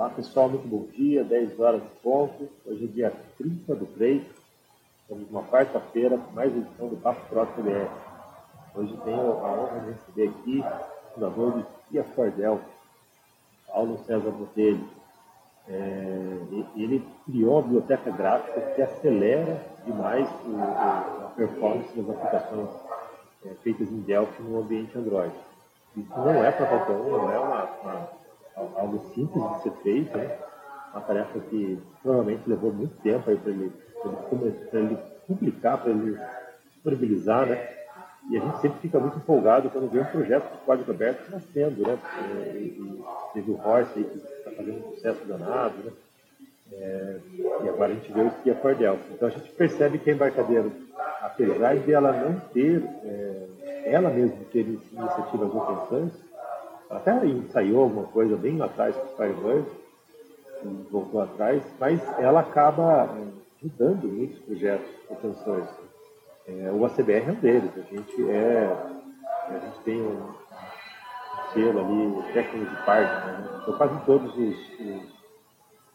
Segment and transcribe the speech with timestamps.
[0.00, 2.48] Olá pessoal, muito bom dia, 10 horas de ponto.
[2.64, 4.22] Hoje é dia 30 do 3,
[5.02, 7.46] estamos numa quarta-feira, mais edição do Papo Pro.
[8.74, 12.62] Hoje tenho a honra de receber aqui o fundador do Kia Fordel,
[13.66, 14.88] Paulo César Botelho.
[15.68, 16.38] É,
[16.76, 22.70] ele criou uma biblioteca gráfica que acelera demais o, a performance das aplicações
[23.44, 25.34] é, feitas em Delphi no ambiente Android.
[25.94, 28.19] Isso não é para qualquer um, não é uma, uma,
[28.56, 30.38] algo simples de ser feito, né?
[30.92, 33.72] uma tarefa que provavelmente levou muito tempo para ele,
[34.32, 36.18] ele, ele publicar, para ele
[36.72, 37.68] disponibilizar, né?
[38.30, 41.82] E a gente sempre fica muito empolgado quando vê um projeto de código aberto nascendo,
[41.86, 41.98] né?
[42.54, 45.92] E, e teve o Horse aí que está fazendo um sucesso danado, né?
[46.72, 47.16] É,
[47.64, 48.98] e agora a gente vê o Skia Cordel.
[49.12, 50.70] Então a gente percebe que a embarcadeira,
[51.20, 53.46] apesar de ela não ter, é,
[53.86, 55.50] ela mesma ter iniciativas
[55.88, 56.29] source,
[56.90, 59.66] até ensaiou alguma coisa bem lá atrás com o Firebird,
[60.90, 63.08] voltou atrás, mas ela acaba
[63.58, 64.90] ajudando muitos projetos
[65.44, 65.90] source.
[66.46, 67.70] É, o ACBR é um deles.
[67.76, 68.76] A gente, é,
[69.48, 70.34] a gente tem um
[71.52, 73.26] selo ali, técnico de parte.
[73.26, 73.60] Né?
[73.62, 75.12] Então, quase todos os, os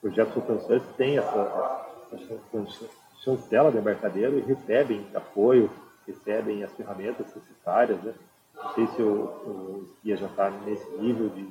[0.02, 2.90] projetos open source têm essa, essa
[3.24, 5.70] chancela de embarcadeiro e recebem apoio,
[6.08, 8.02] recebem as ferramentas necessárias.
[8.04, 8.14] Né?
[8.56, 11.48] Não sei se o, o Skia já está nesse nível de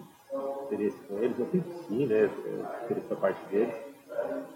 [0.65, 2.31] interesse com eles, eu penso que sim, né?
[2.85, 3.75] interesse da parte deles.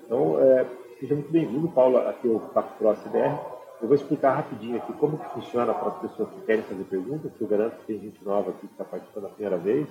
[0.05, 0.67] Então, é,
[0.99, 3.39] seja muito bem-vindo, Paulo, aqui ao Pro CBR.
[3.81, 7.33] Eu vou explicar rapidinho aqui como que funciona para as pessoas que querem fazer perguntas,
[7.33, 9.89] que eu garanto que tem gente nova aqui que está participando a primeira vez.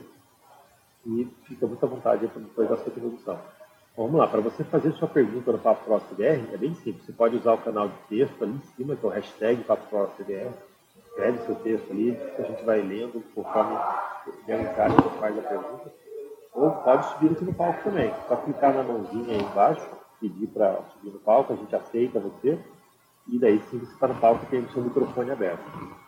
[1.05, 3.39] E fica muito à vontade para depois da sua introdução.
[3.95, 7.05] Vamos lá, para você fazer sua pergunta no Papo Pro CBR, é bem simples.
[7.05, 9.87] Você pode usar o canal de texto ali em cima, que é o hashtag Papo
[9.87, 10.51] Pro CBR.
[11.17, 15.91] Escreve seu texto ali, a gente vai lendo conforme um cara que faz a pergunta.
[16.53, 18.13] Ou pode subir aqui no palco também.
[18.27, 19.83] Só clicar na mãozinha aí embaixo,
[20.21, 22.59] pedir para subir no palco, a gente aceita você
[23.27, 25.63] e daí sim você está no palco tem o seu microfone aberto.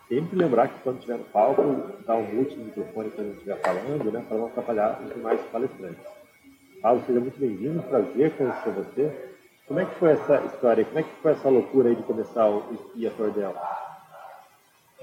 [0.08, 1.64] Sempre lembrar que quando estiver no palco,
[2.06, 6.06] dá um mute no microfone quando estiver falando, né, para não atrapalhar os demais palestrantes.
[6.84, 9.34] Paulo, seja muito bem-vindo, prazer conhecer você.
[9.68, 10.86] Como é que foi essa história?
[10.86, 13.56] Como é que foi essa loucura aí de começar o Espia Cordel?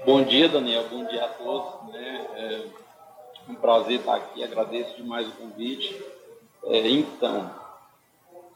[0.05, 0.85] Bom dia, Daniel.
[0.89, 1.91] Bom dia a todos.
[1.91, 2.27] Né?
[2.35, 2.61] É
[3.49, 4.43] um prazer estar aqui.
[4.43, 6.01] Agradeço demais o convite.
[6.65, 7.49] É, então,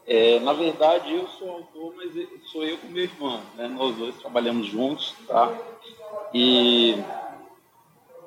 [0.06, 2.12] é, na verdade, eu sou autor, mas
[2.52, 3.42] sou eu com meu irmão.
[3.56, 3.68] Né?
[3.68, 5.52] Nós dois trabalhamos juntos, tá?
[6.34, 6.96] E,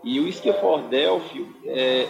[0.03, 2.09] e o Ski for Delphi, é,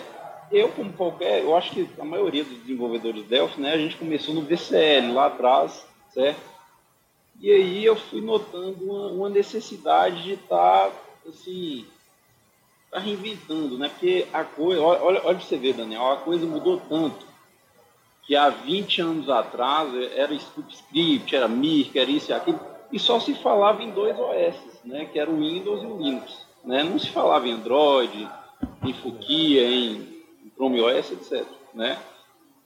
[0.50, 3.72] eu como qualquer, eu acho que a maioria dos desenvolvedores Delphi, né?
[3.72, 6.53] A gente começou no VCL lá atrás, certo?
[7.40, 10.92] E aí eu fui notando uma, uma necessidade de estar, tá,
[11.28, 11.84] assim,
[12.90, 13.88] tá reinventando, né?
[13.88, 17.26] Porque a coisa, olha, olha para você ver, Daniel, a coisa mudou tanto
[18.26, 22.58] que há 20 anos atrás era script, era Mirk, era isso e aquilo,
[22.90, 26.46] e só se falava em dois OS, né, que era o Windows e o Linux.
[26.64, 26.82] Né?
[26.82, 28.28] Não se falava em Android,
[28.82, 30.22] em Fukia, em
[30.54, 31.44] Chrome OS, etc.
[31.74, 31.98] Né?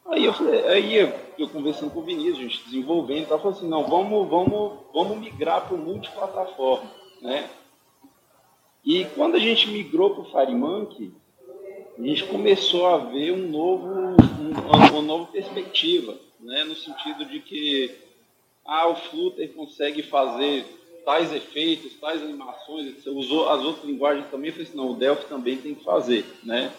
[0.06, 1.12] Aí eu falei, aí
[1.42, 5.18] eu conversando com o Vinícius, a gente desenvolvendo, ela falou assim, não, vamos, vamos, vamos
[5.18, 6.90] migrar para o multiplataforma,
[7.20, 7.48] né?
[8.84, 11.12] E quando a gente migrou para o FireMonkey,
[11.98, 16.64] a gente começou a ver um novo, um, uma nova perspectiva, né?
[16.64, 17.94] no sentido de que
[18.64, 20.64] ah, o Flutter consegue fazer
[21.04, 25.26] tais efeitos, tais animações, usou as outras linguagens também, eu falei assim, não, o Delphi
[25.26, 26.72] também tem que fazer, né?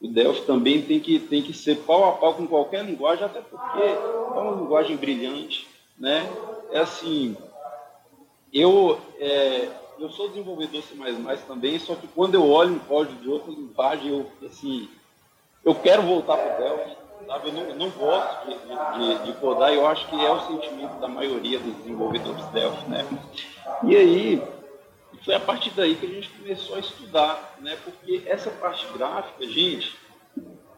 [0.00, 3.40] O Delphi também tem que, tem que ser pau a pau com qualquer linguagem, até
[3.40, 5.66] porque é uma linguagem brilhante,
[5.98, 6.28] né?
[6.70, 7.36] É assim,
[8.52, 9.68] eu, é,
[9.98, 10.94] eu sou desenvolvedor C++
[11.48, 14.88] também, só que quando eu olho um código de outra linguagem, eu, assim,
[15.64, 16.96] eu quero voltar para o Delphi,
[17.26, 17.48] sabe?
[17.48, 21.08] Eu não, não gosto de, de, de, codar, eu acho que é o sentimento da
[21.08, 23.06] maioria dos desenvolvedores Delphi, né?
[23.82, 24.42] E aí,
[25.26, 27.76] foi a partir daí que a gente começou a estudar, né?
[27.84, 29.94] Porque essa parte gráfica, gente,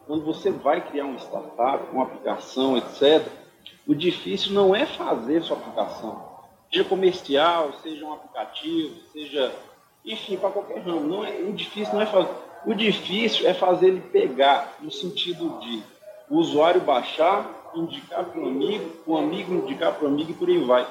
[0.05, 3.25] quando você vai criar uma startup, uma aplicação, etc.,
[3.87, 6.29] o difícil não é fazer sua aplicação
[6.71, 9.51] seja comercial, seja um aplicativo, seja,
[10.05, 11.01] enfim, para qualquer ramo.
[11.01, 12.29] Não é, o difícil não é fazer.
[12.65, 15.81] O difícil é fazer ele pegar no sentido de
[16.29, 20.49] o usuário baixar, indicar para o amigo, o amigo indicar para o amigo e por
[20.49, 20.87] aí vai.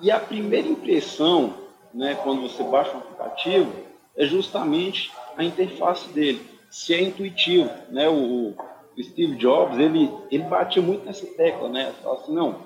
[0.00, 1.54] E a primeira impressão,
[1.94, 3.72] né, quando você baixa um aplicativo,
[4.16, 8.08] é justamente a interface dele, se é intuitivo, né?
[8.08, 8.54] O,
[8.96, 11.92] o Steve Jobs, ele, ele batia muito nessa tecla, né?
[12.04, 12.56] Assim, não,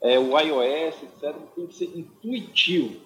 [0.00, 2.96] é, o iOS, etc., tem que ser intuitivo.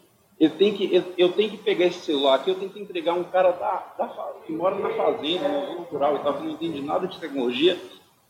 [0.40, 3.12] Eu tenho que, eu, eu, tenho que pegar esse celular aqui, eu tenho que entregar
[3.14, 6.82] um cara da, da que mora na fazenda, na zona rural e que não entende
[6.82, 7.78] nada de tecnologia,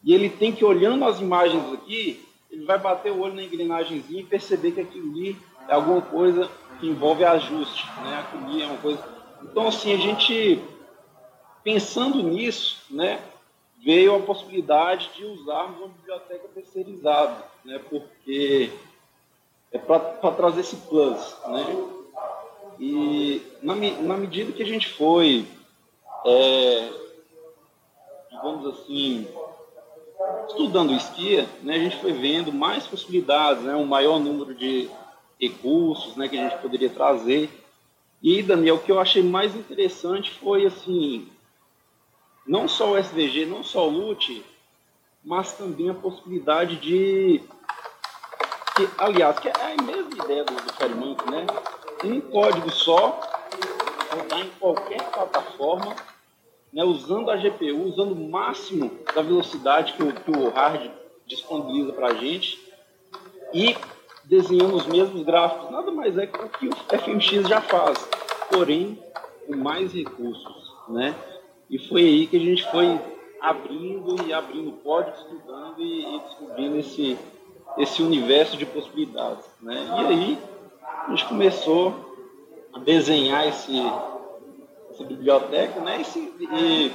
[0.04, 4.20] E ele tem que, olhando as imagens aqui, ele vai bater o olho na engrenagemzinha
[4.20, 5.36] e perceber que aquilo ali
[5.68, 6.50] é alguma coisa
[6.82, 8.18] que envolve ajuste, né?
[8.18, 9.04] Aquilo ali é uma coisa...
[9.40, 10.60] Então, assim, a gente,
[11.62, 13.22] pensando nisso, né,
[13.80, 18.72] veio a possibilidade de usarmos uma biblioteca terceirizada, né, porque
[19.70, 21.86] é para trazer esse plus, né?
[22.80, 25.46] E na, na medida que a gente foi,
[26.26, 26.90] é,
[28.28, 29.28] digamos assim,
[30.48, 34.90] estudando esquia, né, a gente foi vendo mais possibilidades, né, um maior número de
[35.42, 37.50] recursos né, que a gente poderia trazer.
[38.22, 41.28] E, Daniel, o que eu achei mais interessante foi, assim,
[42.46, 44.44] não só o SVG, não só o LUT,
[45.24, 47.42] mas também a possibilidade de
[48.76, 51.46] que, aliás, que é a mesma ideia do, do né?
[52.04, 53.20] Um código só,
[54.14, 55.96] rodar em qualquer plataforma,
[56.72, 60.90] né, usando a GPU, usando o máximo da velocidade que o, que o hard
[61.26, 62.58] disponibiliza para a gente
[63.52, 63.76] e
[64.32, 65.70] desenhando os mesmos gráficos.
[65.70, 67.98] Nada mais é que o que o FMX já faz,
[68.50, 68.98] porém
[69.46, 71.14] com mais recursos, né?
[71.68, 72.98] E foi aí que a gente foi
[73.38, 77.18] abrindo e abrindo código, estudando e, e descobrindo esse,
[77.76, 79.44] esse universo de possibilidades.
[79.60, 79.86] Né?
[79.98, 80.38] E aí
[81.06, 81.94] a gente começou
[82.72, 83.82] a desenhar esse,
[84.90, 86.02] essa biblioteca né?
[86.40, 86.92] e,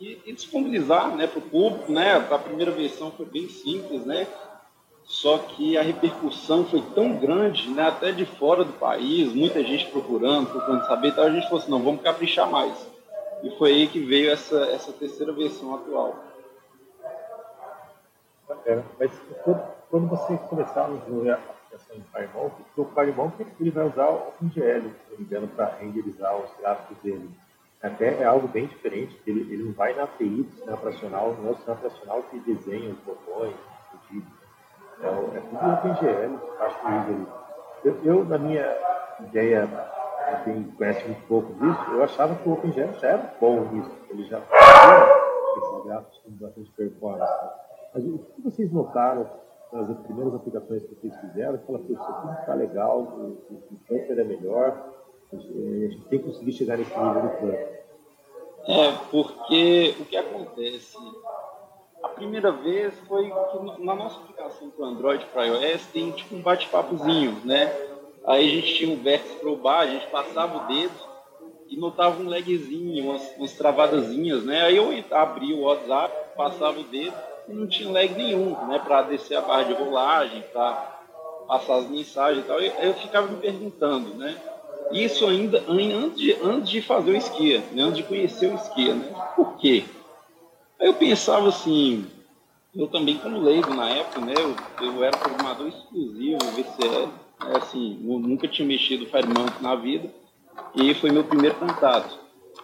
[0.00, 1.92] e, e disponibilizar né, para o público.
[1.92, 2.14] Né?
[2.16, 4.26] A primeira versão foi bem simples, né?
[5.04, 7.86] Só que a repercussão foi tão grande, né?
[7.88, 11.70] até de fora do país, muita gente procurando, procurando saber, então a gente falou assim,
[11.70, 12.74] não, vamos caprichar mais.
[13.42, 16.16] E foi aí que veio essa, essa terceira versão atual.
[18.48, 18.84] Bacana.
[18.98, 19.10] Mas
[19.90, 24.28] quando você começar a desenvolver a aplicação em Firemonk, o Firemonk ele vai usar o
[24.28, 27.30] OpenGL, se não me engano, para renderizar os gráficos dele.
[27.82, 31.48] Até é algo bem diferente, ele, ele não vai na API do sistema operacional, não
[31.48, 33.54] é o sistema operacional que desenha os botões,
[33.92, 34.43] os pedidos.
[35.04, 38.74] Então, é tudo OpenGL, acho que eu, eu, na minha
[39.20, 39.68] ideia,
[40.44, 44.24] quem conhece muito pouco disso, eu achava que o OpenGL já era bom nisso, ele
[44.24, 45.14] já fazia
[45.58, 47.32] esses gráficos com bastante performance.
[47.92, 49.28] Mas o que vocês notaram
[49.70, 51.58] nas primeiras aplicações que vocês fizeram?
[51.58, 54.88] Fala, que isso aqui está legal, o, o é melhor,
[55.34, 57.74] a gente tem que conseguir chegar nesse nível do campo.
[58.66, 60.96] É, porque o que acontece?
[62.04, 66.42] A primeira vez foi que na nossa aplicação para Android para iOS tem tipo um
[66.42, 67.74] bate-papozinho, né?
[68.26, 70.92] Aí a gente tinha um vértice para o bar, a gente passava o dedo
[71.66, 74.64] e notava um lagzinho, umas, umas travadazinhas, né?
[74.64, 77.16] Aí eu abria o WhatsApp, passava o dedo
[77.48, 80.72] e não tinha lag nenhum, né, para descer a barra de rolagem, para
[81.48, 82.60] passar as mensagens e tal.
[82.60, 84.36] Eu, eu ficava me perguntando, né?
[84.92, 88.92] Isso ainda antes de, antes de fazer o esquia, né, antes de conhecer o esquia,
[88.92, 89.10] né?
[89.34, 89.84] Por quê?
[90.80, 92.06] Aí eu pensava assim,
[92.74, 97.98] eu também como leigo na época, né, eu, eu era programador exclusivo, VCL, né, assim,
[98.02, 100.10] nunca tinha mexido Firemonk na vida,
[100.74, 102.18] e foi meu primeiro contato.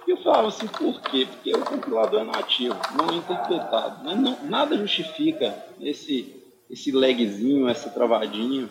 [0.06, 1.26] E eu falava assim, por quê?
[1.26, 4.04] Porque o compilador é nativo, não é interpretado.
[4.04, 4.14] Né?
[4.14, 6.34] Não, nada justifica esse,
[6.68, 8.68] esse lagzinho, essa travadinha.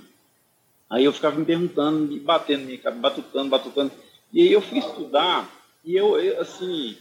[0.89, 3.91] Aí eu ficava me perguntando, me batendo, me batutando, batutando.
[4.33, 5.49] E aí eu fui estudar
[5.83, 6.97] e eu, eu assim,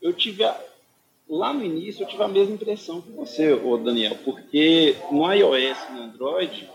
[0.00, 0.60] eu tive a,
[1.28, 5.78] lá no início eu tive a mesma impressão que você, ô Daniel, porque no iOS
[5.88, 6.70] e no Android,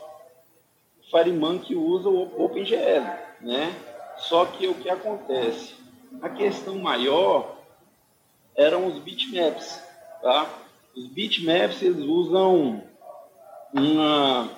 [1.01, 3.03] o FireMonkey usa o OpenGL,
[3.41, 3.73] né?
[4.17, 5.75] Só que o que acontece?
[6.21, 7.57] A questão maior
[8.55, 9.81] eram os bitmaps,
[10.21, 10.49] tá?
[10.95, 12.83] Os bitmaps eles usam
[13.73, 14.49] uma,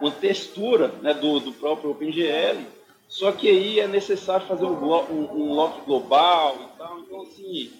[0.00, 2.64] uma textura né, do, do próprio OpenGL,
[3.08, 7.70] só que aí é necessário fazer um, um, um lock global e tal, então assim,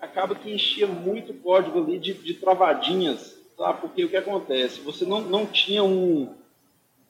[0.00, 3.72] acaba que enchia muito código ali de, de travadinhas, tá?
[3.72, 4.80] Porque o que acontece?
[4.80, 6.32] Você não, não tinha um,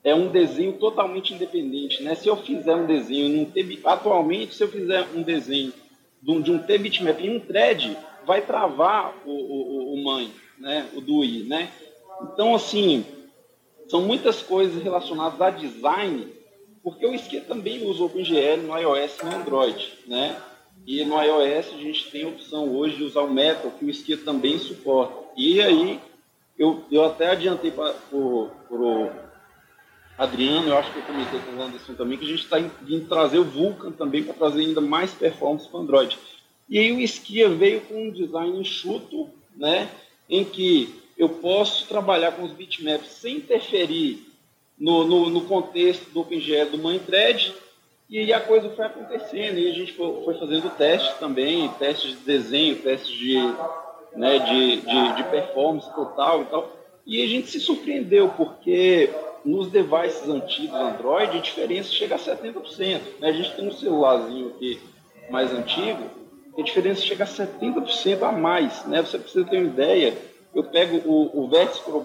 [0.03, 2.01] é um desenho totalmente independente.
[2.03, 2.15] Né?
[2.15, 5.73] Se eu fizer um desenho num T, atualmente, se eu fizer um desenho
[6.21, 10.89] de um, de um T-bitmap em um thread, vai travar o, o, o mãe, né?
[10.93, 11.43] o DUI.
[11.43, 11.71] Né?
[12.23, 13.05] Então, assim,
[13.87, 16.27] são muitas coisas relacionadas a design,
[16.83, 19.93] porque o Skia também usa o OpenGL no iOS e no Android.
[20.07, 20.35] Né?
[20.85, 23.89] E no iOS a gente tem a opção hoje de usar o Metal, que o
[23.89, 25.13] Skia também suporta.
[25.37, 25.99] E aí,
[26.57, 28.49] eu, eu até adiantei para o
[30.17, 33.07] Adriano, eu acho que eu comentei com o Anderson também, que a gente está vindo
[33.07, 36.17] trazer o Vulkan também para trazer ainda mais performance para Android.
[36.69, 39.89] E aí o Skia veio com um design enxuto, né,
[40.29, 44.31] em que eu posso trabalhar com os bitmaps sem interferir
[44.79, 47.53] no, no, no contexto do OpenGL do MainThread,
[48.11, 52.75] e a coisa foi acontecendo, e a gente foi, fazendo testes também, testes de desenho,
[52.75, 53.37] testes de,
[54.13, 56.69] né, de, de, de performance total e tal.
[57.07, 59.09] E a gente se surpreendeu, porque
[59.45, 62.99] nos devices antigos Android, a diferença chega a 70%.
[63.21, 63.29] Né?
[63.29, 64.77] A gente tem um celularzinho aqui
[65.29, 66.03] mais antigo,
[66.57, 68.85] a diferença chega a 70% a mais.
[68.87, 69.01] Né?
[69.01, 70.17] Você precisa ter uma ideia.
[70.53, 71.49] Eu pego o, o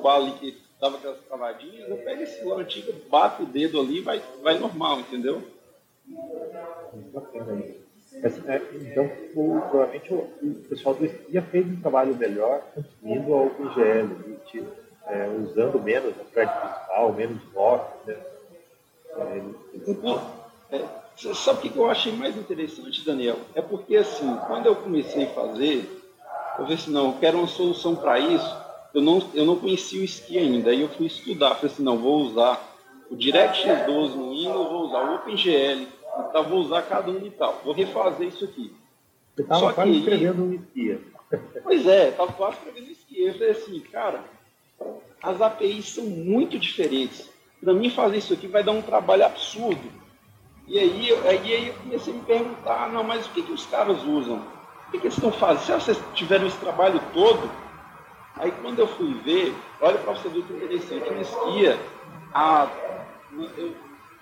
[0.09, 4.01] ali que estava com as travadinhas, eu pego esse celular antigo, bato o dedo ali
[4.01, 5.43] vai, vai normal, entendeu?
[8.23, 14.67] É, então, provavelmente o, pessoal do Esquia fez um trabalho melhor consumindo a OpenGL, tipo,
[15.07, 18.17] é, usando menos a thread principal, menos voz, né?
[20.71, 23.39] É, é, sabe o que eu achei mais interessante, Daniel?
[23.55, 27.47] É porque, assim, quando eu comecei a fazer, eu falei assim, não, eu quero uma
[27.47, 28.57] solução para isso.
[28.95, 31.99] Eu não, eu não conhecia o Ski ainda, aí eu fui estudar, falei assim, não,
[31.99, 32.77] vou usar
[33.11, 35.87] o DirectX 12 no Windows, vou usar o OpenGL,
[36.19, 37.61] então vou usar cada um e tal.
[37.65, 38.75] Vou refazer isso aqui.
[39.35, 41.01] Você estava quase que, escrevendo um esquia.
[41.63, 43.29] Pois é, estava quase escrevendo um esquia.
[43.29, 44.25] Eu falei assim, cara,
[45.23, 47.29] as APIs são muito diferentes.
[47.63, 49.91] Para mim fazer isso aqui vai dar um trabalho absurdo.
[50.69, 54.03] E aí, aí, eu comecei a me perguntar, não, mas o que, que os caras
[54.03, 54.43] usam?
[54.89, 55.81] O que, que eles estão fazendo?
[55.81, 57.51] Se vocês tiveram esse trabalho todo,
[58.37, 61.79] aí quando eu fui ver, olha para você ver que interessante, o esquia,
[62.35, 62.69] a,
[63.57, 63.75] eu,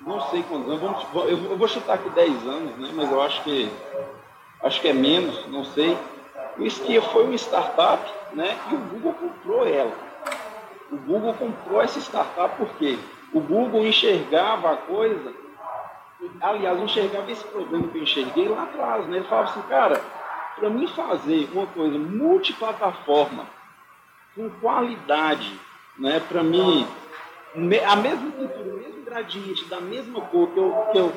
[0.07, 2.91] não sei quantos anos, eu vou chutar aqui 10 anos, né?
[2.95, 3.71] mas eu acho que
[4.63, 5.97] acho que é menos, não sei.
[6.59, 8.57] O Skia foi uma startup, né?
[8.71, 9.93] E o Google comprou ela.
[10.91, 12.99] O Google comprou essa startup porque
[13.33, 15.33] o Google enxergava a coisa,
[16.41, 19.17] aliás, enxergava esse problema que eu enxerguei lá atrás, né?
[19.19, 20.01] Ele falava assim, cara,
[20.57, 23.47] para mim fazer uma coisa multiplataforma,
[24.35, 25.59] com qualidade,
[25.99, 26.21] né?
[26.21, 26.87] Para mim,
[27.87, 31.13] a mesma pintura, gradiente da mesma cor que eu, que eu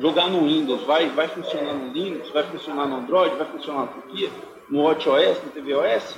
[0.00, 3.88] jogar no Windows, vai, vai funcionar no Linux, vai funcionar no Android, vai funcionar no
[3.88, 4.30] Turquia,
[4.70, 6.16] no WatchOS, no tvOS,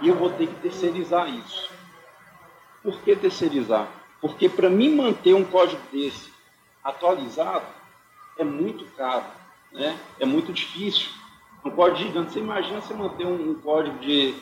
[0.00, 1.70] e eu vou ter que terceirizar isso.
[2.84, 3.88] Por que terceirizar?
[4.20, 6.32] Porque para mim manter um código desse
[6.84, 7.66] atualizado
[8.38, 9.24] é muito caro,
[9.72, 9.98] né?
[10.20, 11.10] é muito difícil.
[11.64, 14.34] Um código gigante, você imagina você manter um, um código de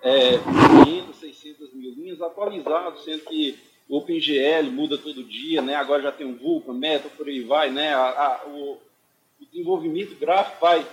[0.00, 0.38] é,
[0.84, 5.74] 500, 600 mil linhas atualizado, sendo que o OpenGL muda todo dia, né?
[5.74, 7.94] agora já tem um Vulkan, Meta, por aí vai, né?
[7.94, 8.72] A, a, o,
[9.40, 10.84] o, desenvolvimento gráfico vai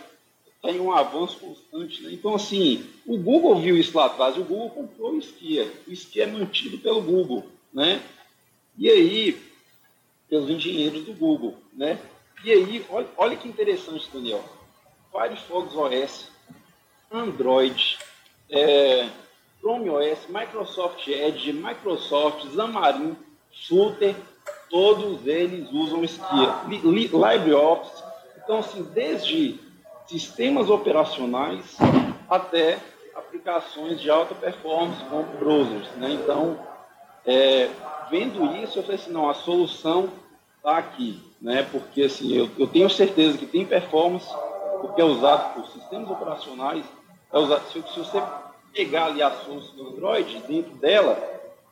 [0.61, 2.01] tem um avanço constante.
[2.03, 2.13] Né?
[2.13, 5.69] Então, assim, o Google viu isso lá atrás, o Google comprou o Skia.
[5.85, 8.01] O Skia é mantido pelo Google, né?
[8.77, 9.37] E aí,
[10.29, 11.99] pelos engenheiros do Google, né?
[12.45, 14.43] E aí, olha, olha que interessante, Daniel.
[15.11, 16.29] Firefox OS,
[17.11, 17.99] Android,
[18.49, 19.09] é,
[19.63, 23.15] Chrome OS, Microsoft Edge, Microsoft, Xamarin,
[23.65, 24.13] Flutter,
[24.69, 26.53] todos eles usam Skia.
[26.67, 28.03] LibreOffice.
[28.43, 29.57] Então, assim, desde
[30.05, 31.77] sistemas operacionais
[32.29, 32.77] até
[33.15, 35.87] aplicações de alta performance como browsers.
[35.95, 36.11] Né?
[36.11, 36.59] Então,
[37.25, 37.69] é,
[38.09, 40.09] vendo isso, eu falei assim, não, a solução
[40.57, 41.65] está aqui, né?
[41.71, 44.27] porque assim, eu, eu, tenho certeza que tem performance,
[44.81, 46.83] porque é usado por sistemas operacionais,
[47.31, 48.21] é usado, se, se você
[48.73, 51.17] pegar ali a solução do Android, dentro dela,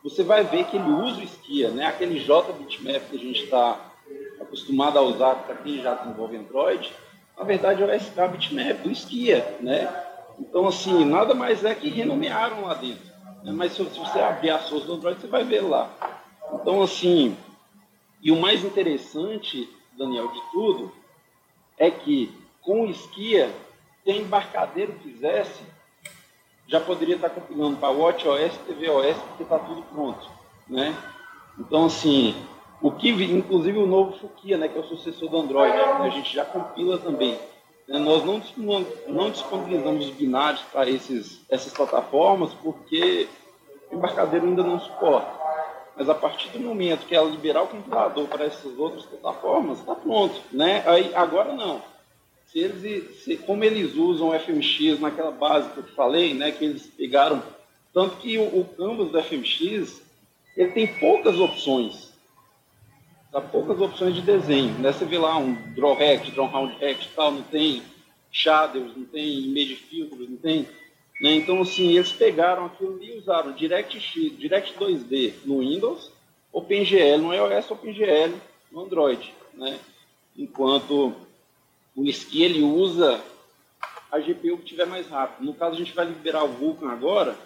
[0.02, 1.86] você vai ver que ele usa o Skia, né?
[1.86, 3.78] aquele JBitmap que a gente está
[4.40, 6.92] acostumado a usar para quem já desenvolve Android,
[7.36, 9.58] na verdade é o SK Bitmap do Skia.
[9.60, 9.92] Né?
[10.38, 13.04] Então, assim, nada mais é que renomearam lá dentro.
[13.42, 13.52] Né?
[13.52, 15.90] Mas se, se você abrir a source do Android, você vai ver lá.
[16.54, 17.36] Então, assim,
[18.20, 20.92] e o mais interessante, Daniel, de tudo,
[21.76, 23.52] é que com o Skia,
[24.04, 25.62] quem embarcadeiro quisesse,
[26.72, 30.26] já poderia estar compilando para WatchOS tvOS, porque está tudo pronto.
[30.66, 30.96] Né?
[31.58, 32.34] Então, assim,
[32.80, 36.08] o que, inclusive o novo Fukia, né, que é o sucessor do Android, né, a
[36.08, 37.38] gente já compila também.
[37.86, 37.98] Né?
[37.98, 38.40] Nós não,
[39.06, 43.28] não disponibilizamos os binários para essas plataformas porque
[43.90, 45.30] o embarcadeiro ainda não suporta.
[45.94, 49.94] Mas a partir do momento que ela liberar o compilador para essas outras plataformas, está
[49.94, 50.40] pronto.
[50.50, 50.82] Né?
[50.86, 51.82] Aí, agora não
[52.52, 56.64] se eles, se, como eles usam o FMX naquela base que eu falei, né, que
[56.64, 57.42] eles pegaram,
[57.94, 60.02] tanto que o, o canvas do FMX,
[60.54, 62.12] ele tem poucas opções,
[63.32, 67.08] tá, poucas opções de desenho, né, você vê lá um draw rect, draw round rect
[67.16, 67.82] tal, não tem
[68.30, 70.68] shaders, não tem image filters, não tem,
[71.22, 76.10] né, então assim, eles pegaram aquilo e usaram DirectX, Direct 2D no Windows,
[76.52, 78.34] OpenGL no iOS, OpenGL
[78.70, 79.78] no Android, né,
[80.36, 81.14] enquanto
[81.94, 83.20] o SKI ele usa
[84.10, 85.44] a GPU que tiver mais rápido.
[85.44, 87.36] No caso, a gente vai liberar o Vulkan agora,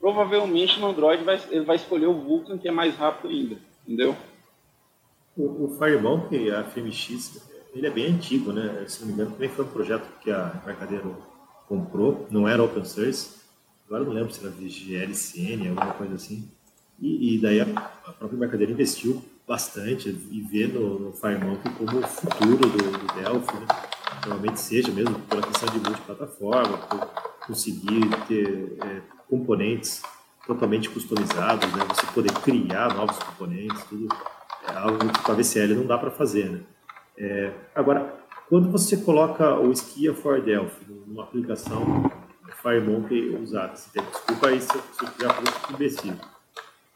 [0.00, 4.16] provavelmente no Android vai, ele vai escolher o Vulkan que é mais rápido ainda, entendeu?
[5.36, 7.40] O, o Fireball, a FMX,
[7.74, 8.84] ele é bem antigo, né?
[8.88, 11.16] Se não me engano, também foi um projeto que a Mercadeiro
[11.68, 13.36] comprou, não era open source,
[13.86, 16.48] agora não lembro se era VGLCN, alguma coisa assim,
[17.00, 22.08] e, e daí a, a, própria mercadoria investiu bastante e vê no, no como o
[22.08, 23.66] futuro do, do Delphi, né?
[24.22, 27.08] Normalmente seja mesmo pela questão de multiplataforma, por
[27.46, 30.02] conseguir ter é, componentes
[30.46, 31.84] totalmente customizados, né?
[31.88, 34.08] Você poder criar novos componentes, tudo
[34.68, 36.60] é algo que com a VCL não dá para fazer, né?
[37.18, 38.14] É, agora,
[38.48, 42.10] quando você coloca o Skia for Delphi numa aplicação
[42.62, 46.14] FireMonkey usada, você tem, desculpa aí se eu, se eu um imbecil.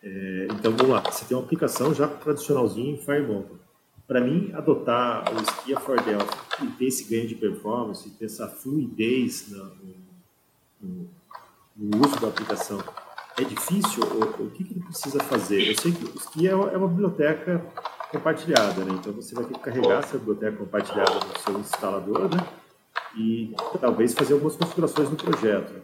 [0.02, 3.56] É, então, vamos lá, você tem uma aplicação já tradicionalzinha em FireMonkey.
[4.06, 8.48] Para mim, adotar o Skia for Delphi e ter esse ganho de performance, ter essa
[8.48, 9.72] fluidez no,
[10.80, 11.10] no,
[11.76, 12.82] no uso da aplicação,
[13.38, 14.02] é difícil?
[14.04, 15.68] O, o que, que ele precisa fazer?
[15.68, 17.64] Eu sei que o Skia é é uma biblioteca
[18.10, 18.92] compartilhada, né?
[18.92, 22.46] Então você vai ter que carregar essa biblioteca compartilhada no seu instalador, né?
[23.16, 25.82] E talvez fazer algumas configurações no projeto.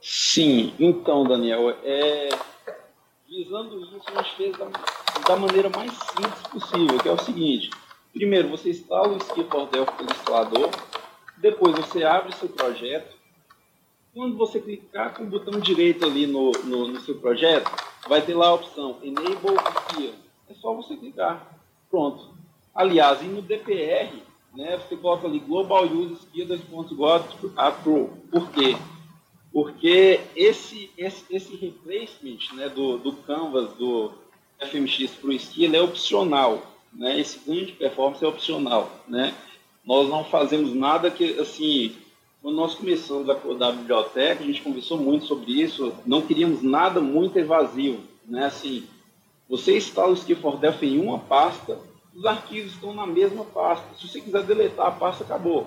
[0.00, 2.28] Sim, então, Daniel, é...
[3.26, 4.68] visando isso, a gente fez da,
[5.26, 7.70] da maneira mais simples possível, que é o seguinte:
[8.14, 10.70] primeiro, você instala o Skip Delphi pelo instalador,
[11.36, 13.14] depois você abre seu projeto.
[14.14, 17.68] Quando você clicar com o botão direito ali no, no, no seu projeto,
[18.08, 19.56] vai ter lá a opção Enable
[19.90, 21.60] Skia é só você clicar.
[21.90, 22.34] Pronto.
[22.74, 24.22] Aliás, e no DPR,
[24.54, 28.10] né, você coloca ali Global Use Skill 2.got a Pro.
[28.30, 28.76] Por quê?
[29.52, 34.12] Porque esse, esse, esse replacement né, do, do Canvas, do
[34.60, 36.73] FMX para o Skill é opcional.
[36.94, 37.20] Né?
[37.20, 38.90] Esse ganho de performance é opcional.
[39.08, 39.34] Né?
[39.84, 41.92] Nós não fazemos nada que, assim,
[42.42, 46.62] quando nós começamos a codar a biblioteca, a gente conversou muito sobre isso, não queríamos
[46.62, 48.00] nada muito evasivo.
[48.26, 48.46] Né?
[48.46, 48.84] Assim,
[49.48, 51.78] você instala o SkiForDelf em uma pasta,
[52.14, 53.84] os arquivos estão na mesma pasta.
[53.98, 55.66] Se você quiser deletar a pasta, acabou.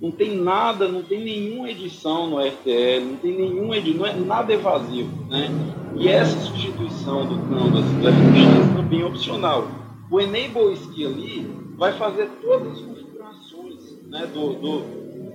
[0.00, 4.14] Não tem nada, não tem nenhuma edição no RTL, não tem nenhuma edição, não é
[4.14, 5.24] nada evasivo.
[5.26, 5.48] Né?
[5.96, 9.66] E essa substituição do Canvas do FX também é opcional.
[10.10, 11.42] O Enable Ski ali
[11.76, 14.80] vai fazer todas as configurações né, do, do,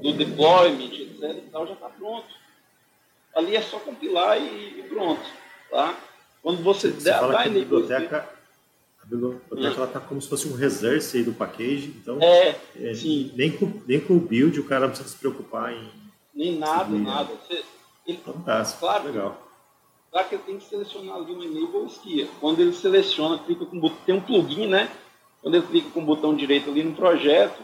[0.02, 1.38] do deployment, etc.
[1.38, 2.28] E tal, já está pronto.
[3.36, 5.24] Ali é só compilar e, e pronto.
[5.70, 5.98] Tá?
[6.42, 8.30] Quando você, você dá, que a biblioteca,
[9.02, 13.32] a biblioteca está como se fosse um reserve aí do package, então é, é, sim.
[13.36, 15.90] Nem, com, nem com o build o cara não precisa se preocupar em.
[16.34, 17.34] Nem nada, seguir, nada.
[17.34, 17.64] Você,
[18.06, 19.43] ele, Fantástico, claro, legal.
[20.14, 22.28] Claro que ele tem que selecionar ali no enable esquia.
[22.40, 24.88] Quando ele seleciona, clica com tem um plugin, né?
[25.42, 27.60] Quando ele clica com o botão direito ali no projeto,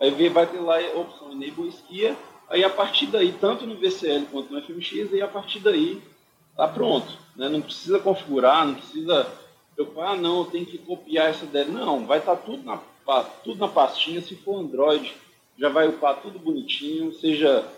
[0.00, 2.16] aí vai ter lá a opção enable esquia.
[2.48, 6.02] Aí a partir daí, tanto no VCL quanto no FMX, aí a partir daí
[6.50, 7.12] está pronto.
[7.36, 7.50] Né?
[7.50, 9.30] Não precisa configurar, não precisa
[9.74, 11.66] preocupar, ah, não, eu tenho que copiar essa ideia.
[11.66, 12.78] Não, vai estar tá tudo na,
[13.44, 14.22] tudo na pastinha.
[14.22, 15.14] Se for Android,
[15.58, 17.68] já vai upar tudo bonitinho, seja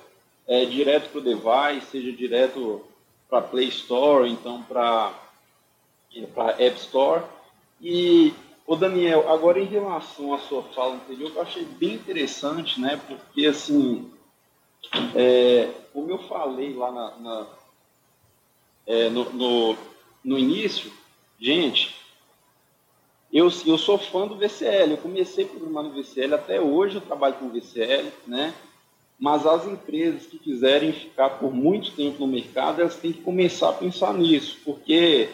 [0.46, 2.93] é, direto para o device, seja direto
[3.34, 5.12] para Play Store, então para
[6.56, 7.24] App Store.
[7.82, 8.32] E,
[8.64, 13.00] o Daniel, agora em relação à sua fala anterior, eu achei bem interessante, né?
[13.08, 14.08] Porque, assim,
[15.16, 17.46] é, como eu falei lá na, na
[18.86, 19.76] é, no, no,
[20.22, 20.92] no, início,
[21.40, 21.96] gente,
[23.32, 27.50] eu, eu sou fã do VCL, eu comecei programando VCL, até hoje eu trabalho com
[27.50, 28.54] VCL, né?
[29.18, 33.70] Mas as empresas que quiserem ficar por muito tempo no mercado, elas têm que começar
[33.70, 35.28] a pensar nisso, porque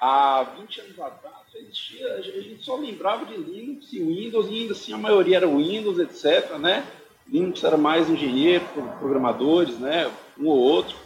[0.00, 4.72] há 20 anos atrás existia, a gente só lembrava de Linux e Windows, e ainda
[4.72, 6.56] assim a maioria era Windows, etc.
[6.58, 6.86] Né?
[7.26, 8.64] Linux era mais engenheiro,
[8.98, 10.10] programadores, né?
[10.38, 10.96] um ou outro.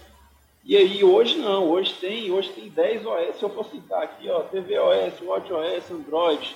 [0.64, 4.29] E aí hoje não, hoje tem, hoje tem 10 OS, se eu for citar aqui,
[4.31, 6.55] ó, tvOS, WatchOS, Android,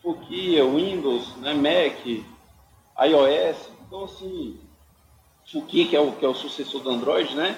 [0.00, 4.56] Fukia, Windows, né, Mac, iOS, então assim,
[5.50, 7.56] Fukia que é o que é o sucessor do Android, né?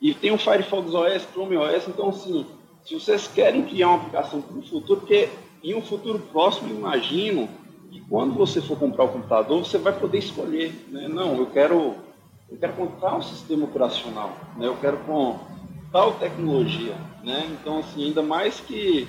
[0.00, 2.46] E tem o Firefox OS, Chrome OS, então assim,
[2.84, 5.28] se vocês querem criar uma aplicação para o futuro, porque
[5.62, 7.48] em um futuro próximo, imagino
[7.90, 11.08] que quando você for comprar o computador, você vai poder escolher, né?
[11.08, 11.96] Não, eu quero
[12.50, 14.66] eu quero com tal sistema operacional, né?
[14.66, 15.38] eu quero com
[15.90, 16.94] tal tecnologia.
[17.22, 17.48] Né?
[17.52, 19.08] Então, assim, ainda mais que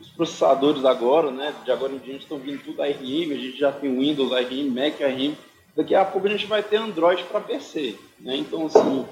[0.00, 3.70] os processadores agora, né, de agora em diante, estão vindo tudo ARM, a gente já
[3.70, 5.34] tem Windows ARM, Mac ARM,
[5.76, 7.98] daqui a pouco a gente vai ter Android para PC.
[8.20, 8.36] Né?
[8.36, 9.06] Então, assim,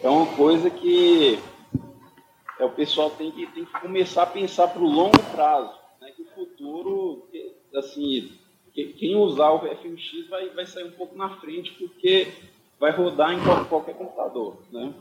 [0.00, 1.38] é uma coisa que
[2.58, 6.10] é, o pessoal tem que, tem que começar a pensar para o longo prazo, né?
[6.16, 7.26] que o futuro,
[7.74, 8.32] assim,
[8.72, 12.28] quem usar o FMX vai, vai sair um pouco na frente, porque
[12.80, 14.92] vai rodar em qualquer computador, né?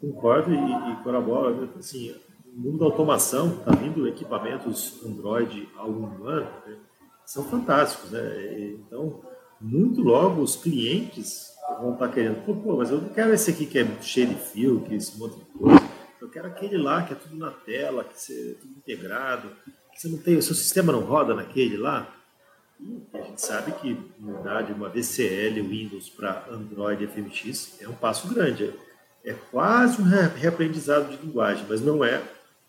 [0.00, 0.56] Concordo e,
[0.92, 1.68] e colaboro.
[1.78, 2.14] Assim,
[2.46, 6.76] o mundo da automação está vindo equipamentos Android há um ano, né?
[7.24, 8.74] são fantásticos, né?
[8.86, 9.20] Então,
[9.60, 13.66] muito logo os clientes vão estar querendo, pô, pô, mas eu não quero esse aqui
[13.66, 15.80] que é cheio de fio, que esse monte de coisa.
[16.20, 19.50] Eu quero aquele lá que é tudo na tela, que é tudo integrado,
[19.92, 22.14] que você não tem, o seu sistema não roda naquele lá.
[22.78, 27.94] E a gente sabe que mudar de uma VCL Windows para Android FMX é um
[27.94, 28.72] passo grande.
[29.22, 32.22] É quase um reaprendizado de linguagem, mas não é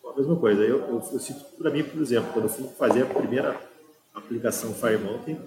[0.04, 0.62] a mesma coisa.
[0.62, 3.58] Eu, eu, eu sinto para mim, por exemplo, quando eu fui fazer a primeira
[4.14, 5.38] aplicação FireMountain,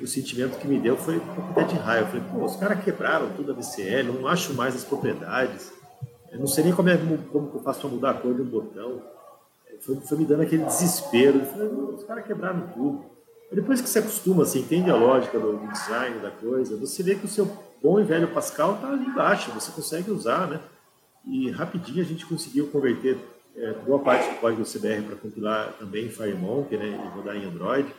[0.00, 2.16] o sentimento que me deu foi até de raiva.
[2.16, 5.72] Eu falei, pô, os caras quebraram tudo a VCL, não acho mais as propriedades,
[6.30, 6.96] eu não sei nem como, é,
[7.32, 9.02] como eu faço para mudar a cor de um botão.
[9.80, 11.38] Foi, foi me dando aquele desespero.
[11.38, 13.04] Eu falei, os caras quebraram tudo.
[13.52, 17.24] Depois que você acostuma, você entende a lógica do design da coisa, você vê que
[17.24, 17.50] o seu
[17.82, 20.60] bom e velho Pascal está ali embaixo, você consegue usar, né?
[21.26, 23.18] E rapidinho a gente conseguiu converter
[23.56, 26.86] é, boa parte do código CBR para compilar também em FireMonkey, né?
[27.04, 27.92] E rodar em Android.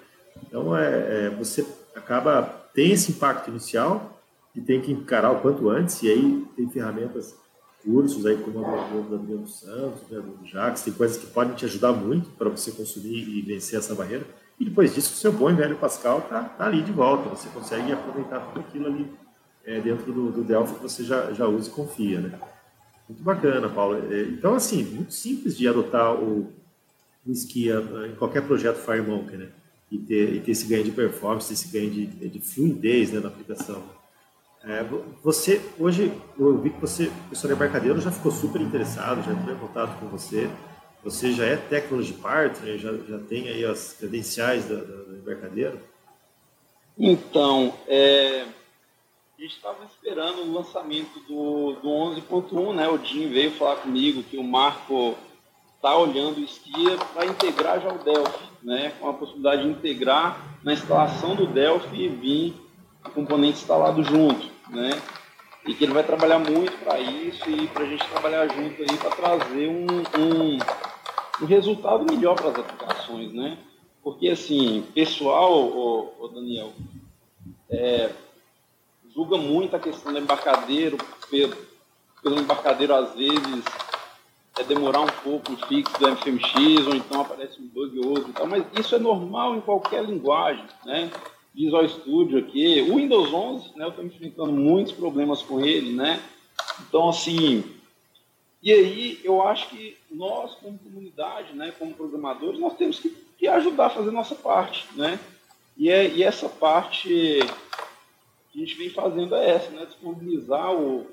[0.44, 1.66] Então, é, é, você
[1.96, 4.22] acaba, tem esse impacto inicial
[4.56, 7.36] e tem que encarar o quanto antes, e aí tem ferramentas,
[7.84, 11.66] cursos aí como o do Adriano Santos, né, do Jax, tem coisas que podem te
[11.66, 14.26] ajudar muito para você consumir e vencer essa barreira.
[14.60, 17.50] E depois disso, o seu bom e velho Pascal está tá ali de volta, você
[17.50, 19.12] consegue aproveitar tudo aquilo ali
[19.66, 22.40] é, dentro do, do Delphi que você já, já usa e confia, né?
[23.10, 23.98] Muito bacana, Paulo.
[24.12, 26.52] É, então, assim, muito simples de adotar o,
[27.26, 29.50] o Skia em qualquer projeto FireMonkey, né?
[29.92, 33.28] E ter, e ter esse ganho de performance, esse ganho de, de fluidez né, na
[33.28, 33.84] aplicação.
[34.64, 34.86] É,
[35.24, 39.60] você, hoje, eu vi que você, professor embarcadeiro, já ficou super interessado, já entrou em
[39.60, 40.50] contato com você.
[41.04, 45.80] Você já é Technology Partner, já, já tem aí as credenciais da, da, da embarcadeiro?
[46.98, 48.46] Então, é,
[49.38, 52.88] a gente estava esperando o lançamento do, do 11.1, né?
[52.88, 55.16] O Jim veio falar comigo que o Marco
[55.76, 60.60] está olhando o Skia para integrar já o Delphi, né, com a possibilidade de integrar
[60.64, 62.56] na instalação do Delphi e vir
[63.06, 65.02] o componente instalado junto, né,
[65.66, 68.98] e que ele vai trabalhar muito para isso e para a gente trabalhar junto aí
[68.98, 69.86] para trazer um,
[70.20, 70.58] um,
[71.42, 73.58] um, resultado melhor para as aplicações, né,
[74.04, 76.72] porque assim, pessoal, ô, ô Daniel,
[77.70, 78.12] é,
[79.14, 80.98] julga muito a questão do embarcadeiro,
[81.30, 81.56] pelo,
[82.22, 83.64] pelo embarcadeiro às vezes
[84.58, 88.34] é demorar um pouco o fixo do FMX, ou então aparece um bug ou outro
[88.34, 91.10] tal, mas isso é normal em qualquer linguagem, né?
[91.54, 96.22] Visual Studio aqui, o Windows 11, né, eu estou enfrentando muitos problemas com ele, né?
[96.88, 97.64] Então, assim,
[98.64, 103.48] e aí eu acho que nós, como comunidade, né, como programadores, nós temos que, que
[103.48, 105.20] ajudar a fazer nossa parte, né?
[105.76, 107.40] E, é, e essa parte
[108.52, 109.86] que a gente vem fazendo é essa, né?
[109.86, 111.08] Disponibilizar o,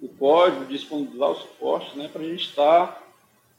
[0.00, 3.02] o código, disponibilizar o suporte, né, para a gente estar tá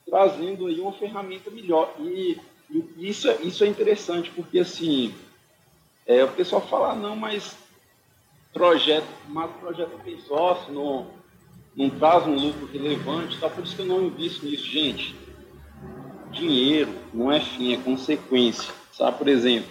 [0.06, 1.94] trazendo aí uma ferramenta melhor.
[2.00, 2.38] E,
[2.70, 5.14] e, isso, é, isso é interessante, porque assim,
[6.06, 7.56] é, o pessoal fala, ah, não, mas
[8.54, 11.08] projeto, mas projeto open source não,
[11.76, 13.50] não traz um lucro relevante, tá?
[13.50, 15.16] por isso que eu não invisto nisso, gente.
[16.32, 18.74] Dinheiro não é fim, é consequência.
[18.92, 19.18] Sabe?
[19.18, 19.70] Por exemplo,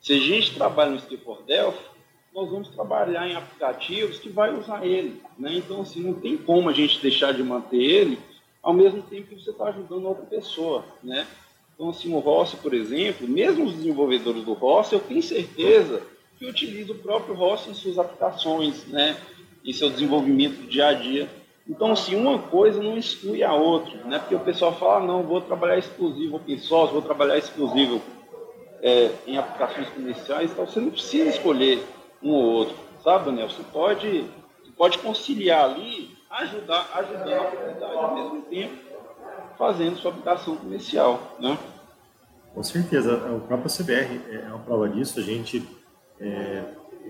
[0.00, 1.91] se a gente trabalha no Steve for Delphi,
[2.34, 5.20] nós vamos trabalhar em aplicativos que vai usar ele.
[5.38, 5.54] Né?
[5.54, 8.18] Então, assim, não tem como a gente deixar de manter ele
[8.62, 10.84] ao mesmo tempo que você está ajudando outra pessoa.
[11.02, 11.26] Né?
[11.74, 16.02] Então, assim, o Rossi, por exemplo, mesmo os desenvolvedores do Rossi, eu tenho certeza
[16.38, 19.16] que utilizam o próprio Rossi em suas aplicações, né?
[19.64, 21.28] em seu desenvolvimento do dia a dia.
[21.68, 24.18] Então, assim, uma coisa não exclui a outra, né?
[24.18, 28.02] Porque o pessoal fala, ah, não, vou trabalhar exclusivo open source, vou trabalhar exclusivo
[28.82, 31.80] é, em aplicações comerciais, então você não precisa escolher
[32.22, 33.48] um ou outro, sabe, Daniel?
[33.48, 34.26] Você pode,
[34.76, 38.74] pode conciliar ali, ajudar, ajudando a comunidade ao mesmo tempo,
[39.58, 41.58] fazendo sua aplicação comercial, né?
[42.54, 45.18] Com certeza, o próprio CBR é uma prova disso.
[45.18, 45.66] A gente,
[46.20, 46.62] é,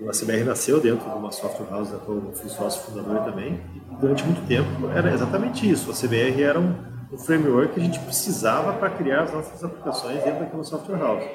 [0.07, 3.61] a CBR nasceu dentro de uma software house da qual eu fui sócio fundador também.
[3.75, 5.91] E durante muito tempo era exatamente isso.
[5.91, 6.73] A CBR era um,
[7.11, 11.25] um framework que a gente precisava para criar as nossas aplicações dentro daquela software house.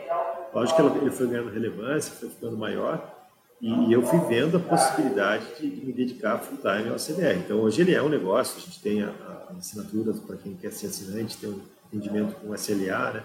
[0.54, 3.17] Lógico que ele foi ganhando relevância, foi ficando maior,
[3.60, 7.40] e eu fui vendo a possibilidade de, de me dedicar full time ao CBR.
[7.44, 10.70] Então, hoje ele é um negócio, a gente tem a, a assinaturas para quem quer
[10.70, 13.22] ser assinante, tem um atendimento com SLA, né?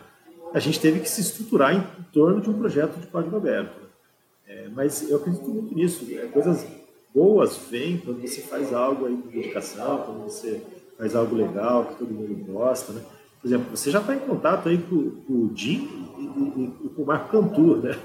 [0.53, 3.75] A gente teve que se estruturar em torno de um projeto de código aberto.
[4.47, 6.05] É, mas eu acredito muito nisso.
[6.11, 6.65] É, coisas
[7.13, 10.61] boas vêm quando você faz algo aí com dedicação, quando você
[10.97, 13.01] faz algo legal, que todo mundo gosta, né?
[13.41, 16.89] Por exemplo, você já está em contato aí com, com o Jim e, e, e,
[16.89, 17.99] com o Marco Cantur, né?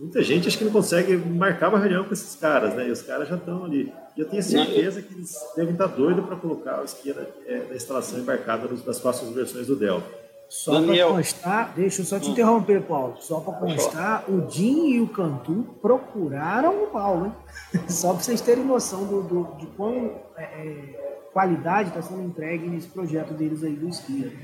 [0.00, 2.88] Muita gente acho que não consegue marcar uma reunião com esses caras, né?
[2.88, 3.92] E os caras já estão ali.
[4.16, 7.76] E eu tenho certeza que eles devem estar doidos para colocar o esquina é, da
[7.76, 10.20] instalação embarcada nas próximas versões do Delta.
[10.48, 12.32] Só para constar, deixa eu só te hum.
[12.32, 13.16] interromper, Paulo.
[13.20, 17.32] Só para constar, o Jim e o Cantu procuraram o Paulo, hein?
[17.88, 22.68] Só para vocês terem noção do, do de quão é, é, qualidade está sendo entregue
[22.68, 24.36] nesse projeto deles aí do esqui.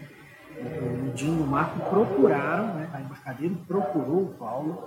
[0.61, 2.91] O Jim e o Marco procuraram, né?
[2.93, 4.85] A embarcadeira procurou o Paulo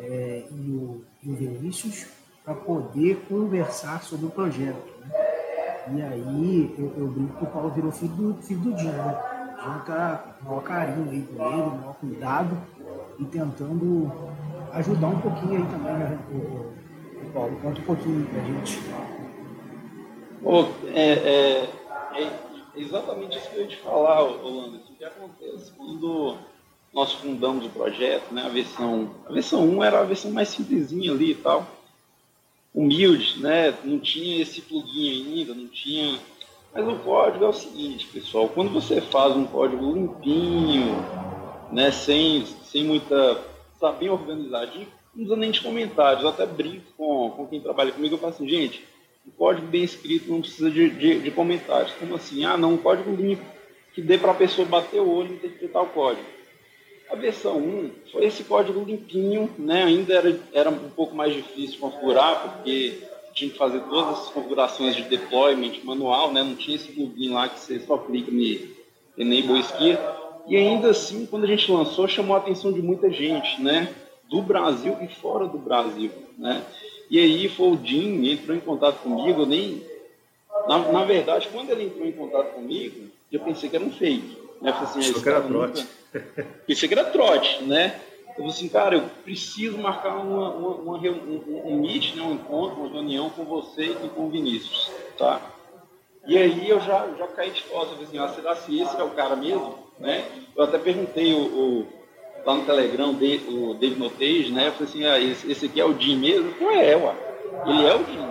[0.00, 2.06] é, e, o, e o Vinícius
[2.44, 4.94] para poder conversar sobre o projeto.
[5.00, 5.10] Né?
[5.92, 9.18] E aí eu, eu brinco que o Paulo virou filho do, filho do Jim, né?
[9.66, 12.56] junta maior carinho aí com ele, maior cuidado
[13.18, 14.12] e tentando
[14.72, 17.56] ajudar um pouquinho aí também, né, o, o Paulo?
[17.62, 18.82] Conta um pouquinho pra gente.
[20.44, 21.70] Oh, é, é,
[22.14, 22.32] é,
[22.76, 24.78] exatamente isso que eu ia te falar, Holanda.
[24.78, 26.36] O que acontece quando
[26.92, 31.12] nós fundamos o projeto, né, a versão, a versão 1 era a versão mais simplesinha
[31.12, 31.66] ali e tal,
[32.74, 36.18] humilde, né, não tinha esse plugin ainda, não tinha
[36.76, 40.94] mas o código é o seguinte, pessoal, quando você faz um código limpinho,
[41.72, 43.42] né, sem, sem muita.
[43.72, 46.22] Está bem organizadinho, não precisa nem de comentários.
[46.22, 48.84] Eu até brinco com, com quem trabalha comigo, eu falo assim, gente,
[49.26, 51.92] um código bem escrito não precisa de, de, de comentários.
[51.92, 52.44] Como assim?
[52.44, 53.44] Ah, não, um código limpo,
[53.94, 56.26] que dê para a pessoa bater o olho e interpretar o código.
[57.10, 59.84] A versão 1 foi esse código limpinho, né?
[59.84, 62.98] ainda era, era um pouco mais difícil configurar, porque
[63.32, 66.42] tinha que fazer todas as configurações de deployment manual, né?
[66.42, 68.70] não tinha esse plugin lá que você só clica em
[69.16, 69.96] Enable Ski.
[70.48, 73.94] E ainda assim, quando a gente lançou, chamou a atenção de muita gente, né?
[74.28, 76.10] do Brasil e fora do Brasil.
[76.36, 76.62] Né?
[77.10, 79.82] E aí foi o Jim, entrou em contato comigo, eu nem...
[80.68, 84.36] Na, na verdade, quando ele entrou em contato comigo, eu pensei que era um fake.
[84.60, 84.70] Né?
[84.70, 85.86] Eu falei assim, Achou que era trote.
[86.12, 86.46] Nunca...
[86.66, 88.00] Pensei que era trote, né?
[88.28, 92.34] Eu falei assim, cara, eu preciso marcar uma, uma, uma um, um meet, né, um
[92.34, 95.40] encontro, uma reunião com você e com o Vinícius, tá?
[96.26, 98.96] E aí eu já, já caí de costas, eu falei assim, ah, será se esse
[98.96, 99.78] é o cara mesmo?
[99.98, 100.24] Né?
[100.54, 101.86] Eu até perguntei o, o
[102.46, 104.68] lá no Telegram, de, o David Notage, né?
[104.68, 106.54] Eu falei assim, ah, esse, esse aqui é o Jim mesmo?
[106.60, 107.14] Não é, ué.
[107.66, 108.26] Ele é o Jim.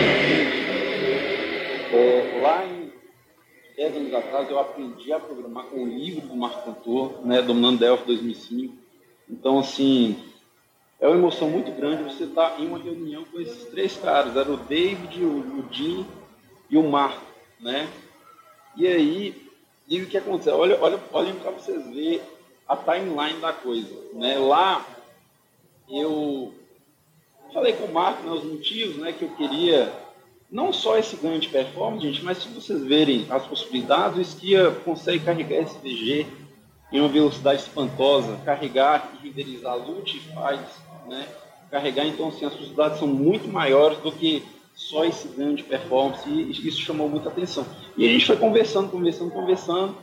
[1.93, 2.91] é, lá em
[3.77, 7.79] 10 anos atrás, eu aprendi a programar com o livro do Marco Cantor, né, Dominando
[7.79, 8.73] Delphi 2005.
[9.29, 10.17] Então, assim,
[10.99, 14.35] é uma emoção muito grande você estar tá em uma reunião com esses três caras.
[14.35, 16.07] Era o David, o, o Jim
[16.67, 17.21] e o Marco,
[17.59, 17.87] né?
[18.77, 19.49] E aí,
[19.87, 20.55] e o que aconteceu?
[20.55, 22.21] Olha, olha, olhem para vocês verem
[22.67, 24.37] a timeline da coisa, né?
[24.37, 24.85] Lá,
[25.89, 26.53] eu
[27.51, 29.91] falei com o Marco né, os motivos né, que eu queria
[30.51, 34.71] não só esse ganho de performance, gente, mas se vocês verem as possibilidades, o Skia
[34.85, 36.27] consegue carregar SVG
[36.91, 40.61] em uma velocidade espantosa, carregar e renderizar LUT faz,
[41.07, 41.27] né?
[41.71, 44.41] Carregar, então, assim, as possibilidades são muito maiores do que
[44.77, 47.65] só esse ganho de performance, e isso chamou muita atenção.
[47.97, 49.97] E a gente foi conversando, conversando, conversando,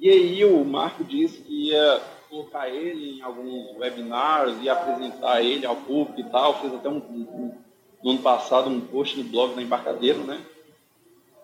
[0.00, 5.66] e aí o Marco disse que ia colocar ele em alguns webinars, e apresentar ele
[5.66, 7.54] ao público e tal, fez até um, um
[8.02, 10.40] no ano passado um post no blog da Embarcadeiro, né?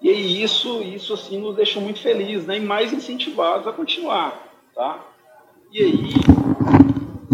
[0.00, 2.56] E aí isso, isso assim nos deixou muito felizes, né?
[2.56, 4.42] E mais incentivados a continuar,
[4.74, 5.04] tá?
[5.70, 6.10] E aí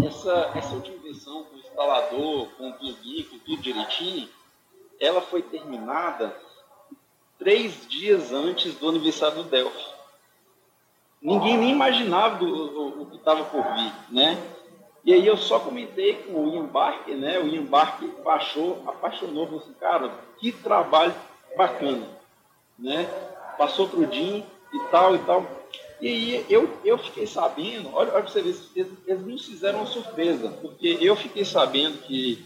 [0.04, 4.28] essa essa versão com o instalador, com o plugin, com tudo direitinho,
[5.00, 6.34] ela foi terminada
[7.38, 9.84] três dias antes do aniversário do Delphi.
[11.20, 14.40] Ninguém nem imaginava do, o, o que estava por vir, né?
[15.04, 17.38] E aí eu só comentei com o Ian Barker, né?
[17.38, 21.14] O Ian Barker baixou, apaixonou, falou assim, cara, que trabalho
[21.56, 22.08] bacana,
[22.78, 23.04] né?
[23.56, 25.46] Passou pro Jim e tal e tal.
[26.00, 29.78] E aí eu, eu fiquei sabendo, olha, olha pra você ver, eles, eles não fizeram
[29.78, 32.44] uma surpresa, porque eu fiquei sabendo que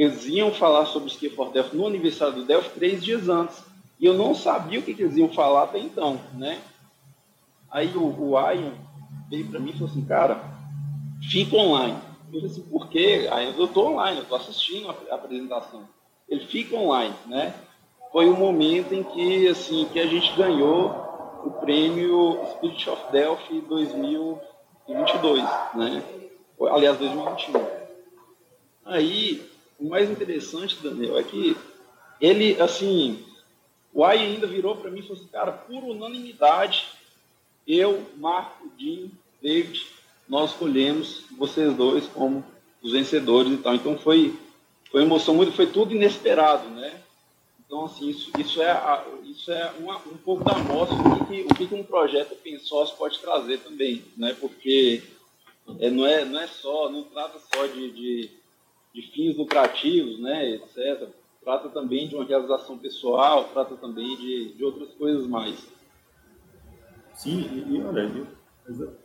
[0.00, 3.62] eles iam falar sobre o Ski for Delphi no aniversário do Delphi três dias antes.
[3.98, 6.58] E eu não sabia o que, que eles iam falar até então, né?
[7.70, 8.72] Aí o, o Ian
[9.28, 10.42] veio para mim e falou assim, cara,
[11.30, 11.98] fica online.
[12.32, 13.28] Eu disse, por quê?
[13.30, 15.86] Aí eu estou online, eu estou assistindo a apresentação.
[16.26, 17.52] Ele fica online, né?
[18.10, 23.60] Foi o momento em que, assim, que a gente ganhou o prêmio Spirit of Delphi
[23.68, 26.02] 2022, né?
[26.72, 27.66] Aliás, 2021.
[28.86, 31.56] Aí, o mais interessante, Daniel, é que
[32.20, 33.24] ele, assim,
[33.92, 36.86] o AI ainda virou para mim e falou assim, cara, por unanimidade,
[37.66, 39.10] eu, Marco, Jim,
[39.42, 39.86] David,
[40.28, 42.44] nós escolhemos vocês dois como
[42.82, 43.74] os vencedores e tal.
[43.74, 44.38] Então foi,
[44.90, 47.00] foi emoção muito, foi tudo inesperado, né?
[47.66, 51.42] Então, assim, isso, isso é, a, isso é uma, um pouco da amostra do que,
[51.42, 54.36] o que um projeto source pode trazer também, né?
[54.40, 55.02] Porque
[55.78, 58.30] é, não, é, não é só, não trata só de, de,
[58.94, 61.08] de fins lucrativos, né, etc.
[61.42, 65.56] trata também de uma realização pessoal, trata também de, de outras coisas mais.
[67.14, 68.10] Sim, e, e olha,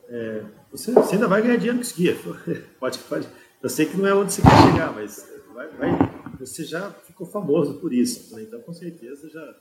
[0.09, 2.15] é, você, você, ainda vai ganhar dinheiro com esquia.
[2.79, 3.27] Pode, pode.
[3.61, 5.89] Eu sei que não é onde você quer chegar, mas vai, vai,
[6.39, 8.35] você já ficou famoso por isso.
[8.35, 8.43] Né?
[8.43, 9.55] Então, com certeza, já,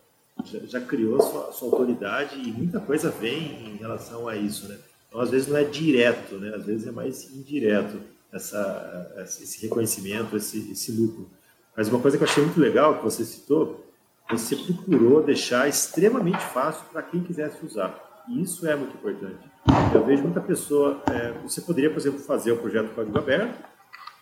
[0.44, 4.68] já, já criou sua, sua, autoridade e muita coisa vem em relação a isso.
[4.68, 4.78] Né?
[5.08, 6.54] Então, às vezes, não é direto, né?
[6.54, 7.98] às vezes é mais indireto
[8.34, 11.30] essa, esse reconhecimento, esse, esse lucro.
[11.76, 13.84] Mas uma coisa que eu achei muito legal, que você citou,
[14.28, 18.24] você procurou deixar extremamente fácil para quem quisesse usar.
[18.28, 19.50] E isso é muito importante.
[19.94, 23.62] Eu vejo muita pessoa, é, você poderia, por exemplo, fazer o projeto código aberto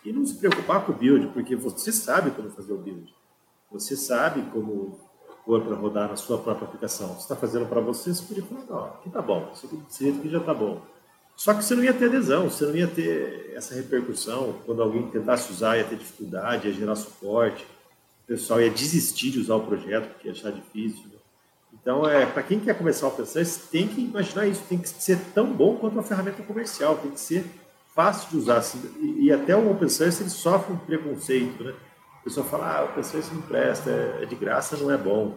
[0.04, 3.14] e não se preocupar com o build, porque você sabe como fazer o build.
[3.70, 4.98] Você sabe como
[5.46, 7.08] pôr para rodar na sua própria aplicação.
[7.08, 10.38] Você está fazendo para você, você podia falar, não, aqui tá bom, isso aqui já
[10.38, 10.82] está bom.
[11.42, 14.60] Só que você não ia ter adesão, você não ia ter essa repercussão.
[14.64, 17.66] Quando alguém tentasse usar, ia ter dificuldade, ia gerar suporte.
[18.22, 21.02] O pessoal ia desistir de usar o projeto, porque ia achar difícil.
[21.06, 21.18] Né?
[21.74, 24.62] Então, é, para quem quer começar a pensar, você tem que imaginar isso.
[24.68, 26.94] Tem que ser tão bom quanto uma ferramenta comercial.
[26.98, 27.44] Tem que ser
[27.92, 28.58] fácil de usar.
[28.58, 31.64] Assim, e, e, até o open source sofre um preconceito.
[31.64, 31.74] Né?
[32.20, 34.96] A pessoa fala, ah, o open source não presta, é, é de graça, não é
[34.96, 35.36] bom.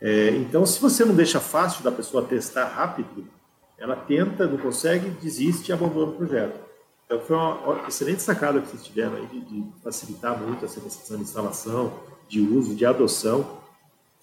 [0.00, 3.35] É, então, se você não deixa fácil da pessoa testar rápido,
[3.78, 6.58] ela tenta, não consegue, desiste e abandona o projeto.
[7.04, 11.16] Então foi uma excelente sacada que vocês tiveram aí de, de facilitar muito essa questão
[11.16, 11.92] de instalação,
[12.28, 13.58] de uso, de adoção.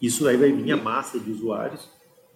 [0.01, 1.87] Isso aí vai vir a massa de usuários.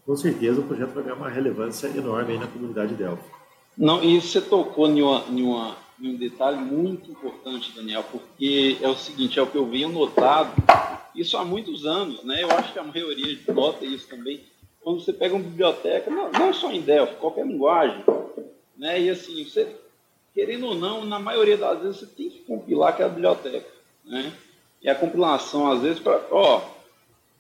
[0.06, 3.30] Com certeza o projeto vai ganhar uma relevância enorme aí na comunidade Delphi.
[3.78, 8.78] Não, e você tocou em, uma, em, uma, em um detalhe muito importante, Daniel, porque
[8.82, 10.52] é o seguinte, é o que eu venho notado,
[11.14, 12.42] isso há muitos anos, né?
[12.42, 14.42] Eu acho que a maioria nota isso também
[14.88, 18.06] quando você pega uma biblioteca, não, não só em Delphi, qualquer linguagem,
[18.78, 19.02] né?
[19.02, 19.76] E assim, você,
[20.34, 23.70] querendo ou não, na maioria das vezes você tem que compilar aquela biblioteca,
[24.06, 24.32] né?
[24.82, 26.62] E a compilação, às vezes, para, ó,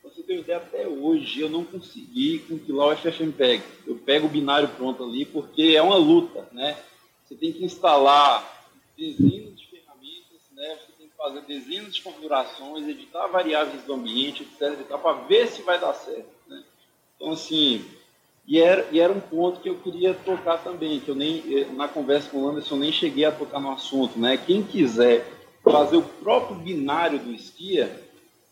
[0.04, 3.64] você tem ideia, até hoje eu não consegui compilar o FFmpeg.
[3.88, 6.78] Eu pego o binário pronto ali porque é uma luta, né?
[7.24, 10.78] Você tem que instalar dezenas de ferramentas, né?
[10.82, 15.62] Você tem que fazer dezenas de configurações, editar variáveis do ambiente, etc, para ver se
[15.62, 16.36] vai dar certo.
[17.18, 17.84] Então, assim,
[18.48, 21.68] e era, e era um ponto que eu queria tocar também, que eu nem, eh,
[21.74, 24.38] na conversa com o Anderson, nem cheguei a tocar no assunto, né?
[24.38, 25.28] Quem quiser
[25.64, 28.08] fazer o próprio binário do Skia,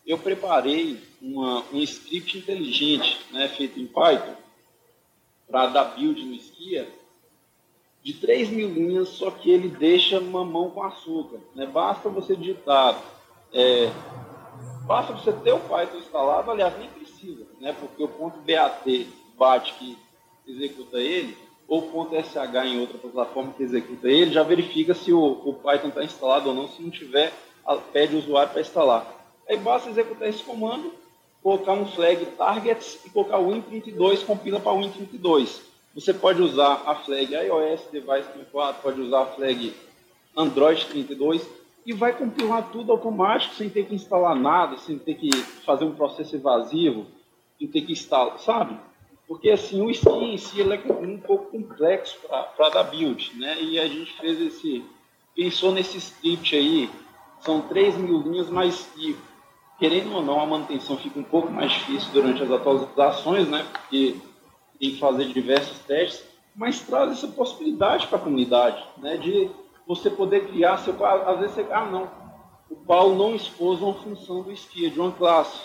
[0.05, 4.35] eu preparei uma, um script inteligente, né, feito em Python,
[5.49, 6.87] para dar build no Skia,
[8.03, 11.39] de 3 mil linhas, só que ele deixa mamão com açúcar.
[11.55, 11.65] Né?
[11.65, 13.01] Basta você digitar,
[13.51, 13.89] é,
[14.85, 17.04] basta você ter o Python instalado, aliás, nem precisa,
[17.65, 17.75] né?
[17.79, 19.97] porque o ponto BAT bate que
[20.47, 21.35] executa ele,
[21.67, 25.87] ou ponto SH em outra plataforma que executa ele, já verifica se o, o Python
[25.87, 27.33] está instalado ou não, se não tiver,
[27.91, 29.11] pede o usuário para instalar.
[29.49, 30.93] Aí basta executar esse comando,
[31.41, 35.61] colocar um flag targets e colocar o Win32, compila para o Win32.
[35.95, 39.73] Você pode usar a flag iOS Device 34, pode usar a flag
[40.37, 41.47] Android 32,
[41.83, 45.31] e vai compilar tudo automático, sem ter que instalar nada, sem ter que
[45.65, 47.07] fazer um processo evasivo,
[47.57, 48.77] sem ter que instalar, sabe?
[49.27, 52.17] Porque assim, o skin em si é um pouco complexo
[52.55, 53.61] para dar build, né?
[53.61, 54.83] E a gente fez esse,
[55.35, 56.89] pensou nesse script aí,
[57.39, 59.15] são 3 mil linhas, mas e,
[59.79, 63.65] querendo ou não, a manutenção fica um pouco mais difícil durante as atualizações, né?
[63.71, 64.15] Porque
[64.79, 66.23] tem que fazer diversos testes,
[66.55, 69.17] mas traz essa possibilidade para a comunidade, né?
[69.17, 69.49] De
[69.87, 71.03] você poder criar seu.
[71.05, 71.67] Às vezes você.
[71.71, 72.09] Ah, não.
[72.69, 75.61] O Paulo não expôs uma função do esquia de uma classe,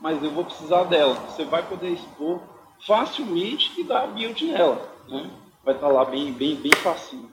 [0.00, 1.14] mas eu vou precisar dela.
[1.14, 2.40] Você vai poder expor
[2.86, 4.94] facilmente e dar build nela.
[5.08, 5.30] Né?
[5.64, 7.30] Vai estar lá bem, bem, bem fácil.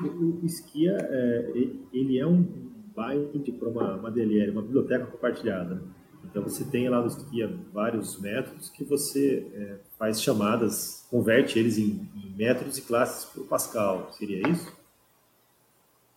[0.00, 1.52] O esquia, é,
[1.92, 5.82] ele é um bind para uma, uma DLL, uma biblioteca compartilhada.
[6.24, 11.78] Então você tem lá no Skia vários métodos que você é, faz chamadas, converte eles
[11.78, 14.12] em, em métodos e classes para o Pascal.
[14.12, 14.72] Seria isso?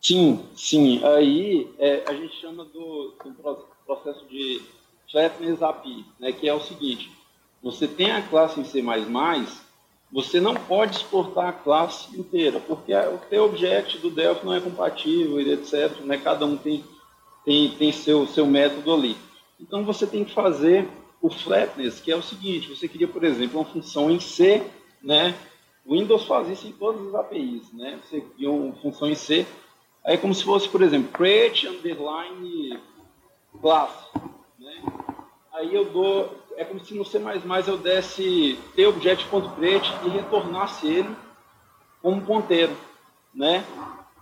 [0.01, 1.03] Sim, sim.
[1.03, 4.61] Aí é, a gente chama do, do, processo de
[5.11, 7.11] flatness API, né, que é o seguinte:
[7.61, 8.83] você tem a classe em C++,
[10.11, 14.61] você não pode exportar a classe inteira, porque o teu objeto do Delphi não é
[14.61, 15.99] compatível, etc.
[16.01, 16.83] Né, cada um tem,
[17.43, 19.17] tem, tem seu, seu método ali.
[19.59, 20.87] Então você tem que fazer
[21.21, 24.63] o flatness, que é o seguinte: você queria, por exemplo, uma função em C,
[25.01, 25.35] né?
[25.85, 27.97] O Windows faz isso em todas as APIs, né?
[28.03, 29.45] Você cria uma função em C
[30.07, 32.79] Aí é como se fosse, por exemplo, create underline
[33.59, 33.91] class.
[34.67, 34.83] Né?
[35.53, 37.19] Aí eu dou, é como se no C++
[37.67, 41.15] eu desse tobject.create e retornasse ele
[42.01, 42.75] como ponteiro.
[43.33, 43.65] Né?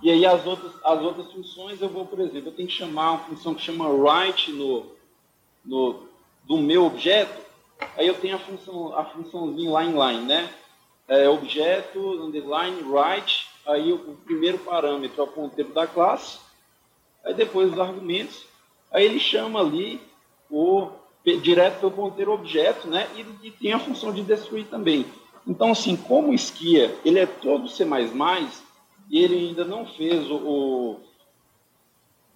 [0.01, 3.11] E aí as outras, as outras funções eu vou, por exemplo, eu tenho que chamar
[3.11, 4.85] uma função que chama write no,
[5.63, 6.03] no,
[6.43, 7.41] do meu objeto,
[7.97, 10.53] aí eu tenho a função, a funçãozinha lá inline, né?
[11.07, 16.39] É, objeto, underline, write, aí o primeiro parâmetro é o ponteiro da classe,
[17.23, 18.43] aí depois os argumentos,
[18.91, 20.01] aí ele chama ali
[20.49, 20.89] o
[21.41, 23.07] direto pelo ponteiro objeto, né?
[23.15, 25.05] E, e, tem a função de destruir também.
[25.47, 27.85] Então, assim, como o Skia, ele é todo C++,
[29.11, 30.99] ele ainda não fez o, o,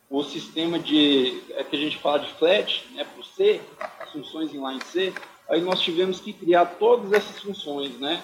[0.10, 3.62] o sistema de, é que a gente fala de flat, né, para o C,
[4.00, 5.14] as funções inline C,
[5.48, 8.24] aí nós tivemos que criar todas essas funções, né?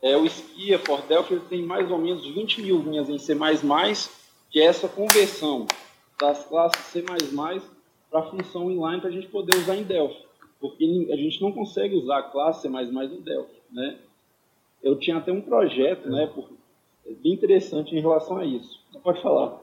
[0.00, 3.34] É, o Skia for Delphi ele tem mais ou menos 20 mil linhas em C++,
[4.50, 5.66] que é essa conversão
[6.18, 7.04] das classes C++
[8.10, 10.26] para a função inline para a gente poder usar em Delphi.
[10.60, 13.98] Porque a gente não consegue usar a classe C++ em Delphi, né?
[14.82, 16.50] Eu tinha até um projeto, né, por,
[17.22, 18.80] bem interessante em relação a isso.
[18.90, 19.60] Você pode falar.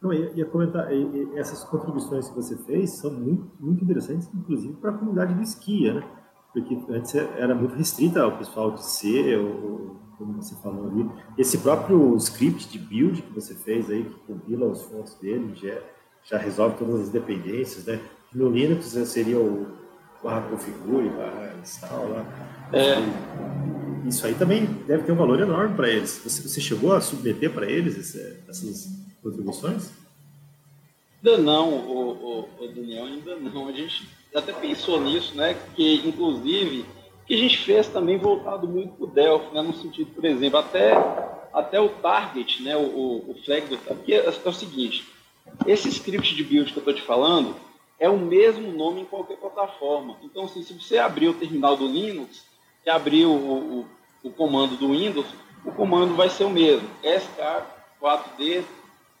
[0.00, 0.88] Não, ia, ia comentar,
[1.36, 5.94] essas contribuições que você fez são muito, muito interessantes, inclusive para a comunidade do esquia,
[5.94, 6.08] né?
[6.52, 11.10] Porque antes era muito restrita ao pessoal de C, ou, como você falou ali.
[11.36, 15.80] Esse próprio script de build que você fez aí, que compila os fontes dele, já,
[16.24, 18.00] já resolve todas as dependências, né?
[18.32, 19.66] No Linux seria o
[20.22, 22.26] barra configure, barra install lá.
[22.72, 24.08] É.
[24.08, 26.20] Isso aí também deve ter um valor enorme para eles.
[26.24, 28.88] Você, você, chegou a submeter para eles esse, essas
[29.22, 29.90] contribuições?
[31.22, 33.68] Ainda não, o, o, o, Daniel, ainda não.
[33.68, 35.56] A gente até pensou nisso, né?
[35.74, 36.84] Que inclusive
[37.26, 39.62] que a gente fez também voltado muito para o Delphi, né?
[39.62, 40.92] No sentido, por exemplo, até,
[41.52, 42.76] até o target, né?
[42.76, 45.06] O, o, o flag do porque é, é o seguinte,
[45.66, 47.56] esse script de build que eu estou te falando
[47.98, 50.16] é o mesmo nome em qualquer plataforma.
[50.22, 52.44] Então, assim, se você abrir o terminal do Linux,
[52.82, 53.86] que abrir o, o,
[54.22, 55.26] o, comando do Windows,
[55.64, 56.88] o comando vai ser o mesmo.
[57.02, 58.62] SK4D,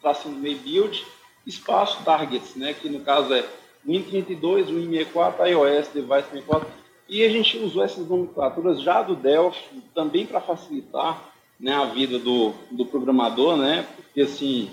[0.02, 1.04] tracinho meio build,
[1.46, 3.44] espaço targets, né, que no caso é
[3.86, 6.68] Win32, Win64, iOS, Device 64.
[7.08, 12.18] E a gente usou essas nomenclaturas já do Delphi, também para facilitar né, a vida
[12.18, 14.70] do, do programador, né, porque assim,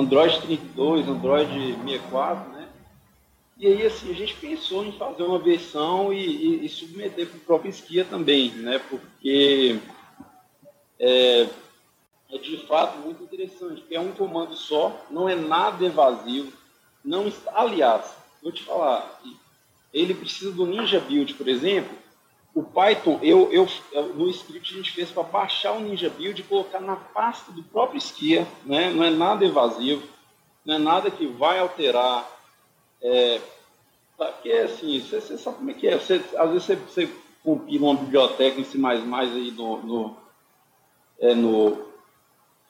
[0.00, 2.60] Android 32, Android 64, né,
[3.60, 7.36] e aí, assim, a gente pensou em fazer uma versão e, e, e submeter para
[7.36, 8.78] o próprio Skia também, né?
[8.78, 9.78] Porque
[10.98, 11.46] é,
[12.30, 16.50] é, de fato muito interessante, é um comando só, não é nada evasivo,
[17.04, 19.20] não está, aliás, vou te falar,
[19.92, 21.94] ele precisa do Ninja Build, por exemplo,
[22.54, 23.66] o Python, eu, eu,
[24.14, 27.62] no script a gente fez para baixar o Ninja Build e colocar na pasta do
[27.62, 28.90] próprio Skia, né?
[28.90, 30.02] não é nada evasivo,
[30.64, 32.28] não é nada que vai alterar
[33.02, 33.40] é,
[34.20, 35.94] porque assim, você, sabe como é que é.
[35.94, 37.10] Às vezes você,
[37.42, 40.16] compila uma biblioteca em C aí no, no,
[41.18, 41.88] é, no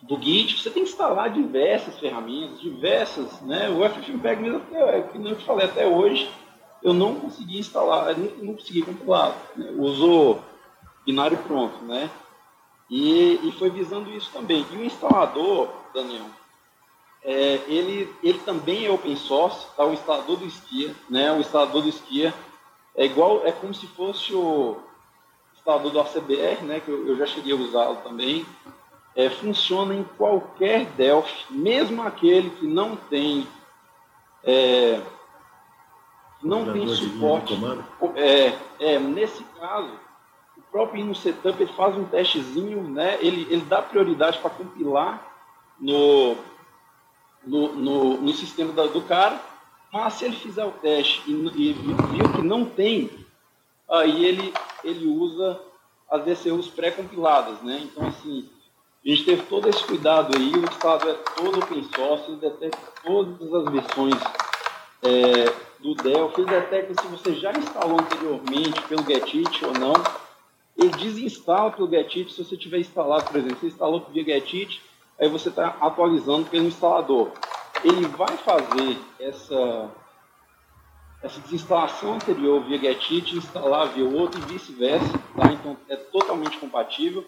[0.00, 3.68] do Git, você tem que instalar diversas ferramentas, diversas, né?
[3.68, 6.30] O FFmpeg mesmo, é, que nem eu te falei até hoje,
[6.82, 9.36] eu não consegui instalar, não, não consegui compilar.
[9.56, 9.70] Né?
[9.76, 10.42] Usou
[11.04, 12.10] binário pronto, né?
[12.88, 14.66] E, e foi visando isso também.
[14.72, 16.26] E o instalador, Daniel,
[17.22, 19.84] é, ele, ele também é open source, tá?
[19.84, 21.32] o instalador do Skia, né?
[21.32, 22.34] O instalador do Skia
[22.96, 24.76] é igual, é como se fosse o
[25.54, 26.80] instalador do ACBR, né?
[26.80, 28.46] Que eu, eu já cheguei a usá-lo também.
[29.14, 33.46] É, funciona em qualquer Delphi, mesmo aquele que não tem
[34.42, 35.00] é,
[36.42, 37.58] não tem suporte.
[38.16, 39.90] É, é, nesse caso,
[40.56, 43.18] o próprio Inno Setup ele faz um testezinho, né?
[43.20, 45.26] Ele, ele dá prioridade para compilar
[45.78, 46.36] no
[47.44, 49.40] no, no, no sistema da, do cara,
[49.92, 53.10] mas se ele fizer o teste e, e viu que não tem,
[53.88, 54.52] aí ele,
[54.84, 55.60] ele usa
[56.10, 57.80] as DCUs pré-compiladas, né?
[57.82, 58.48] Então, assim,
[59.04, 62.92] a gente teve todo esse cuidado aí, o estado é todo open source, ele detecta
[63.02, 64.14] todas as versões
[65.02, 69.94] é, do Delphi, ele detecta se você já instalou anteriormente pelo GetIt ou não,
[70.76, 74.80] ele desinstala pelo GetIt se você tiver instalado, por exemplo, você instalou via GetIt,
[75.18, 77.32] aí você está atualizando pelo instalador.
[77.82, 79.90] Ele vai fazer essa,
[81.22, 85.52] essa desinstalação anterior via GetIt, instalar via outro e vice-versa, tá?
[85.52, 87.24] então é totalmente compatível.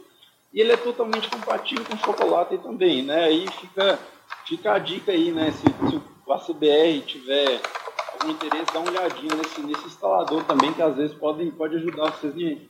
[0.53, 3.25] E ele é totalmente compatível com chocolate também, né?
[3.25, 3.99] Aí fica,
[4.45, 5.51] fica a dica aí, né?
[5.51, 7.59] Se, se o ACBR tiver
[8.23, 12.13] algum interesse, dá uma olhadinha nesse, nesse instalador também, que às vezes pode, pode ajudar
[12.13, 12.69] vocês em,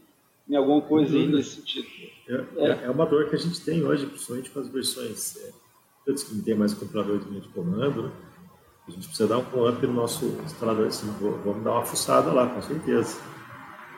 [0.49, 1.87] em alguma coisa aí nesse sentido.
[2.29, 2.85] É, é.
[2.85, 5.37] é, uma dor que a gente tem hoje, principalmente com as versões.
[5.37, 5.53] É,
[6.07, 8.13] eu disse que não tem mais computador de linha de comando, né?
[8.89, 11.07] A gente precisa dar um up no nosso instalador, assim,
[11.45, 13.21] vamos dar uma fuçada lá, com certeza.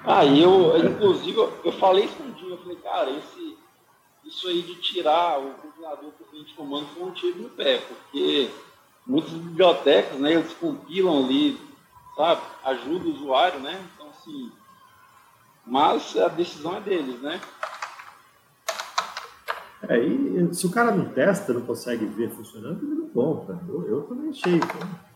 [0.04, 3.56] Ah, e eu, inclusive, eu falei isso um dia, eu falei, cara, esse,
[4.26, 7.78] isso aí de tirar o compilador por linha de comando foi um tiro no pé,
[7.78, 8.50] porque
[9.06, 11.60] muitas bibliotecas, né, eles compilam ali,
[12.16, 13.84] sabe, ajuda o usuário, né?
[13.94, 14.50] Então, assim,
[15.66, 17.40] mas a decisão é deles, né?
[19.88, 23.60] É, e se o cara não testa, não consegue ver funcionando, ele não compra.
[23.68, 24.60] Eu, eu também achei,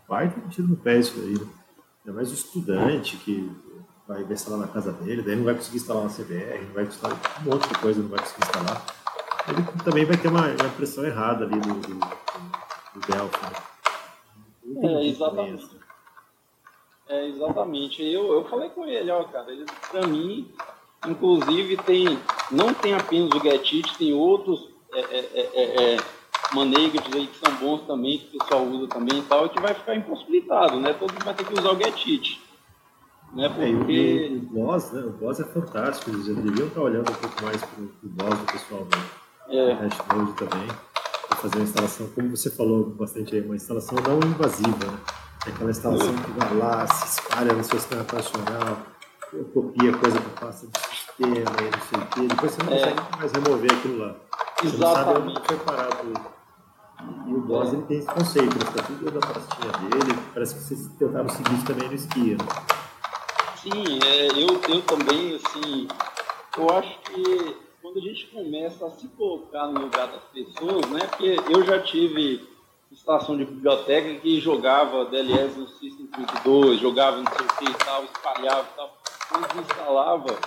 [0.07, 1.39] vai ter tiro no pé isso aí.
[1.39, 1.47] Né?
[2.05, 3.51] Ainda mais o estudante que
[4.07, 7.19] vai instalar na casa dele, daí não vai conseguir instalar uma CBR, não vai instalar
[7.41, 8.87] um monte de coisa, não vai conseguir instalar.
[9.49, 13.38] Ele também vai ter uma, uma impressão errada ali do, do, do Delphi.
[15.21, 15.69] É, exatamente.
[17.09, 18.03] É, exatamente.
[18.03, 20.51] Eu, eu falei com ele, ó, cara, ele, pra mim,
[21.07, 22.19] inclusive, tem,
[22.51, 25.97] não tem apenas o GetIt, tem outros é, é, é, é,
[26.55, 29.61] maneiros aí que são bons também, que o pessoal usa também e tal, e que
[29.61, 30.93] vai ficar impossibilitado, né?
[30.93, 32.41] Todo mundo vai ter que usar o GetIt.
[33.35, 33.49] Né?
[33.49, 34.31] Porque...
[34.31, 35.03] É, o, Boss, né?
[35.03, 38.53] O Boss é fantástico, eles deveriam estar olhando um pouco mais para o Boss do
[38.53, 39.09] pessoal né?
[39.51, 39.73] É.
[39.73, 40.69] Hashmode também,
[41.39, 44.99] fazer uma instalação, como você falou bastante aí, uma instalação não invasiva, né?
[45.47, 48.79] É aquela instalação que vai lá, se espalha no seu sistema operacional,
[49.55, 52.79] copia coisa que passa do sistema e não sei o quê, depois você não é.
[52.79, 54.17] consegue mais remover aquilo lá.
[54.61, 55.27] Você Exatamente.
[55.27, 55.55] não sabe
[56.05, 56.39] onde foi.
[57.29, 60.61] E o Boss ele tem esse conceito, ele está tudo da pastinha dele, parece que
[60.61, 62.37] vocês tentaram seguir isso também no esquia.
[62.37, 62.45] Né?
[63.63, 65.89] Sim, é, eu, eu também, assim,
[66.57, 71.01] eu acho que quando a gente começa a se colocar no lugar das pessoas, né,
[71.07, 72.47] porque eu já tive
[72.93, 77.85] estação de biblioteca que jogava DLS no System 32, jogava não sei o que e
[77.85, 78.99] tal, espalhava e tal,
[79.31, 80.39] quando instalava,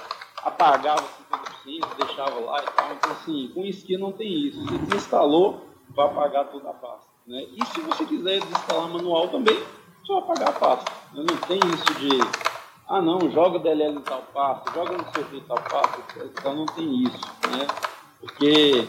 [0.44, 1.04] apagava
[1.66, 6.06] 50%, deixava lá e tal, então assim, com esqui não tem isso, você desinstalou, vai
[6.06, 9.60] apagar toda a pasta, né, e se você quiser desinstalar manual também,
[10.04, 12.51] só apagar a pasta, não tem isso de
[12.92, 16.66] ah não, joga DLL em tal passo, joga no seu em tal passo, então não
[16.66, 17.66] tem isso, né?
[18.20, 18.86] Porque,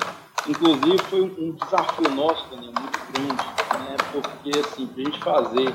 [0.49, 3.97] inclusive, foi um, desafio nosso, Daniel, muito grande, né?
[4.11, 5.75] Porque, assim, para a gente fazer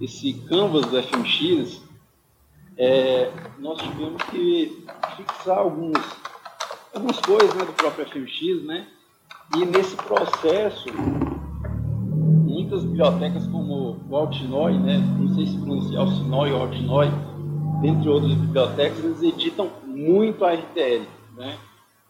[0.00, 1.82] esse canvas do FMX,
[2.78, 4.86] é, nós tivemos que
[5.16, 5.98] fixar alguns,
[6.94, 8.86] algumas coisas né, do próprio FMX, né?
[9.56, 10.88] E nesse processo,
[12.46, 14.98] muitas bibliotecas como o Altinoy, né?
[15.18, 17.10] Não sei se pronunciar o Sinoi ou Altinoy,
[17.80, 21.06] dentre outras bibliotecas, eles editam muito a RTL,
[21.36, 21.58] né?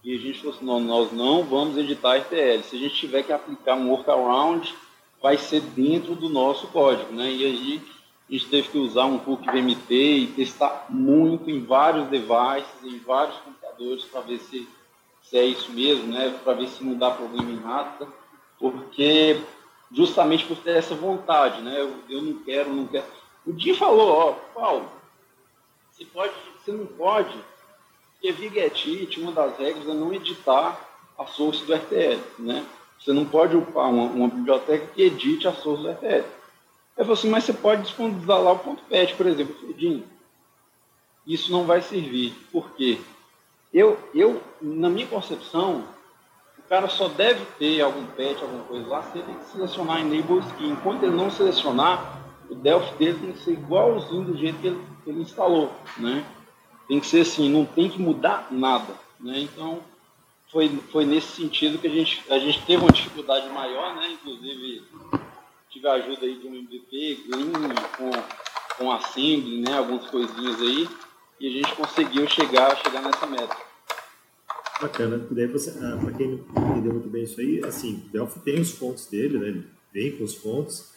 [0.05, 2.63] E a gente falou assim, não, nós não vamos editar a RTL.
[2.63, 4.73] Se a gente tiver que aplicar um workaround,
[5.21, 7.31] vai ser dentro do nosso código, né?
[7.31, 7.83] E aí
[8.29, 12.99] a gente teve que usar um hook VMT e testar muito em vários devices, em
[12.99, 14.69] vários computadores, para ver se,
[15.23, 16.39] se é isso mesmo, né?
[16.45, 18.07] Para ver se não dá problema em nada,
[18.61, 19.41] porque
[19.91, 21.81] justamente por ter essa vontade, né?
[21.81, 23.07] Eu, eu não quero, não quero.
[23.45, 24.96] O Di falou, ó, Paulo,
[25.97, 26.35] você, pode,
[26.69, 27.39] não pode,
[28.13, 30.79] porque Vigetite, uma das regras é não editar
[31.17, 32.67] a source do RTL, né?
[33.01, 36.25] Você não pode upar uma, uma biblioteca que edite a source do RTL.
[36.97, 39.55] Eu falei assim, mas você pode disponibilizar lá o ponto .pet, por exemplo.
[39.55, 40.05] Fredinho,
[41.27, 42.33] isso não vai servir.
[42.53, 42.99] Por quê?
[43.73, 45.85] Eu, eu, na minha concepção,
[46.59, 50.71] o cara só deve ter algum pet, alguma coisa lá, se ele selecionar Enable Skin.
[50.71, 52.19] Enquanto ele não selecionar,
[52.51, 56.27] o Delphi dele tem que ser igualzinho do jeito que ele, que ele instalou, né?
[56.89, 59.39] Tem que ser assim, não tem que mudar nada, né?
[59.39, 59.81] Então,
[60.51, 64.11] foi, foi nesse sentido que a gente, a gente teve uma dificuldade maior, né?
[64.11, 64.83] Inclusive,
[65.71, 67.25] tive a ajuda aí de um MVP,
[67.97, 68.11] com,
[68.77, 69.79] com Assembly, né?
[69.79, 70.89] Algumas coisinhas aí,
[71.39, 73.57] e a gente conseguiu chegar, chegar nessa meta.
[74.81, 78.41] Bacana, porque daí você, ah, para quem não entendeu muito bem isso aí, assim, Delphi
[78.41, 79.49] tem os fontes dele, né?
[79.49, 80.96] Ele vem com os fontes,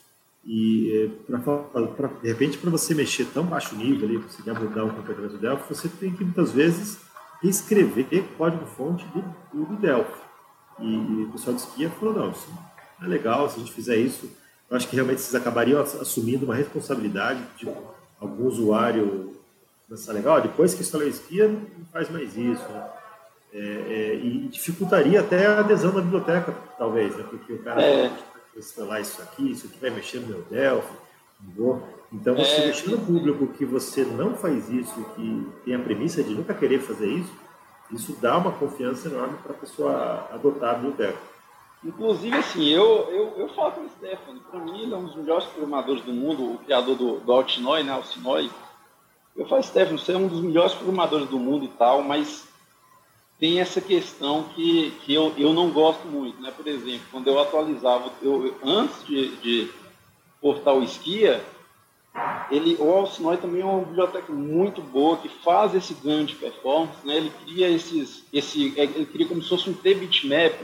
[0.51, 5.33] e pra, de repente, para você mexer tão baixo nível ali, quer mudar o comportamento
[5.33, 6.97] do Delphi, você tem que muitas vezes
[7.43, 9.05] escrever código-fonte
[9.53, 10.19] do, do Delphi.
[10.79, 12.49] E, e, o pessoal de esquia falou: não, isso
[12.99, 14.27] é legal, se a gente fizer isso,
[14.71, 17.71] eu acho que realmente vocês acabariam assumindo uma responsabilidade de
[18.19, 19.35] algum usuário
[19.87, 22.67] pensar legal, depois que instalou a esquia, não faz mais isso.
[22.69, 22.89] Né?
[23.53, 27.23] É, é, e dificultaria até a adesão na biblioteca, talvez, né?
[27.29, 28.11] porque o cara é
[28.55, 30.93] instalar isso aqui, isso aqui vai mexer no meu Delphi,
[31.55, 31.81] vou.
[32.11, 36.31] Então, você é, no público que você não faz isso, que tem a premissa de
[36.31, 37.31] nunca querer fazer isso,
[37.91, 41.17] isso dá uma confiança enorme para a pessoa adotar a biblioteca.
[41.83, 45.15] Inclusive, assim, eu, eu, eu falo com o Stefano, para mim ele é um dos
[45.15, 48.49] melhores programadores do mundo, o criador do, do Altinoy, né, Alcinoi.
[49.35, 52.48] Eu falo, Stefano, você é um dos melhores programadores do mundo e tal, mas
[53.39, 56.51] tem essa questão que, que eu, eu não gosto muito, né?
[56.51, 59.71] Por exemplo, quando eu atualizava, eu, antes de, de
[60.41, 61.41] portar o Esquia,
[62.51, 67.05] ele, o Alcinói também é uma biblioteca muito boa, que faz esse ganho de performance,
[67.05, 67.15] né?
[67.15, 70.59] ele cria esses, esse, ele cria como se fosse um T-bitmap,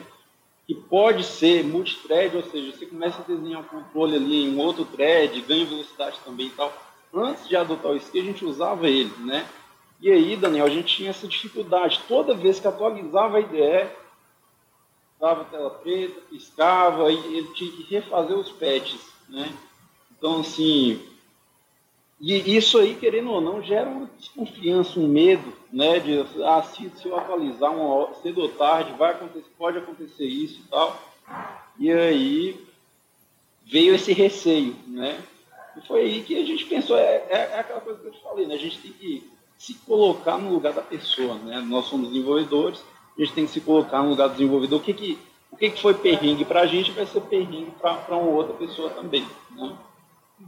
[0.68, 4.84] que pode ser multithread, ou seja, você começa a desenhar um controle ali em outro
[4.84, 6.74] thread, ganha velocidade também e tal.
[7.14, 9.48] Antes de adotar o SKI, a gente usava ele, né?
[10.02, 12.02] E aí, Daniel, a gente tinha essa dificuldade.
[12.08, 13.90] Toda vez que atualizava a IDE,
[15.20, 19.52] dava tela preta, piscava, e ele tinha que refazer os patches, né?
[20.18, 21.02] Então, assim,
[22.20, 26.00] e isso aí, querendo ou não, gera uma desconfiança, um medo, né?
[26.00, 30.62] De, ah, se, se eu atualizar uma cedo ou tarde, vai acontecer, pode acontecer isso
[30.62, 31.00] e tal.
[31.78, 32.66] E aí
[33.66, 35.22] veio esse receio, né?
[35.76, 38.22] E foi aí que a gente pensou, é, é, é aquela coisa que eu te
[38.22, 38.56] falei, né?
[38.56, 41.60] A gente tem que se colocar no lugar da pessoa, né?
[41.62, 42.82] Nós somos desenvolvedores,
[43.18, 44.80] a gente tem que se colocar no lugar do desenvolvedor.
[44.80, 45.20] O que que,
[45.52, 48.90] o que, que foi perrengue para a gente vai ser perrengue para uma outra pessoa
[48.90, 49.76] também, né?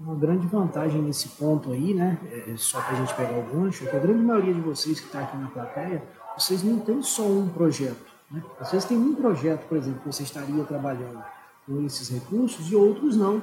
[0.02, 2.20] Uma grande vantagem nesse ponto aí, né?
[2.30, 4.60] É, é só para a gente pegar o gancho, é que a grande maioria de
[4.60, 6.04] vocês que está aqui na plateia,
[6.38, 8.06] vocês não têm só um projeto.
[8.30, 8.44] Né?
[8.60, 11.24] Vocês têm um projeto, por exemplo, que você estaria trabalhando
[11.66, 13.42] com esses recursos e outros não.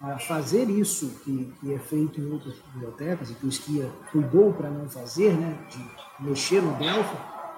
[0.00, 4.52] A fazer isso que, que é feito em outras bibliotecas e que o Skia cuidou
[4.52, 7.16] para não fazer, né, de mexer no Delphi,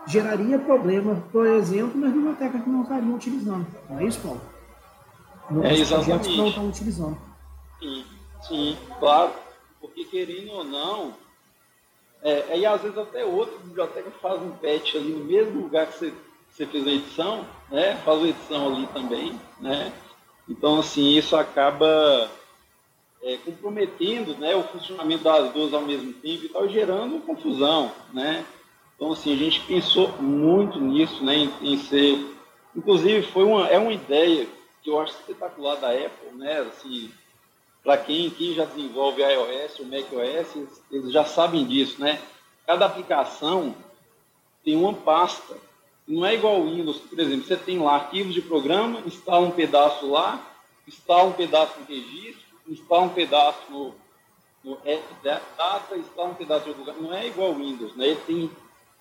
[0.09, 3.66] geraria problema, por exemplo, nas bibliotecas que não estariam utilizando.
[3.88, 4.40] Não é isso, Paulo?
[5.51, 6.28] Nos é exatamente.
[6.28, 7.18] que não estão utilizando.
[7.78, 8.05] Sim,
[8.49, 9.32] sim, claro.
[9.80, 11.14] Porque querendo ou não,
[12.22, 15.99] é, e às vezes até outra biblioteca faz um patch ali no mesmo lugar que
[15.99, 16.14] você,
[16.51, 17.97] você fez a edição, né?
[18.05, 19.93] Faz a edição ali também, né?
[20.53, 22.31] Então, assim, isso acaba
[23.23, 28.45] é, comprometendo né, o funcionamento das duas ao mesmo tempo e tal, gerando confusão, né?
[28.95, 32.19] Então, assim, a gente pensou muito nisso, né, em, em ser...
[32.77, 34.47] Inclusive, foi uma, é uma ideia
[34.83, 36.61] que eu acho espetacular da Apple, né?
[36.61, 37.11] Assim,
[37.83, 42.21] para quem, quem já desenvolve iOS ou macOS, eles já sabem disso, né?
[42.67, 43.75] Cada aplicação
[44.63, 45.57] tem uma pasta.
[46.07, 49.53] Não é igual ao Windows, por exemplo, você tem lá arquivos de programa, instala um
[49.53, 50.45] pedaço lá,
[50.87, 53.95] instala um pedaço no registro, instala um pedaço no,
[55.23, 56.97] data, instala um pedaço de lugar.
[56.97, 58.09] Não é igual ao Windows, né?
[58.09, 58.51] Ele tem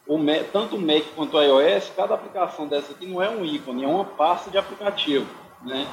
[0.07, 3.45] o Mac, tanto o Mac quanto o iOS, cada aplicação dessa aqui não é um
[3.45, 5.27] ícone, é uma pasta de aplicativo,
[5.63, 5.87] né?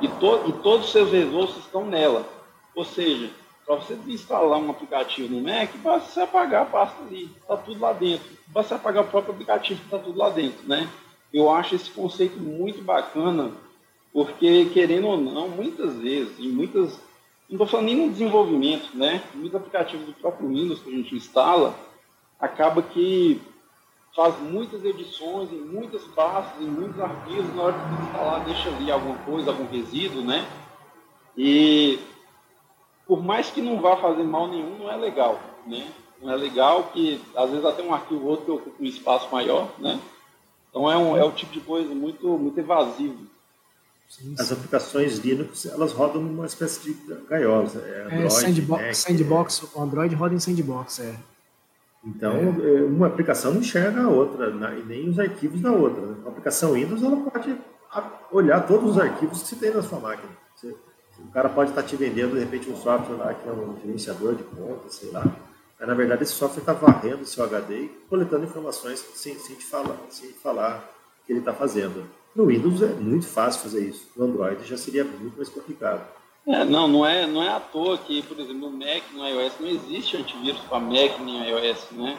[0.00, 2.26] E, to, e todos os seus recursos estão nela.
[2.74, 3.30] Ou seja,
[3.64, 7.80] para você instalar um aplicativo no Mac, basta você apagar a pasta ali, está tudo
[7.80, 8.26] lá dentro.
[8.48, 10.88] Basta você apagar o próprio aplicativo, está tudo lá dentro, né?
[11.32, 13.50] Eu acho esse conceito muito bacana,
[14.12, 17.00] porque, querendo ou não, muitas vezes, em muitas,
[17.48, 19.22] não estou falando nem no desenvolvimento, né?
[19.34, 21.74] Muitos aplicativos do próprio Windows que a gente instala,
[22.38, 23.40] acaba que
[24.14, 28.90] faz muitas edições em muitas pastas, em muitos arquivos, na hora de instalar, deixa ali
[28.90, 30.46] alguma coisa, algum resíduo, né?
[31.36, 31.98] E
[33.06, 35.86] por mais que não vá fazer mal nenhum, não é legal, né?
[36.22, 39.28] Não é legal que, às vezes, até um arquivo ou outro que ocupa um espaço
[39.30, 40.00] maior, né?
[40.70, 43.26] Então, é, um, é o tipo de coisa muito, muito evasivo.
[44.38, 47.68] As aplicações Linux, elas rodam numa espécie de gaiola.
[47.76, 51.14] É, Android, é sandbox, Mac, sandbox, o Android roda em sandbox, é.
[52.04, 52.76] Então, é.
[52.76, 52.82] é.
[52.82, 56.00] uma aplicação não enxerga a outra, e nem os arquivos da outra.
[56.00, 56.16] Né?
[56.24, 57.56] A aplicação Windows, ela pode
[58.30, 60.32] olhar todos os arquivos que você tem na sua máquina.
[60.54, 60.74] Você
[61.18, 64.34] o cara pode estar te vendendo, de repente, um software lá que é um gerenciador
[64.34, 65.24] de contas, sei lá.
[65.78, 69.56] Mas, na verdade, esse software está varrendo o seu HD e coletando informações sem, sem,
[69.56, 70.90] te falar, sem falar
[71.22, 72.06] o que ele está fazendo.
[72.34, 74.08] No Windows é muito fácil fazer isso.
[74.16, 76.04] No Android já seria muito mais complicado.
[76.46, 79.52] É, não, não é, não é à toa que, por exemplo, no Mac, no iOS,
[79.60, 82.18] não existe antivírus para Mac nem iOS, né?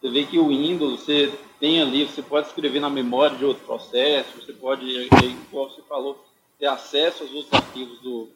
[0.00, 3.64] Você vê que o Windows, você tem ali, você pode escrever na memória de outro
[3.64, 6.18] processo, você pode, igual você falou,
[6.60, 8.28] ter acesso aos outros arquivos do,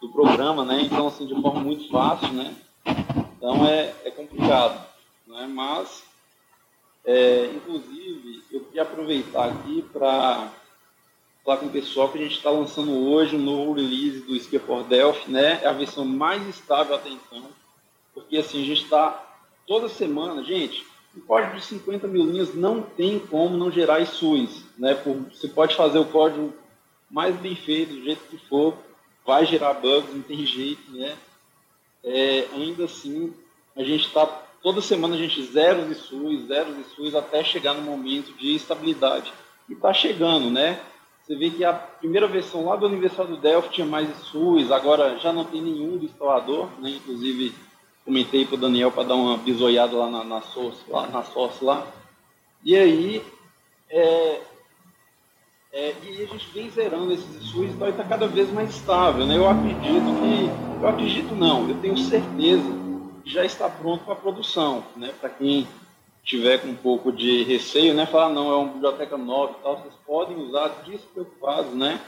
[0.00, 0.82] do programa, né?
[0.82, 2.54] Então, assim, de forma muito fácil, né?
[3.36, 4.80] Então, é, é complicado,
[5.26, 5.50] né?
[5.52, 6.04] Mas,
[7.04, 10.48] é, inclusive, eu queria aproveitar aqui para
[11.44, 14.60] falar com o pessoal que a gente está lançando hoje um novo release do Ski
[14.60, 15.60] for Delphi, né?
[15.62, 17.48] É a versão mais estável até então,
[18.14, 19.26] porque, assim, a gente está
[19.66, 20.86] toda semana, gente,
[21.16, 24.94] um código de 50 mil linhas não tem como não gerar ISUs, né?
[24.94, 26.54] Por, você pode fazer o código
[27.10, 28.74] mais bem feito, do jeito que for,
[29.26, 31.16] vai gerar bugs, não tem jeito, né?
[32.02, 33.34] É, ainda assim,
[33.76, 34.26] a gente está,
[34.62, 38.54] toda semana a gente zero os SUS, zero os SUS, até chegar no momento de
[38.54, 39.32] estabilidade.
[39.68, 40.80] E está chegando, né?
[41.22, 45.18] Você vê que a primeira versão lá do Aniversário do Delphi tinha mais SUS, agora
[45.18, 46.90] já não tem nenhum do instalador, né?
[46.90, 47.54] Inclusive,
[48.04, 51.64] comentei para o Daniel para dar uma bisoiada lá na, na, source, lá na source
[51.64, 51.86] lá.
[52.64, 53.22] E aí,
[53.88, 54.40] é,
[55.72, 59.24] É, e a gente vem zerando esses SUS, então está cada vez mais estável.
[59.24, 59.36] Né?
[59.36, 60.82] Eu acredito que.
[60.82, 62.64] Eu acredito não, eu tenho certeza
[63.22, 64.84] que já está pronto para a produção.
[64.96, 65.12] Né?
[65.20, 65.68] Para quem
[66.24, 68.06] tiver com um pouco de receio, né?
[68.06, 72.00] falar, não, é uma biblioteca nova e tal, vocês podem usar despreocupados, né?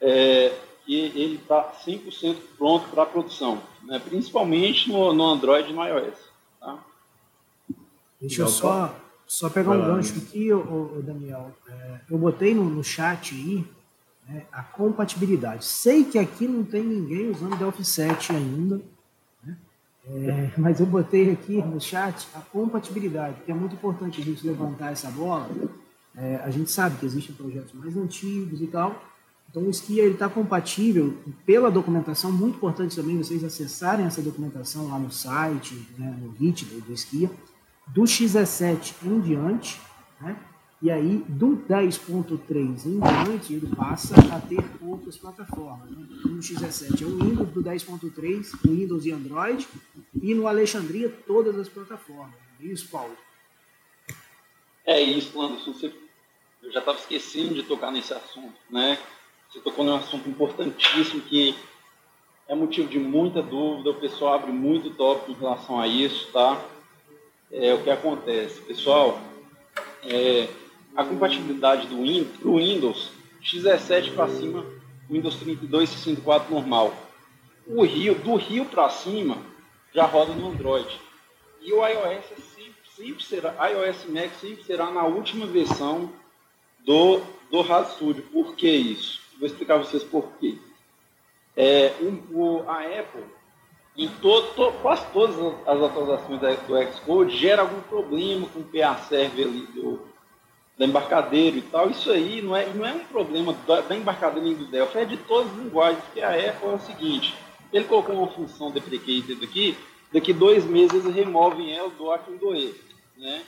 [0.00, 0.52] É,
[0.84, 3.98] que ele está 100% pronto para a produção, né?
[3.98, 6.18] principalmente no, no Android e no iOS.
[6.58, 6.78] Tá?
[8.20, 8.94] Deixa eu só,
[9.30, 11.52] só pegar um gancho aqui, ô, Daniel.
[11.68, 13.64] É, eu botei no, no chat aí
[14.28, 15.64] né, a compatibilidade.
[15.64, 18.82] Sei que aqui não tem ninguém usando Delphi 7 ainda,
[19.44, 19.56] né?
[20.08, 24.44] é, mas eu botei aqui no chat a compatibilidade, que é muito importante a gente
[24.44, 25.48] levantar essa bola.
[26.16, 29.00] É, a gente sabe que existem projetos mais antigos e tal,
[29.48, 31.16] então o Skia está compatível
[31.46, 36.64] pela documentação, muito importante também vocês acessarem essa documentação lá no site, né, no Git
[36.64, 37.30] do, do Skia
[37.92, 39.80] do XE7 em diante,
[40.20, 40.36] né?
[40.82, 45.90] e aí do 10.3 em diante ele passa a ter outras plataformas.
[45.90, 46.06] Né?
[46.24, 49.68] No XE7 é o Windows, do 10.3 o Windows e Android,
[50.14, 52.34] e no Alexandria todas as plataformas.
[52.60, 53.16] É isso, Paulo?
[54.86, 55.74] É isso, Anderson.
[56.62, 58.54] Eu já estava esquecendo de tocar nesse assunto.
[58.70, 58.98] Né?
[59.50, 61.54] Você tocou num assunto importantíssimo que
[62.48, 66.60] é motivo de muita dúvida, o pessoal abre muito tópico em relação a isso, tá?
[67.50, 68.60] É o que acontece.
[68.62, 69.20] Pessoal,
[70.04, 70.48] é,
[70.96, 73.10] a compatibilidade do Windows, Windows,
[73.42, 74.64] X17 para cima,
[75.08, 76.94] Windows 32 e 64 normal.
[77.66, 79.38] O Rio, do Rio para cima,
[79.92, 81.00] já roda no Android.
[81.60, 86.10] E o iOS é sempre, sempre será, iOS Max sempre será na última versão
[86.84, 87.20] do,
[87.50, 88.22] do RAD Studio.
[88.32, 89.20] Por que isso?
[89.38, 90.58] Vou explicar a vocês por quê.
[91.56, 91.92] É,
[92.32, 93.24] o, a Apple
[94.00, 95.36] em to, to, quase todas
[95.66, 100.00] as atualizações do Xcode gera algum problema com o PA server ali do,
[100.78, 101.90] da embarcadeira e tal.
[101.90, 105.04] Isso aí não é, não é um problema da, da embarcadeira nem do Delphi, é
[105.04, 107.34] de todas as linguagens, que a Apple é o seguinte,
[107.70, 109.76] ele colocou uma função deprecated aqui,
[110.10, 112.74] daqui dois meses eles removem ela do Arquidoe,
[113.18, 113.42] né?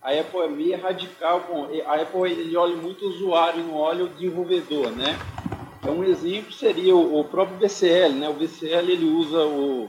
[0.00, 4.04] A Apple é meio radical, com, a Apple ele olha muito o usuário, não olha
[4.04, 5.18] o desenvolvedor, né?
[5.80, 8.28] Então, um exemplo seria o, o próprio VCL, né?
[8.28, 9.88] O VCL ele usa o,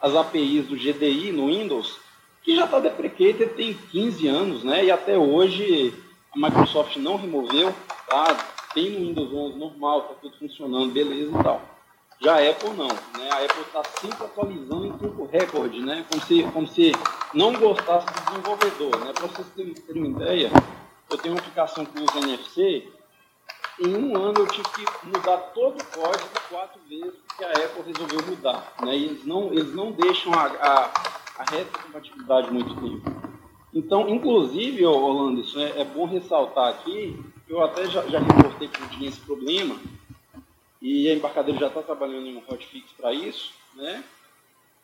[0.00, 1.98] as APIs do GDI no Windows,
[2.42, 4.84] que já está deprecated tem 15 anos, né?
[4.84, 5.94] E até hoje
[6.34, 7.74] a Microsoft não removeu,
[8.08, 8.36] tá?
[8.74, 11.62] Tem no Windows 11 normal, está tudo funcionando, beleza e tal.
[12.20, 13.30] Já a Apple não, né?
[13.30, 16.04] A Apple está sempre atualizando em tempo recorde, né?
[16.08, 16.92] Como se, como se
[17.32, 19.12] não gostasse do desenvolvedor, né?
[19.12, 20.50] Para vocês terem, terem uma ideia,
[21.10, 22.88] eu tenho uma aplicação que usa NFC
[23.80, 27.82] em um ano eu tive que mudar todo o código quatro vezes porque a Apple
[27.86, 28.74] resolveu mudar.
[28.82, 28.96] Né?
[28.96, 30.84] E eles não, eles não deixam a, a,
[31.38, 33.32] a retrocompatibilidade muito tempo.
[33.74, 37.18] Então, inclusive, Orlando, isso é, é, bom ressaltar aqui,
[37.48, 39.76] eu até já, já reportei que tinha esse problema,
[40.80, 44.04] e a embarcadeira já está trabalhando em um hotfix para isso, né?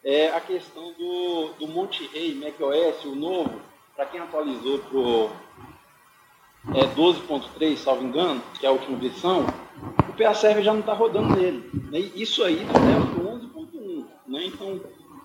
[0.03, 3.61] É a questão do, do Monte Rei, macOS, o novo,
[3.95, 4.79] para quem atualizou
[6.75, 9.47] é, 12.3, salvo engano, que é a última versão,
[10.09, 11.71] o PA Server já não está rodando nele.
[11.91, 11.99] Né?
[12.15, 14.05] Isso aí do Delphi 11.1.
[14.27, 14.47] Né?
[14.47, 14.81] Então,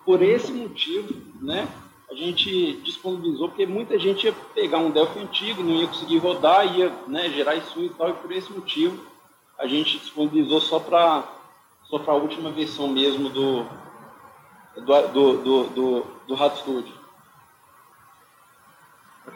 [0.05, 1.67] por esse motivo, né,
[2.09, 6.77] a gente disponibilizou, porque muita gente ia pegar um Delphi antigo, não ia conseguir rodar,
[6.77, 9.03] ia né, gerar isso e tal, e por esse motivo
[9.57, 11.23] a gente disponibilizou só para
[11.85, 13.65] só a última versão mesmo do,
[14.75, 17.02] do, do, do, do, do Studio.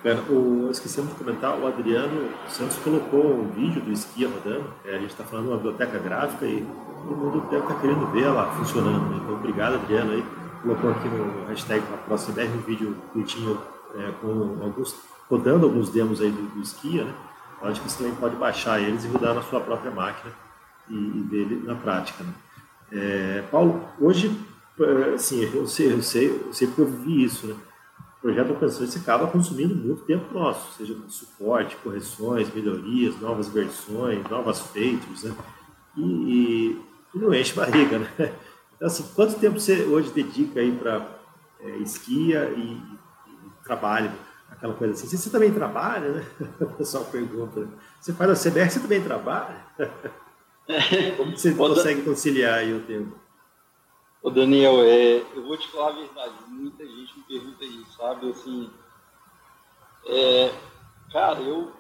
[0.08, 0.22] Bacana.
[0.30, 4.66] O, esquecemos de comentar, o Adriano Santos colocou um vídeo do Esquia rodando.
[4.86, 6.66] É, a gente está falando de uma biblioteca gráfica e
[7.03, 9.10] todo mundo deve estar tá querendo ver ela funcionando.
[9.10, 9.20] Né?
[9.22, 10.12] Então, obrigado, Adriano.
[10.12, 10.26] Aí.
[10.62, 13.62] Colocou aqui no hashtag para próxima ideia um vídeo curtinho
[13.95, 14.95] é, com alguns,
[15.30, 17.03] rodando alguns demos aí do, do Esquia.
[17.03, 17.14] Né?
[17.62, 20.34] Acho que você também pode baixar eles e rodar na sua própria máquina
[20.89, 22.24] e, e ver ele na prática.
[22.24, 22.34] Né?
[22.91, 24.36] É, Paulo, hoje,
[25.14, 27.55] assim, eu sei, eu sei, eu sei porque eu vi isso, né?
[28.22, 34.59] Projeto open source acaba consumindo muito tempo nosso, seja suporte, correções, melhorias, novas versões, novas
[34.59, 35.36] features, né?
[35.95, 36.82] E, e,
[37.15, 38.09] e não enche barriga, né?
[38.78, 41.03] Então, assim, quanto tempo você hoje dedica aí para
[41.59, 44.11] é, esquia e, e, trabalho,
[44.51, 45.07] aquela coisa assim?
[45.07, 46.26] Você, você também trabalha, né?
[46.61, 47.61] O pessoal pergunta.
[47.61, 47.70] Né?
[47.99, 49.65] Você faz a CBR, você também trabalha?
[51.18, 53.18] Como você consegue conciliar aí o tempo?
[54.22, 58.30] Ô Daniel, é, eu vou te falar a verdade, muita gente pergunta isso, sabe?
[58.30, 58.70] Assim,
[60.06, 60.52] é,
[61.12, 61.72] cara, eu.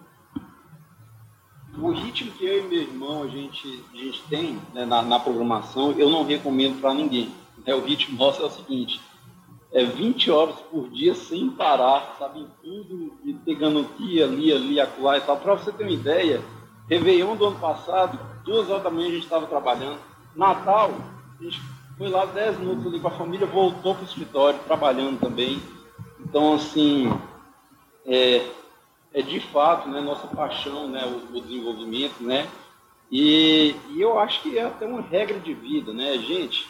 [1.79, 5.19] O ritmo que eu e meu irmão a gente, a gente tem né, na, na,
[5.19, 7.31] programação, eu não recomendo para ninguém.
[7.65, 7.75] Né?
[7.75, 8.99] O ritmo nosso é o seguinte:
[9.71, 12.39] é 20 horas por dia sem parar, sabe?
[12.39, 15.37] Em tudo, e pegando aqui, ali, ali, acolá e tal.
[15.37, 16.41] Para você ter uma ideia,
[16.89, 19.99] Réveillon do ano passado, duas horas da manhã a gente estava trabalhando.
[20.35, 20.91] Natal,
[21.39, 21.61] a gente
[21.97, 25.61] foi lá dez minutos ali com a família, voltou para o escritório, trabalhando também.
[26.19, 27.11] Então, assim,
[28.05, 28.45] é,
[29.13, 32.47] é de fato né, nossa paixão, né, o, o desenvolvimento, né?
[33.11, 36.67] E, e, eu acho que é até uma regra de vida, né, gente?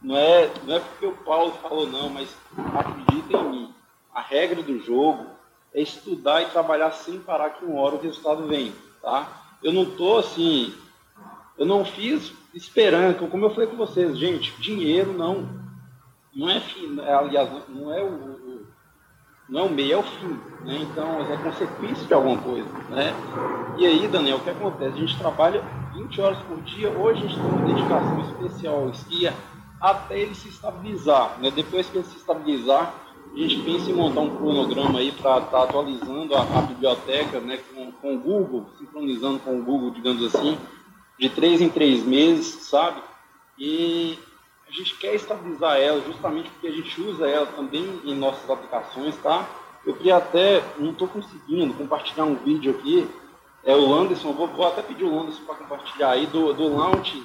[0.00, 2.28] Não é, não é porque o Paulo falou não, mas
[2.74, 3.74] acredita em mim.
[4.14, 5.26] A regra do jogo
[5.74, 8.72] é estudar e trabalhar sem parar que uma hora o resultado vem,
[9.02, 9.26] tá?
[9.62, 10.74] Eu não tô assim,
[11.58, 15.48] eu não fiz esperando, como eu falei com vocês, gente, dinheiro não,
[16.34, 18.66] não é fim, é, aliás, não é o, o
[19.48, 20.78] não é o meio, é o fim, né?
[20.80, 23.14] Então é consequência de alguma coisa, né?
[23.78, 24.96] E aí, Daniel, o que acontece?
[24.96, 25.62] A gente trabalha
[25.94, 29.32] 20 horas por dia, hoje a gente tem uma dedicação especial ao esquia
[29.80, 31.50] até ele se estabilizar, né?
[31.50, 32.92] Depois que ele se estabilizar,
[33.32, 37.38] a gente pensa em montar um cronograma aí para estar tá atualizando a, a, biblioteca
[37.38, 40.58] né, com, com o Google, sincronizando com o Google, digamos assim,
[41.18, 43.02] de três em três meses, sabe?
[43.58, 44.18] E
[44.68, 49.16] a gente quer estabilizar ela justamente porque a gente usa ela também em nossas aplicações,
[49.16, 49.48] tá?
[49.84, 53.08] Eu queria até, não estou conseguindo compartilhar um vídeo aqui,
[53.64, 57.24] é o Landerson, vou, vou até pedir o Landerson para compartilhar aí do, do launch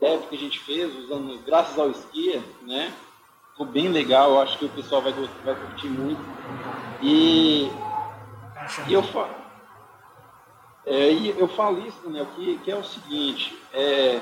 [0.00, 2.92] app que a gente fez, usando, graças ao Skia, né?
[3.52, 5.12] Ficou bem legal, acho que o pessoal vai,
[5.44, 6.20] vai curtir muito.
[7.00, 7.70] E,
[8.88, 9.28] e eu, fa,
[10.86, 14.20] é, e eu falo isso, Daniel, que, que é o seguinte, é,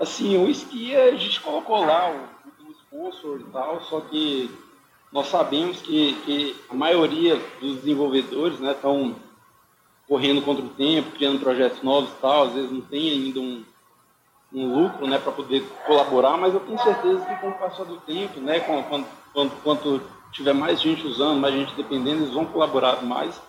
[0.00, 4.50] assim, o esquia a gente colocou lá o, o sponsor e tal, só que
[5.12, 9.14] nós sabemos que, que a maioria dos desenvolvedores estão né,
[10.06, 13.64] correndo contra o tempo, criando projetos novos e tal, às vezes não tem ainda um,
[14.52, 17.96] um lucro né, para poder colaborar, mas eu tenho certeza que com o passar do
[17.98, 20.02] tempo, né, quando, quando, quanto
[20.32, 23.40] tiver mais gente usando, mais gente dependendo, eles vão colaborar mais.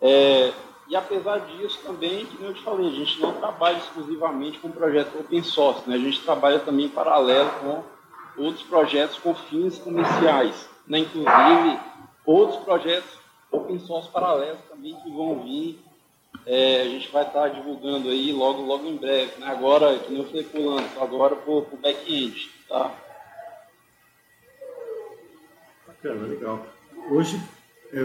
[0.00, 0.52] É,
[0.90, 5.20] e apesar disso também, que eu te falei, a gente não trabalha exclusivamente com projeto
[5.20, 10.68] open source, né, a gente trabalha também em paralelo com outros projetos com fins comerciais,
[10.86, 11.78] né, inclusive
[12.26, 13.18] outros projetos
[13.52, 15.80] open source paralelos também que vão vir
[16.46, 19.38] é, a gente vai estar divulgando aí logo, logo em breve.
[19.38, 19.46] Né?
[19.46, 22.50] Agora, que eu falei pulando, agora para o back-end.
[22.68, 22.94] Tá?
[25.86, 26.64] Bacana, legal.
[27.10, 27.40] Hoje,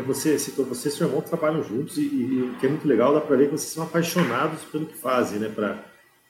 [0.06, 3.14] você citou, você e seu irmão trabalham juntos e, e o que é muito legal,
[3.14, 5.50] dá para ver que vocês são apaixonados pelo que fazem, né?
[5.54, 5.84] Pra,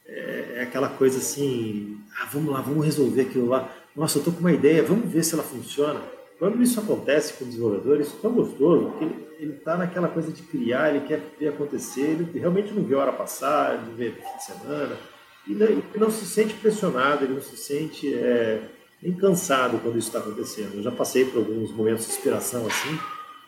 [0.08, 3.74] é, é, aquela coisa assim, ah, vamos lá, vamos resolver aquilo lá.
[3.95, 6.01] Nossa, eu estou com uma ideia, vamos ver se ela funciona.
[6.38, 9.06] Quando isso acontece com o desenvolvedor, isso é tão gostoso, porque
[9.39, 12.99] ele está naquela coisa de criar, ele quer ver acontecer, ele realmente não vê a
[12.99, 14.97] hora passar, de ver fim de semana,
[15.47, 18.62] e não, ele não se sente pressionado, ele não se sente é,
[19.01, 20.76] nem cansado quando isso está acontecendo.
[20.76, 22.99] Eu já passei por alguns momentos de inspiração assim,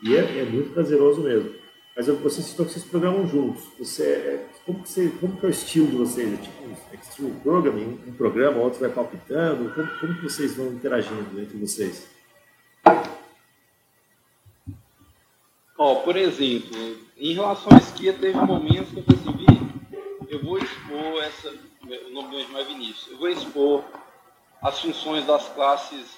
[0.02, 1.54] e é, é muito prazeroso mesmo.
[1.96, 3.64] Mas você citou que vocês programam juntos.
[3.80, 6.32] Você, é, como, que você, como que é o estilo de vocês?
[6.32, 9.74] É tipo um extreme programming, um programa, outro vai palpitando?
[9.74, 12.08] Como, como que vocês vão interagindo entre vocês?
[15.76, 16.78] Ó, por exemplo,
[17.18, 19.72] em relação à esquia, teve momentos que eu falei assim,
[20.30, 23.84] eu vou expor essa, o nome do meu é Vinícius, eu vou expor
[24.62, 26.18] as funções das classes,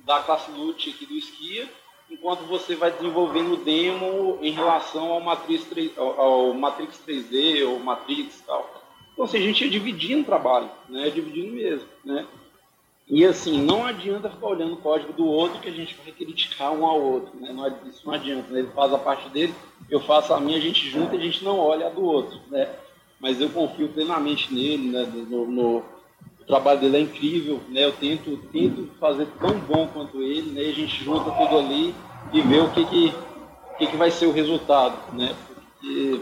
[0.00, 1.68] da classe LUT aqui do esquia,
[2.10, 7.80] enquanto você vai desenvolvendo o demo em relação ao Matrix, 3, ao Matrix 3D ou
[7.80, 8.82] Matrix e tal.
[9.12, 11.08] Então, assim, a gente ia dividindo o trabalho, né?
[11.10, 12.26] Dividindo mesmo, né?
[13.08, 16.72] E assim, não adianta ficar olhando o código do outro que a gente vai criticar
[16.72, 17.38] um ao outro.
[17.38, 17.52] Né?
[17.52, 18.52] Não, isso não adianta.
[18.52, 18.60] Né?
[18.60, 19.54] Ele faz a parte dele,
[19.88, 22.40] eu faço a minha, a gente junta e a gente não olha a do outro.
[22.48, 22.68] Né?
[23.20, 25.04] Mas eu confio plenamente nele, né?
[25.04, 25.84] no, no,
[26.46, 27.60] o trabalho dele é incrível.
[27.68, 27.84] Né?
[27.84, 30.62] Eu tento, tento fazer tão bom quanto ele, né?
[30.62, 31.92] e a gente junta tudo ali
[32.32, 33.14] e vê o que, que,
[33.78, 34.96] que, que vai ser o resultado.
[35.12, 35.34] Né?
[35.48, 36.20] Porque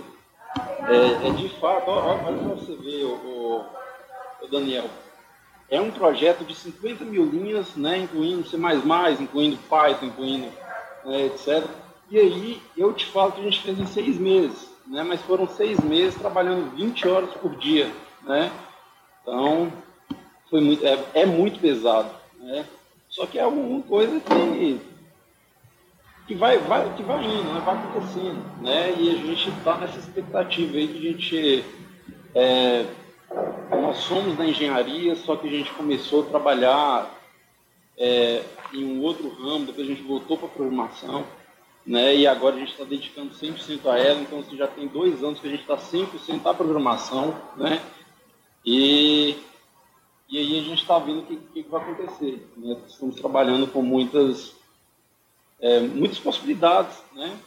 [0.89, 3.65] é, é de fato, olha para você ver, o,
[4.43, 4.85] o, Daniel
[5.69, 8.57] é um projeto de 50 mil linhas, né, incluindo C++,
[9.21, 10.49] incluindo Python, incluindo
[11.05, 11.67] né, etc.
[12.11, 15.49] E aí eu te falo que a gente fez em seis meses, né, mas foram
[15.49, 17.91] seis meses trabalhando 20 horas por dia,
[18.23, 18.53] né?
[19.23, 19.73] Então
[20.55, 22.65] foi muito, é, é muito pesado, né?
[23.09, 24.81] Só que é alguma coisa que
[26.29, 27.61] que vai, vai, que vai indo, né?
[27.65, 28.95] vai acontecendo, né?
[28.97, 31.65] E a gente está nessa expectativa aí que a gente
[32.37, 32.87] é,
[33.69, 37.13] nós somos da engenharia, só que a gente começou a trabalhar
[37.99, 41.25] é, em um outro ramo, depois a gente voltou para a programação,
[41.85, 42.15] né?
[42.15, 45.41] E agora a gente está dedicando 100% a ela, então assim, já tem dois anos
[45.41, 47.83] que a gente está 100% à programação, né?
[48.65, 49.37] E,
[50.29, 52.47] e aí a gente está vendo o que, que, vai acontecer.
[52.57, 52.77] Né?
[52.87, 54.55] Estamos trabalhando com muitas,
[55.61, 57.39] é, muitas possibilidades, né?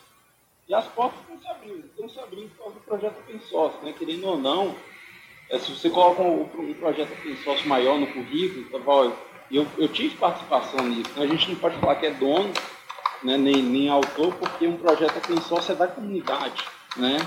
[0.68, 3.78] E as portas estão se abrindo, estão se abrindo por causa do projeto Open Source,
[3.84, 3.94] né?
[3.98, 4.76] querendo ou não,
[5.50, 9.16] é, se você coloca um, um projeto Open Source maior no currículo, tá,
[9.50, 12.52] eu, eu tive participação nisso, então a gente não pode falar que é dono,
[13.24, 16.66] né, nem, nem autor, porque um projeto Open Source é da comunidade,
[16.98, 17.18] né?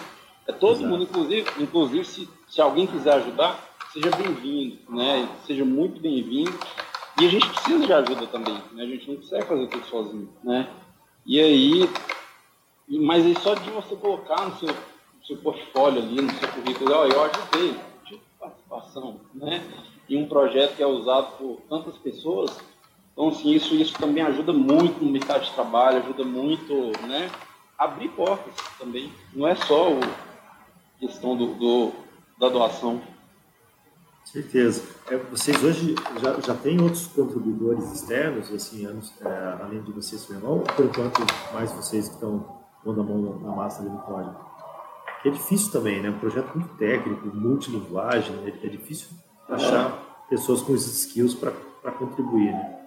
[0.47, 0.89] É todo Exato.
[0.89, 5.29] mundo, inclusive, inclusive se, se alguém quiser ajudar, seja bem-vindo, né?
[5.47, 6.59] Seja muito bem-vindo.
[7.21, 8.83] E a gente precisa de ajuda também, né?
[8.83, 10.69] A gente não consegue fazer tudo sozinho, né?
[11.27, 11.91] E aí,
[12.89, 16.95] mas aí só de você colocar no seu, no seu portfólio ali, no seu currículo,
[16.95, 17.75] ó, eu ajudei,
[18.05, 19.63] tive participação, né?
[20.09, 22.57] Em um projeto que é usado por tantas pessoas,
[23.13, 26.73] então, assim, isso, isso também ajuda muito no mercado de trabalho, ajuda muito,
[27.07, 27.31] né?
[27.77, 29.13] Abrir portas também.
[29.35, 31.93] Não é só a questão do, do
[32.39, 33.03] da doação.
[34.33, 34.85] Certeza.
[35.11, 40.37] É, vocês hoje já, já têm outros contribuidores externos, assim, é, além de vocês, seu
[40.37, 41.21] irmão, ou por enquanto
[41.53, 44.37] mais vocês que estão pondo a mão na massa ali no código?
[45.21, 46.11] Que é difícil também, né?
[46.11, 49.09] Um projeto muito técnico, multilinguagem, é, é difícil
[49.49, 52.79] achar pessoas com esses skills para contribuir, né?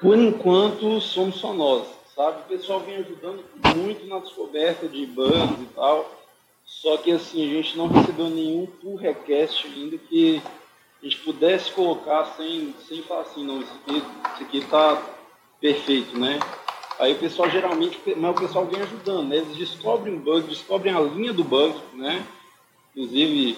[0.00, 2.40] Por enquanto, somos só nós, sabe?
[2.40, 3.44] O pessoal vem ajudando
[3.76, 6.10] muito na descoberta de bugs e tal,
[6.82, 10.42] só que assim, a gente não recebeu nenhum pull request ainda que
[11.00, 14.02] a gente pudesse colocar sem, sem falar assim, não, isso aqui,
[14.42, 15.00] aqui tá
[15.60, 16.40] perfeito, né?
[16.98, 19.36] Aí o pessoal geralmente, mas o pessoal vem ajudando, né?
[19.36, 22.26] Eles descobrem o bug, descobrem a linha do bug, né?
[22.90, 23.56] Inclusive,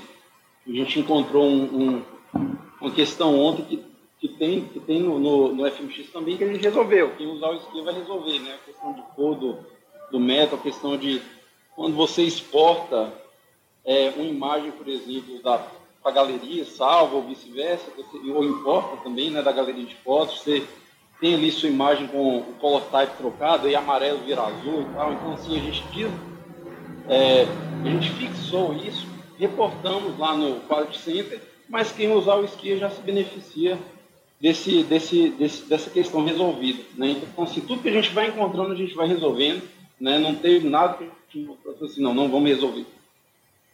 [0.66, 2.02] a gente encontrou um, um,
[2.78, 3.84] uma questão ontem que,
[4.20, 7.12] que tem, que tem no, no, no, FMX também que a gente resolveu.
[7.16, 8.54] Quem usar o skill vai resolver, né?
[8.54, 9.58] A questão de cor do,
[10.10, 11.22] do meta, a questão de
[11.74, 13.12] quando você exporta
[13.84, 15.66] é, uma imagem, por exemplo, da
[16.04, 17.86] a galeria, salva ou vice-versa,
[18.34, 20.62] ou importa também, né, da galeria de fotos, você
[21.18, 25.12] tem ali sua imagem com o color type trocado, e amarelo vira azul e tal.
[25.14, 26.10] Então, assim, a gente diz,
[27.08, 27.46] é,
[27.82, 29.06] a gente fixou isso,
[29.38, 33.78] reportamos lá no Quality Center, mas quem usar o ski já se beneficia
[34.38, 36.82] desse, desse, desse, dessa questão resolvida.
[36.96, 37.10] Né?
[37.12, 39.62] Então, assim, tudo que a gente vai encontrando, a gente vai resolvendo.
[39.98, 40.18] Né?
[40.18, 41.10] Não teve nada que
[41.82, 42.86] assim, não, não vamos resolver.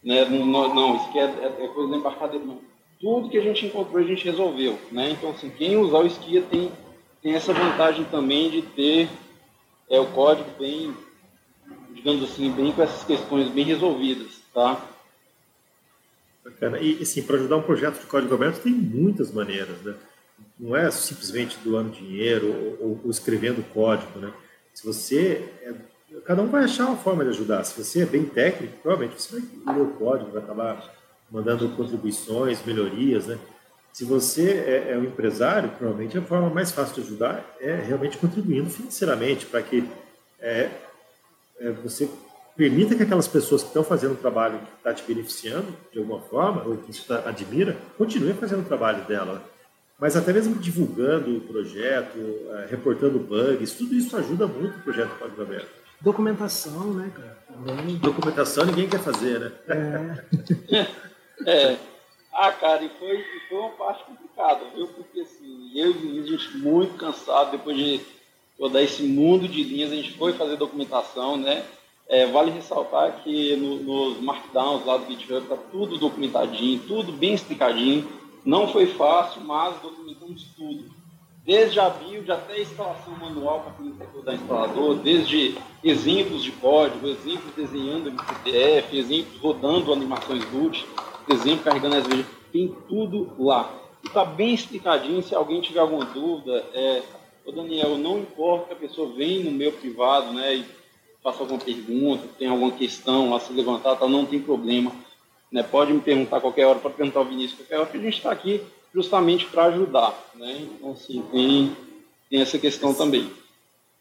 [0.02, 0.24] Né?
[0.24, 2.44] Não, não isso aqui é, é, é coisa da embarcadeira.
[2.44, 2.58] Não.
[3.00, 4.78] Tudo que a gente encontrou, a gente resolveu.
[4.92, 5.11] Né?
[5.11, 6.70] Então, assim, quem usar o esquia tem,
[7.22, 9.08] tem essa vantagem também de ter
[9.88, 10.94] é, o código bem,
[11.94, 14.40] digamos assim, bem com essas questões bem resolvidas.
[14.52, 14.86] Tá?
[16.44, 16.78] Bacana.
[16.80, 19.94] E, assim, para ajudar um projeto de código aberto tem muitas maneiras, né?
[20.58, 24.32] Não é simplesmente doando dinheiro ou, ou escrevendo código, né?
[24.72, 25.74] Se você é
[26.24, 27.64] cada um vai achar uma forma de ajudar.
[27.64, 30.92] Se você é bem técnico, provavelmente você vai ler o código, vai acabar
[31.30, 33.38] mandando contribuições, melhorias, né?
[33.92, 38.18] Se você é, é, um empresário, provavelmente a forma mais fácil de ajudar é realmente
[38.18, 39.88] contribuindo financeiramente para que
[40.38, 40.70] é,
[41.58, 42.08] é, você
[42.56, 46.20] permita que aquelas pessoas que estão fazendo um trabalho que está te beneficiando de alguma
[46.20, 49.42] forma, ou que você admira, continuem fazendo o trabalho dela.
[49.98, 55.18] Mas até mesmo divulgando o projeto, é, reportando bugs, tudo isso ajuda muito o projeto
[55.18, 55.80] Código Aberto.
[56.01, 57.38] Documentação, né, cara?
[57.46, 57.96] Também.
[57.96, 59.53] Documentação ninguém quer fazer, né?
[61.46, 61.46] É.
[61.51, 61.78] é.
[62.32, 64.86] Ah, cara, e foi, foi uma parte complicada, viu?
[64.88, 68.01] Porque assim, eu e o Vinícius, a gente muito cansado, depois de
[68.59, 71.64] rodar esse mundo de linhas, a gente foi fazer documentação, né?
[72.09, 77.34] É, vale ressaltar que no, nos markdowns lá do GitHub tá tudo documentadinho, tudo bem
[77.34, 78.09] explicadinho.
[78.44, 80.99] Não foi fácil, mas documentamos tudo
[81.45, 87.09] desde a build até a instalação manual para quem da instalador, desde exemplos de código,
[87.09, 90.86] exemplos desenhando PDF, exemplos rodando animações boot,
[91.28, 93.72] exemplos carregando as vezes, tem tudo lá.
[94.05, 97.03] Está bem explicadinho, se alguém tiver alguma dúvida, é,
[97.45, 100.66] ô Daniel, não importa que a pessoa venha no meu privado, né, e
[101.22, 104.93] faça alguma pergunta, tem alguma questão a se levantar, tá, não tem problema.
[105.51, 108.16] Né, pode me perguntar qualquer hora, pode perguntar ao Vinícius qualquer hora, que a gente
[108.16, 108.62] está aqui
[108.95, 110.14] justamente para ajudar.
[110.34, 110.68] Né?
[110.72, 111.76] Então, assim, tem,
[112.28, 113.30] tem essa questão também.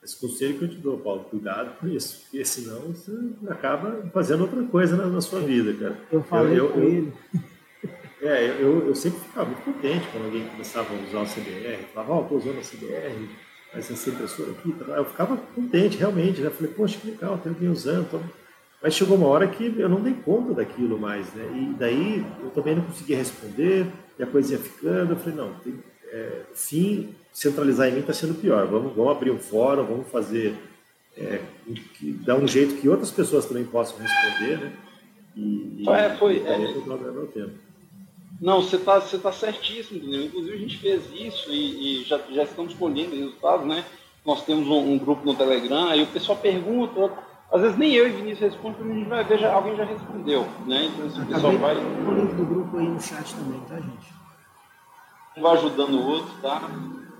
[0.03, 3.11] Esse conselho que eu te dou, Paulo, cuidado com isso, porque senão você
[3.49, 5.99] acaba fazendo outra coisa na, na sua vida, cara.
[6.09, 7.13] Eu falei eu, eu, com ele.
[8.21, 12.13] É, eu, eu sempre ficava muito contente quando alguém começava a usar o CBR, falava,
[12.13, 13.29] ó, oh, estou usando a CBR,
[13.73, 16.49] mas essa impressora aqui, eu ficava contente, realmente, né?
[16.49, 18.19] Falei, poxa, que legal, tem alguém usando, tô...
[18.83, 21.45] mas chegou uma hora que eu não dei conta daquilo mais, né?
[21.55, 23.87] E daí eu também não conseguia responder,
[24.19, 25.13] e a coisa ia ficando.
[25.13, 28.67] Eu falei, não, tem, é, fim, centralizar em mim está sendo pior.
[28.67, 30.55] Vamos, vamos abrir um fórum, vamos fazer,
[31.17, 31.41] é,
[32.25, 34.73] dar um jeito que outras pessoas também possam responder, né?
[35.35, 36.39] E, é, foi.
[36.45, 37.49] é.
[38.41, 40.25] Não, você está você tá certíssimo, entendeu?
[40.25, 43.85] Inclusive a gente fez isso e, e já, já estamos colhendo resultados, né?
[44.25, 47.11] Nós temos um, um, grupo no Telegram, aí o pessoal pergunta,
[47.51, 49.83] às vezes nem eu e Vinícius respondem, porque a gente vai ver, já, alguém já
[49.83, 50.85] respondeu, né?
[50.85, 51.75] Então esse pessoal vai.
[51.77, 54.13] o link do grupo aí no chat também, tá, gente?
[55.35, 56.61] Um vai ajudando o outro, tá?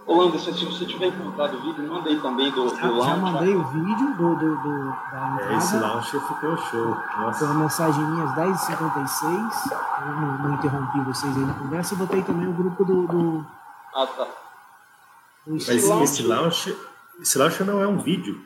[0.06, 3.06] Ô Anderson, se você tiver encontrado o vídeo, manda aí também do, do já, launch.
[3.06, 5.54] Já mandei o vídeo do, do, do da entrada.
[5.54, 6.98] É, esse launch ficou show.
[7.20, 7.40] Nossa.
[7.40, 9.72] Foi uma mensagem minha às 10h56.
[10.02, 11.94] Eu não, não, interrompi vocês aí na conversa.
[11.94, 13.08] E botei também o grupo do.
[13.08, 13.46] do
[13.94, 14.28] ah, tá.
[15.46, 16.76] Do Mas esse launch,
[17.22, 18.44] esse launch não é um vídeo.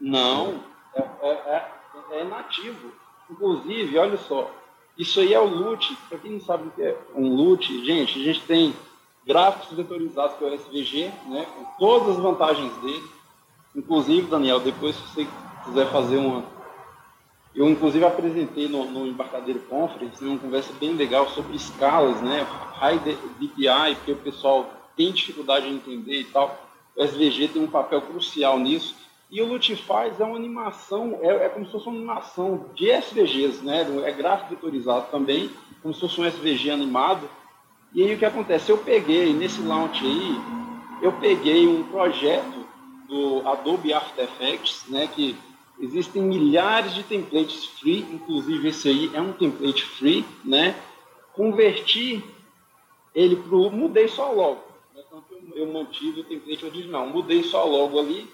[0.00, 0.60] Não,
[0.94, 1.30] é, é,
[2.12, 2.92] é, é nativo.
[3.30, 4.50] Inclusive, olha só,
[4.96, 5.96] isso aí é o LUT.
[6.08, 8.74] Para quem não sabe o que é um LUT, gente, a gente tem
[9.26, 13.02] gráficos vetorizados pelo SVG, né, com todas as vantagens dele.
[13.74, 15.28] Inclusive, Daniel, depois se você
[15.64, 16.44] quiser fazer uma.
[17.54, 22.46] Eu, inclusive, apresentei no, no Embarcadeiro Conference uma conversa bem legal sobre escalas, né?
[22.74, 26.58] High DPI, porque o pessoal tem dificuldade em entender e tal.
[26.94, 28.94] O SVG tem um papel crucial nisso.
[29.28, 33.64] E o Lutifaz é uma animação, é, é, como se fosse uma animação de SVGs,
[33.64, 33.84] né?
[34.04, 35.50] É gráfico vetorizado também,
[35.82, 37.28] como se fosse um SVG animado.
[37.92, 38.70] E aí o que acontece?
[38.70, 40.36] Eu peguei, nesse launch aí,
[41.02, 42.66] eu peguei um projeto
[43.08, 45.08] do Adobe After Effects, né?
[45.08, 45.36] Que
[45.80, 50.76] existem milhares de templates free, inclusive esse aí é um template free, né?
[51.32, 52.22] Converti
[53.12, 53.70] ele para o...
[53.70, 54.62] Mudei só logo.
[54.94, 55.02] Né?
[55.06, 55.22] Então,
[55.54, 57.06] eu mantive o template original.
[57.08, 58.28] Mudei só logo ali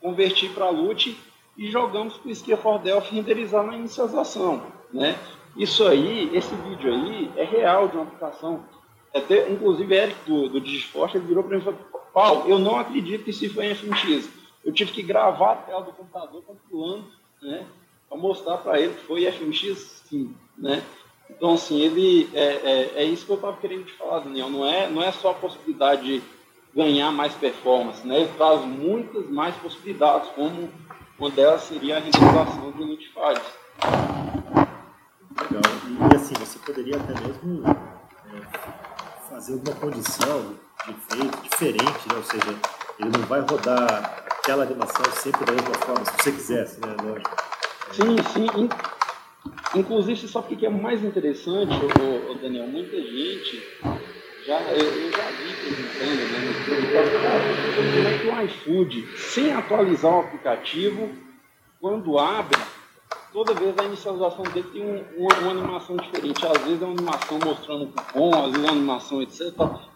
[0.00, 1.16] converti para LUT
[1.56, 4.62] e jogamos com o Skia for Delphi renderizar na inicialização.
[4.92, 5.18] Né?
[5.56, 8.64] Isso aí, esse vídeo aí, é real de uma aplicação.
[9.14, 11.80] Até, inclusive, Eric do, do Digiforce ele virou para mim e falou:
[12.14, 14.28] Paulo, eu não acredito que isso foi em FMX.
[14.64, 17.04] Eu tive que gravar a tela do computador calculando,
[17.42, 17.66] né,
[18.08, 20.34] para mostrar para ele que foi FMX sim.
[20.56, 20.82] Né?
[21.28, 24.50] Então, assim, ele é, é, é isso que eu estava querendo te falar, Daniel.
[24.50, 26.22] Não é, não é só a possibilidade de
[26.74, 28.06] ganhar mais performance.
[28.06, 28.20] Né?
[28.20, 30.70] Ele traz muitas mais possibilidades, como
[31.18, 33.42] uma delas seria a renderização de Notifies.
[35.40, 35.62] Legal.
[36.10, 40.54] E assim, você poderia até mesmo é, fazer alguma condição
[40.84, 42.16] de efeito diferente, né?
[42.16, 42.56] ou seja,
[42.98, 46.96] ele não vai rodar aquela animação sempre da mesma forma, se você quisesse, né?
[47.02, 47.30] Lógico.
[47.92, 48.68] Sim, sim.
[49.74, 51.72] Inclusive, sabe o que é mais interessante,
[52.40, 52.66] Daniel?
[52.66, 53.62] Muita gente
[54.46, 56.40] já, eu, eu já vi perguntando né,
[57.76, 61.10] como é que o iFood, sem atualizar o aplicativo,
[61.80, 62.58] quando abre,
[63.32, 66.46] toda vez a inicialização dele tem um, uma, uma, animação diferente.
[66.46, 69.40] Às vezes é uma animação mostrando o cupom, às vezes é uma animação, etc.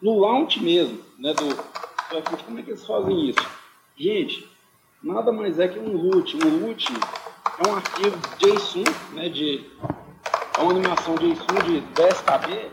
[0.00, 3.46] No launch mesmo, né, do, do iFood, como é que eles fazem isso?
[3.96, 4.48] Gente,
[5.02, 6.36] nada mais é que um LUT.
[6.36, 6.92] Um LUT
[7.58, 9.64] é um arquivo JSON, né, de,
[10.58, 12.70] é uma animação JSON de 10 KB,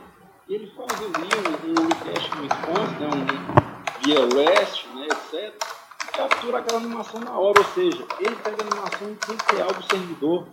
[0.54, 1.30] ele faz ali
[1.68, 5.56] um, um request no response, né, um via REST, né, etc.
[6.04, 9.74] E captura aquela animação na hora, ou seja, ele pega a animação em tempo real
[9.74, 10.48] do servidor.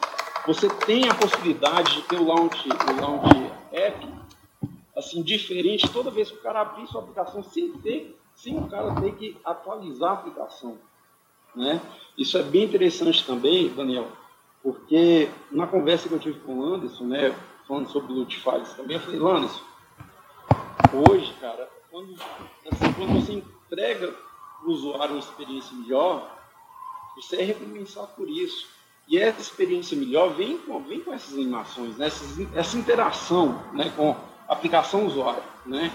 [0.47, 4.19] Você tem a possibilidade de ter o launch, o launch app
[4.97, 9.01] assim, diferente toda vez que o cara abrir sua aplicação sem ter, sem o cara
[9.01, 10.77] ter que atualizar a aplicação.
[11.55, 11.81] Né?
[12.17, 14.09] Isso é bem interessante também, Daniel,
[14.63, 17.35] porque na conversa que eu tive com o Anderson, né,
[17.67, 18.43] falando sobre o Loot
[18.77, 19.61] também, eu falei, Anderson,
[20.93, 22.15] hoje, cara, quando,
[22.71, 26.39] assim, quando você entrega para o usuário uma experiência melhor,
[27.17, 28.69] você é recompensado por isso.
[29.09, 32.07] E essa experiência melhor vem com, vem com essas animações, né?
[32.07, 33.91] Essas, essa interação né?
[33.97, 34.15] com
[34.47, 35.43] a aplicação usuário.
[35.65, 35.91] Né?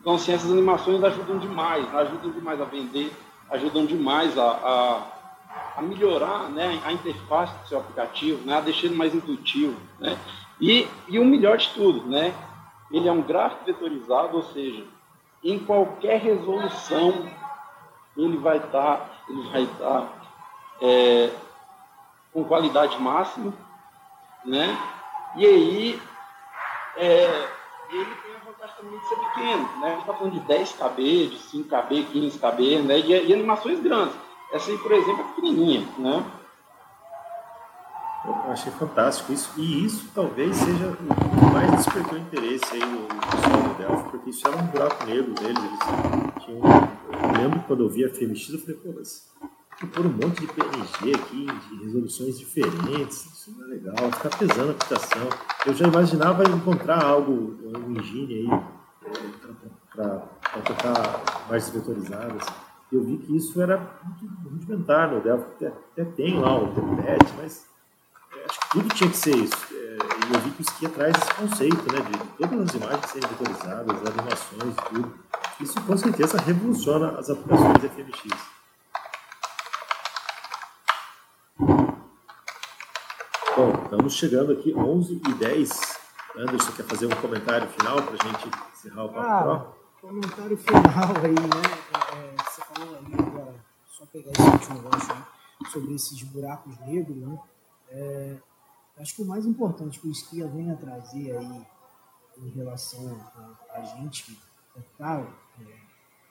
[0.00, 3.12] Então, assim, essas animações ajudam demais, ajudam demais a vender,
[3.50, 6.80] ajudam demais a, a, a melhorar né?
[6.84, 8.56] a interface do seu aplicativo, né?
[8.56, 9.76] a deixar ele mais intuitivo.
[10.00, 10.18] Né?
[10.58, 12.34] E, e o melhor de tudo, né?
[12.90, 14.84] Ele é um gráfico vetorizado, ou seja,
[15.42, 17.28] em qualquer resolução
[18.16, 20.08] ele vai estar, tá, ele vai estar tá,
[20.80, 21.30] é,
[22.32, 23.52] com qualidade máxima,
[24.44, 24.76] né?
[25.36, 26.02] E aí
[26.96, 27.48] é,
[27.90, 29.86] ele tem a vantagem também de ser pequeno, né?
[29.86, 32.98] A gente está falando de 10 KB, de 5 KB, 15 KB, né?
[32.98, 34.16] E, e animações grandes.
[34.52, 36.24] Essa aí, por exemplo, é pequenininha, né?
[38.26, 39.52] Eu achei fantástico isso.
[39.58, 44.30] E isso talvez seja o que mais despertou interesse aí no, pessoal do Delphi, porque
[44.30, 45.58] isso era um buraco negro deles.
[45.58, 49.30] Eles tinham, eu lembro quando eu vi a FMX, eu falei, pô, mas
[49.92, 54.68] pôr um monte de PNG aqui, de resoluções diferentes, isso não é legal, fica pesando
[54.68, 55.28] a aplicação.
[55.66, 58.48] Eu já imaginava encontrar algo, um engine aí,
[59.94, 62.46] para tocar mais vetorizadas.
[62.90, 67.34] Eu vi que isso era muito rudimentar no Delphi, até, até tem lá o template,
[67.36, 67.73] mas
[68.70, 69.56] tudo tinha que ser isso.
[69.72, 69.96] É,
[70.30, 73.28] e eu vi que o Skia traz esse conceito, né, de, todas as imagens serem
[73.28, 75.18] vetorizadas, as animações e tudo.
[75.60, 78.54] Isso com certeza revoluciona as aplicações FMX.
[83.56, 85.98] Bom, estamos chegando aqui 11 e 10.
[86.36, 89.66] Anderson, quer fazer um comentário final para a gente encerrar o papo ah,
[90.00, 90.82] Comentário final
[91.22, 91.62] aí, né?
[91.94, 93.54] É, é, você falou aí agora,
[93.86, 97.38] só pegar esse último gancho aí, sobre esses buracos negros, né?
[97.94, 98.36] É,
[98.98, 101.66] acho que o mais importante que o Esquia vem a trazer aí
[102.38, 103.20] em relação
[103.70, 105.24] a, a gente que está
[105.60, 105.64] é,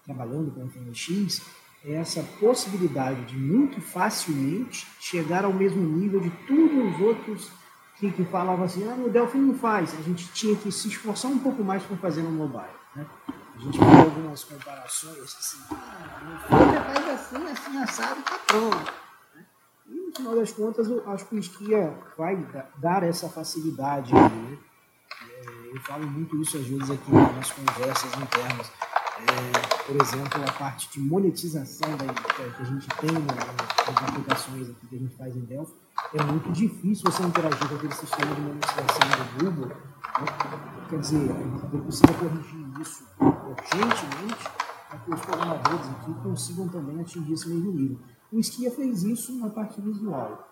[0.03, 1.41] trabalhando com o FMX
[1.85, 7.51] é essa possibilidade de muito facilmente chegar ao mesmo nível de todos os outros
[7.97, 9.97] que, que falavam assim, ah, o Delphi não faz.
[9.97, 12.67] A gente tinha que se esforçar um pouco mais para fazer no mobile.
[12.95, 13.05] Né?
[13.55, 19.02] A gente viu algumas comparações assim, ah, Flutter faz assim, assim, assado, tá pronto.
[20.19, 20.23] Né?
[20.25, 22.37] No final das contas, eu acho que o Skia vai
[22.77, 24.57] dar essa facilidade né?
[25.21, 28.71] É, eu falo muito isso às vezes aqui nas conversas internas
[29.19, 34.87] é, por exemplo, a parte de monetização da, que a gente tem nas aplicações aqui
[34.87, 35.73] que a gente faz em Delphi,
[36.13, 39.67] é muito difícil você interagir com aquele sistema de monetização do Google.
[39.67, 40.85] Né?
[40.89, 44.49] Quer dizer, a gente precisa corrigir isso urgentemente
[44.89, 47.99] para que os programadores aqui consigam também atingir esse mesmo nível.
[48.33, 50.49] O Skia fez isso na parte visual.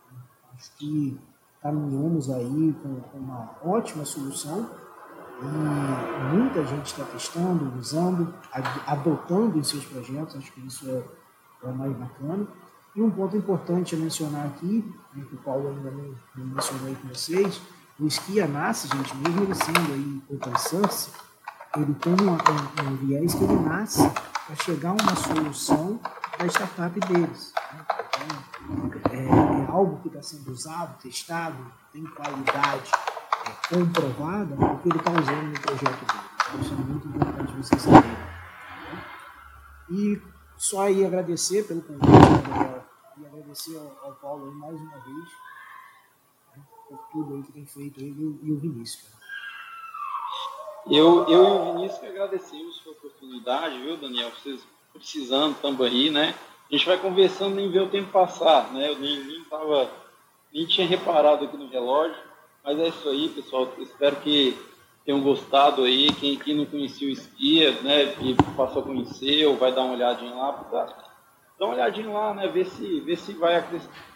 [0.54, 1.20] Acho que
[1.60, 4.70] caminhamos aí com, com uma ótima solução
[5.42, 8.32] e muita gente está testando, usando,
[8.86, 11.04] adotando em seus projetos, acho que isso é,
[11.64, 12.48] é o mais bacana.
[12.96, 14.86] E um ponto importante a mencionar aqui,
[15.16, 17.60] né, que o Paulo ainda não, não mencionou aí com vocês,
[18.00, 21.10] o Skia nasce, gente, mesmo ele sendo aí open source,
[21.76, 24.08] ele tem um, um, um viés que ele nasce
[24.46, 26.00] para chegar a uma solução
[26.42, 27.54] da startup deles.
[27.74, 27.86] Né?
[29.12, 32.92] É, é algo que está sendo usado, testado, tem qualidade,
[33.70, 36.32] comprovada o que ele está usando no projeto dele.
[36.50, 38.18] Então, isso é muito importante você saber.
[39.90, 40.22] E
[40.58, 42.84] só aí agradecer pelo convite, Gabriel,
[43.18, 45.30] e agradecer ao, ao Paulo mais uma vez
[46.56, 49.12] né, por tudo aí que tem feito ele e o Vinícius.
[50.88, 54.32] Eu, eu e o Vinícius agradecemos a oportunidade, viu, Daniel?
[54.32, 56.36] Vocês precisando também, né?
[56.70, 58.90] A gente vai conversando nem ver o tempo passar, né?
[58.90, 59.90] Eu nem, nem, tava,
[60.54, 62.32] nem tinha reparado aqui no relógio
[62.64, 63.74] mas é isso aí, pessoal.
[63.80, 64.58] Espero que
[65.06, 66.12] tenham gostado aí.
[66.14, 69.94] Quem, quem não conhecia o Esquia, né, e passou a conhecer, ou vai dar uma
[69.94, 70.86] olhadinha lá, tá?
[71.60, 74.12] dá uma olhadinha lá, né, ver se, ver se vai acrescentar.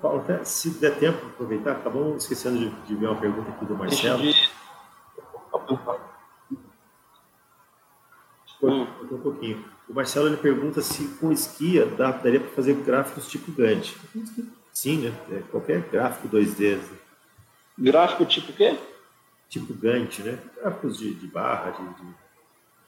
[0.00, 4.22] Paulo, se der tempo, aproveitar, acabamos esquecendo de, de ver uma pergunta aqui do Marcelo.
[8.62, 8.86] Hum.
[9.10, 9.64] Um pouquinho.
[9.88, 13.96] O Marcelo ele pergunta se com esquia dá, daria para fazer gráficos tipo Gantt.
[14.72, 15.14] Sim, né?
[15.30, 16.78] É qualquer gráfico 2D.
[16.78, 16.96] Assim.
[17.78, 18.78] Gráfico tipo o quê?
[19.48, 20.38] Tipo Gantt, né?
[20.56, 22.14] Gráficos de, de barra, de, de...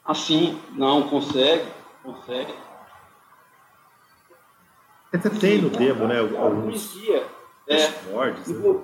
[0.05, 1.65] Assim, não, consegue,
[2.03, 2.53] consegue.
[5.11, 6.19] Até tem no demo, né?
[6.19, 6.97] Alguns
[7.67, 8.79] é, mordes, né?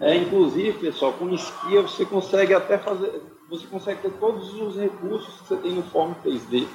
[0.00, 5.40] é, inclusive, pessoal, com esquia você consegue até fazer, você consegue ter todos os recursos
[5.40, 6.66] que você tem no Form 3D,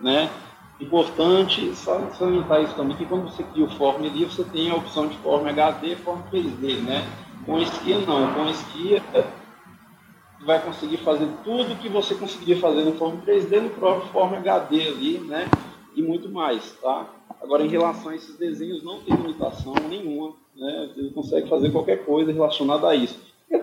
[0.00, 0.30] né?
[0.80, 5.06] Importante salientar isso também, que quando você cria o Form ali, você tem a opção
[5.06, 7.06] de Form HD Form 3D, né?
[7.44, 9.02] Com esquia não, com esquia
[10.44, 14.88] vai conseguir fazer tudo que você conseguiria fazer no Form 3D no próprio Form HD
[14.88, 15.48] ali, né?
[15.94, 17.06] E muito mais, tá?
[17.42, 20.90] Agora, em relação a esses desenhos, não tem limitação nenhuma, né?
[20.96, 23.18] Ele consegue fazer qualquer coisa relacionada a isso.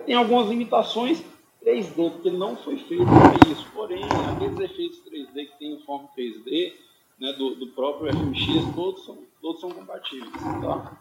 [0.06, 1.22] Tem algumas limitações
[1.64, 3.66] 3D, porque não foi feito para isso.
[3.72, 6.74] Porém, aqueles efeitos 3D que tem no Form 3D,
[7.20, 10.32] né, do, do próprio FMX, todos são, todos são compatíveis.
[10.32, 10.98] Tá?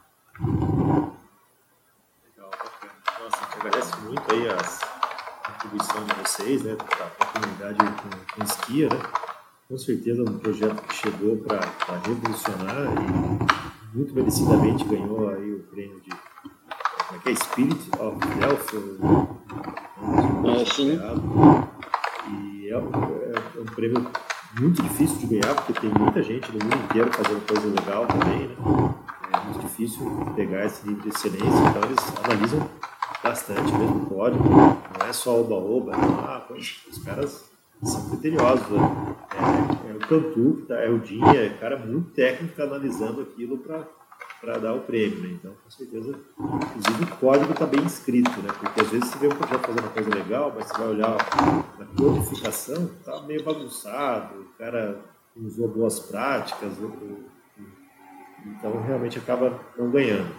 [2.26, 2.94] Legal, bacana.
[3.20, 4.80] Nossa, a gente agradece muito aí as
[5.48, 6.78] contribuição de vocês, né,
[7.34, 9.02] comunidade com, com esquia, né?
[9.68, 11.60] Com certeza um projeto que chegou para
[12.06, 12.88] revolucionar
[13.94, 16.27] e muito merecidamente ganhou aí o prêmio de é
[17.20, 17.36] que é?
[17.36, 18.78] Spirit of Delphi,
[20.48, 21.00] é, sim.
[22.30, 24.08] E é, é, é um prêmio
[24.60, 28.48] muito difícil de ganhar, porque tem muita gente no mundo inteiro fazendo coisa legal também,
[28.48, 28.56] né?
[29.34, 32.70] É muito difícil pegar esse nível de excelência, então eles analisam
[33.24, 37.50] bastante mesmo o código, não é só oba-oba, ah, os caras
[37.84, 39.16] são criteriosos, né?
[39.36, 43.58] é, é, o Cantu, tá, é o Dinha, é cara muito técnico tá analisando aquilo
[43.58, 43.86] para
[44.40, 45.30] para dar o prêmio, né?
[45.32, 48.50] Então, com certeza, inclusive o código está bem escrito, né?
[48.60, 51.18] Porque às vezes você vê um projeto fazendo uma coisa legal, mas você vai olhar
[51.80, 55.00] na codificação, tá meio bagunçado, o cara
[55.36, 56.74] usou boas práticas,
[58.46, 60.34] então realmente acaba não ganhando.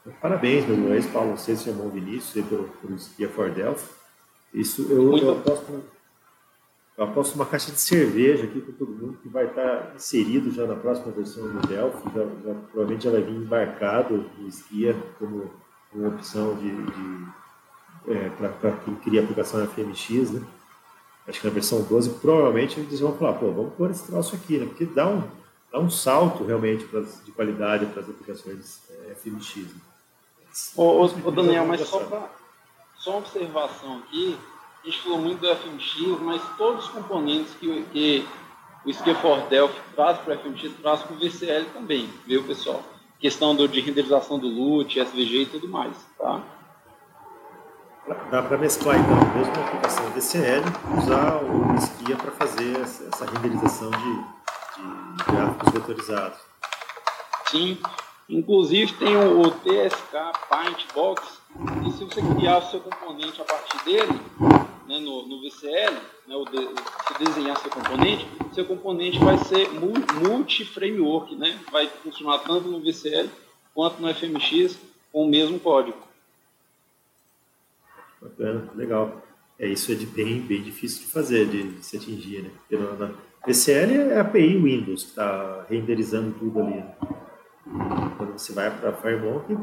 [0.00, 3.88] Então, parabéns, meu ex-Paulo, você e seu irmão Vinícius, pelo, pelo Skia for Delphi.
[4.52, 5.82] Isso eu, eu aposto
[6.96, 10.64] Eu aposto uma caixa de cerveja aqui com todo mundo que vai estar inserido já
[10.64, 12.08] na próxima versão do Delphi.
[12.14, 15.50] Já, já provavelmente já vai vir embarcado no Esquia como
[15.92, 17.26] uma opção de, de
[18.06, 20.46] é, para quem cria aplicação FMX, né?
[21.26, 24.58] Acho que na versão 12 provavelmente eles vão falar, pô, vamos pôr esse troço aqui,
[24.58, 24.66] né?
[24.66, 25.22] Porque dá um,
[25.72, 29.56] dá um salto realmente pra, de qualidade para as aplicações é, FMX.
[29.56, 29.80] Né?
[30.76, 32.30] Ô, ô, Daniel, mas só, pra,
[32.96, 34.38] só uma observação aqui,
[34.84, 38.28] gente falou muito do FMX, mas todos os componentes que, que
[38.84, 39.16] o Skill
[39.48, 42.82] Delphi traz para o FMX traz para o VCL também, viu, pessoal?
[43.18, 46.42] Questão do, de renderização do LUT, SVG e tudo mais, tá?
[48.30, 50.62] Dá para mesclar, então, mesmo a aplicação VCL,
[50.98, 54.14] usar o Skia para fazer essa renderização de,
[55.16, 56.38] de gráficos vetorizados.
[57.46, 57.78] Sim,
[58.28, 60.12] inclusive tem o, TSK
[60.50, 61.40] Paint Box,
[61.86, 64.20] e se você criar o seu componente a partir dele,
[64.86, 65.94] né, no, no VCL,
[66.26, 72.38] né, o de, se desenhar seu componente, seu componente vai ser multi-framework, né, vai funcionar
[72.38, 73.28] tanto no VCL
[73.74, 74.78] quanto no FMX
[75.12, 75.98] com o mesmo código.
[78.20, 79.22] Bacana, legal.
[79.58, 82.50] É, isso é de bem, bem difícil de fazer, de, de se atingir, né?
[82.98, 83.12] Na
[83.46, 86.76] VCL é a API Windows que está renderizando tudo ali.
[86.76, 86.94] Né?
[88.16, 89.56] quando você vai para a Firemonk,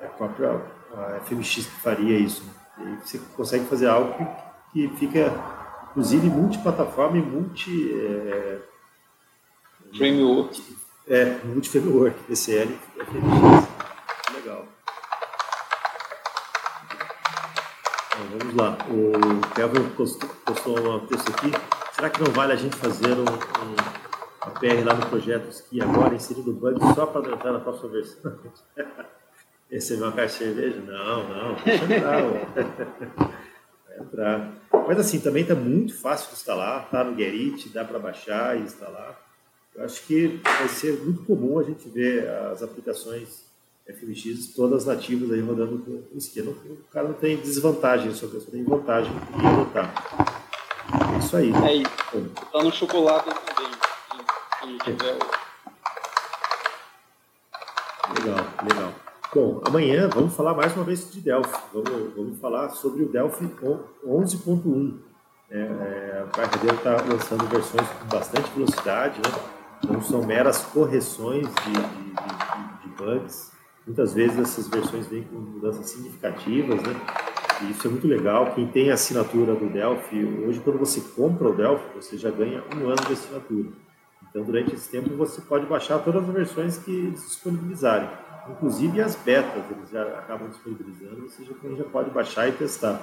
[0.00, 0.60] é a própria
[0.94, 2.44] a FMX que faria isso.
[2.44, 2.98] Né?
[3.02, 4.14] E você consegue fazer algo
[4.72, 5.32] que, que fica,
[5.90, 7.92] inclusive, multiplataforma e multi...
[7.94, 8.58] É,
[9.96, 10.76] framework.
[11.08, 13.68] É, multi-framework, VCL e FMX.
[14.34, 14.66] Legal.
[18.08, 18.78] Então, vamos lá.
[18.90, 21.52] O Kelvin postou, postou um texto aqui.
[21.92, 26.14] Será que não vale a gente fazer um, um PR lá no projeto Ski agora,
[26.14, 28.38] inserindo o bug só para entrar na próxima versão?
[29.70, 30.80] Receber uma caixa de cerveja?
[30.80, 32.22] Não, não, deixa entrar.
[33.88, 34.52] Vai entrar.
[34.86, 38.62] Mas assim, também está muito fácil de instalar, está no Gerit, dá para baixar e
[38.62, 39.20] instalar.
[39.74, 43.44] Eu acho que vai ser muito comum a gente ver as aplicações
[43.86, 46.50] FMX todas nativas aí rodando com esquema.
[46.50, 49.92] O cara não tem desvantagem sobre isso, tem vantagem em adotar.
[51.14, 51.52] É isso aí.
[51.52, 52.32] É isso.
[52.52, 53.72] Tá no chocolate também.
[54.60, 55.18] Se tiver.
[58.14, 58.94] Legal, legal.
[59.34, 61.58] Bom, amanhã vamos falar mais uma vez de Delphi.
[61.72, 63.44] Vamos, vamos falar sobre o Delphi
[64.04, 64.98] 11.1.
[65.50, 69.90] É, é, a Barcadeira está lançando versões com bastante velocidade, né?
[69.90, 75.36] não são meras correções de, de, de, de bugs Muitas vezes essas versões vêm com
[75.36, 77.00] mudanças significativas, né?
[77.62, 78.52] E isso é muito legal.
[78.52, 82.64] Quem tem a assinatura do Delphi, hoje quando você compra o Delphi, você já ganha
[82.74, 83.68] um ano de assinatura.
[84.28, 88.08] Então, durante esse tempo, você pode baixar todas as versões que disponibilizarem.
[88.50, 93.00] Inclusive as betas, eles já acabam disponibilizando, você já, já pode baixar e testar.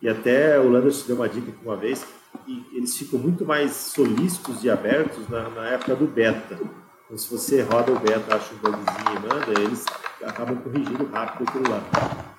[0.00, 2.06] E até o Landers deu uma dica uma vez,
[2.44, 6.58] que eles ficam muito mais solícitos e abertos na, na época do beta.
[7.04, 9.84] Então, se você roda o beta, acha um bugzinho e manda, eles
[10.22, 11.82] acabam corrigindo rápido aquilo lá.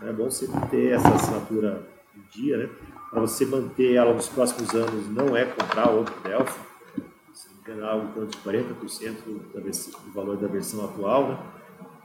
[0.02, 2.70] É bom sempre ter essa assinatura em dia, né?
[3.10, 6.60] Para você manter ela nos próximos anos, não é comprar outro Delphi,
[7.34, 11.38] se não engano, algo de 40% do valor da versão atual, né?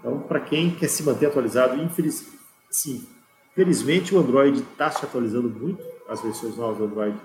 [0.00, 2.26] Então, para quem quer se manter atualizado, infeliz,
[2.70, 3.06] sim,
[3.54, 7.16] felizmente o Android está se atualizando muito, as versões novas do Android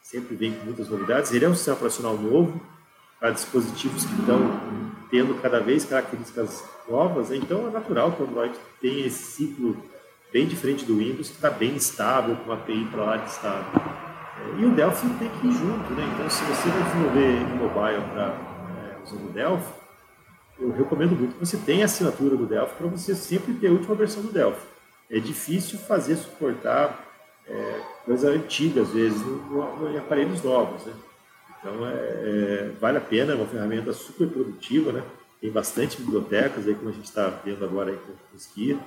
[0.00, 1.32] sempre vêm com muitas novidades.
[1.32, 2.60] Ele é um sistema operacional novo,
[3.18, 4.60] para dispositivos que estão
[5.10, 7.36] tendo cada vez características novas, né?
[7.36, 9.76] então é natural que o Android tenha esse ciclo
[10.32, 13.82] bem diferente do Windows, que está bem estável, com uma API para lá de estável.
[14.40, 16.08] É, e o Delphi tem que ir junto, né?
[16.14, 18.26] Então, se você vai desenvolver mobile para
[18.78, 19.79] é, o Delphi,
[20.60, 23.94] eu recomendo muito que você tenha assinatura do Delphi para você sempre ter a última
[23.94, 24.66] versão do Delphi.
[25.10, 27.06] É difícil fazer suportar
[27.46, 30.92] é, coisa antiga, às vezes, em aparelhos novos, né?
[31.58, 35.02] Então, é, é, vale a pena, é uma ferramenta super produtiva, né?
[35.40, 38.78] Tem bastante bibliotecas, aí, como a gente está vendo agora aí com o Skia,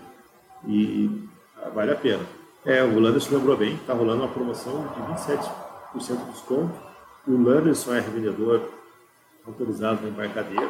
[0.67, 1.27] e
[1.73, 2.23] vale a pena.
[2.65, 6.79] É, o Landerson lembrou bem, está rolando uma promoção de 27% de desconto.
[7.27, 8.69] O Landerson é revendedor
[9.45, 10.69] autorizado no embarcadeiro,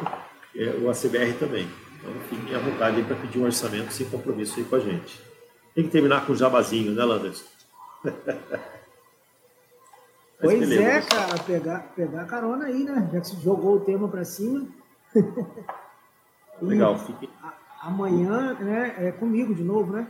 [0.56, 1.68] é, o ACBR também.
[1.98, 5.20] Então, fiquem à vontade para pedir um orçamento sem compromisso aí com a gente.
[5.74, 7.44] Tem que terminar com o jabazinho, né, Landerson?
[10.40, 13.08] Pois é, cara, pegar, pegar carona aí, né?
[13.10, 14.66] Já que você jogou o tema para cima.
[16.60, 17.30] Legal, fique.
[17.80, 20.06] Amanhã, né, é comigo de novo, né?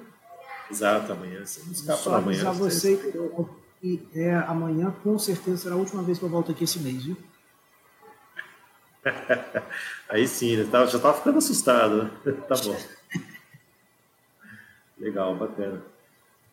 [0.69, 2.51] Exato, amanhã você não escapa Só amanhã.
[2.53, 2.97] você
[3.81, 7.05] que é, amanhã com certeza será a última vez que eu volto aqui esse mês,
[7.05, 7.17] viu?
[10.09, 10.65] Aí sim, né?
[10.71, 12.11] já estava ficando assustado, né?
[12.49, 12.77] Tá bom.
[14.99, 15.83] Legal, bacana.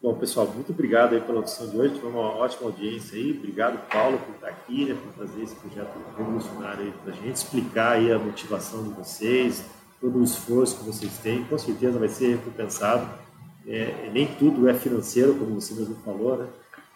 [0.02, 2.00] Bom, pessoal, muito obrigado aí pela audição de hoje.
[2.00, 3.38] Foi uma ótima audiência aí.
[3.38, 7.36] Obrigado, Paulo, por estar aqui, né, por fazer esse projeto revolucionário aí para a gente,
[7.36, 9.64] explicar aí a motivação de vocês,
[10.02, 11.44] todo o esforço que vocês têm.
[11.44, 13.08] Com certeza vai ser recompensado.
[13.68, 16.48] É, nem tudo é financeiro, como você mesmo falou, né?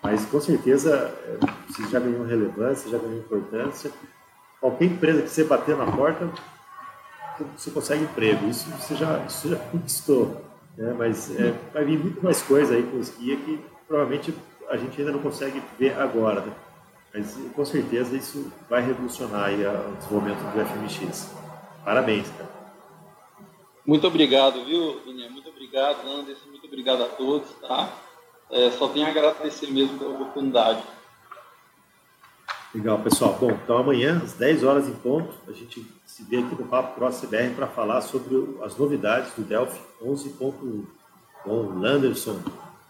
[0.01, 0.95] Mas com certeza
[1.25, 1.37] é,
[1.67, 3.91] você já ganhou relevância, já ganhou importância.
[4.65, 6.27] Qualquer empresa que você bater na porta,
[7.55, 8.47] você consegue emprego.
[8.49, 10.41] Isso você já, isso já conquistou.
[10.75, 10.91] Né?
[10.97, 14.33] Mas é, vai vir muito mais coisa aí com os guia que provavelmente
[14.67, 16.41] a gente ainda não consegue ver agora.
[16.41, 16.51] Né?
[17.13, 21.31] Mas com certeza isso vai revolucionar aí o desenvolvimento do FMX.
[21.83, 22.49] Parabéns, cara.
[23.85, 25.29] Muito obrigado, viu, Daniel?
[25.29, 26.49] Muito obrigado, Anderson.
[26.49, 27.93] Muito obrigado a todos, tá?
[28.49, 30.81] É, só tenho a agradecer mesmo pela oportunidade.
[32.75, 33.37] Legal, pessoal.
[33.39, 36.93] Bom, então amanhã, às 10 horas em ponto, a gente se vê aqui no Papo
[36.95, 40.83] Cross CBR para falar sobre as novidades do Delphi 11.1
[41.41, 42.37] com o Landerson,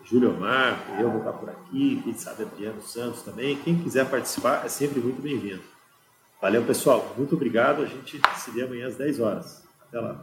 [0.03, 3.57] Júlio Omar, eu vou estar por aqui, quem sabe Adriano Santos também.
[3.57, 5.61] Quem quiser participar é sempre muito bem-vindo.
[6.41, 7.13] Valeu, pessoal.
[7.15, 7.83] Muito obrigado.
[7.83, 9.67] A gente se vê amanhã às 10 horas.
[9.87, 10.19] Até lá.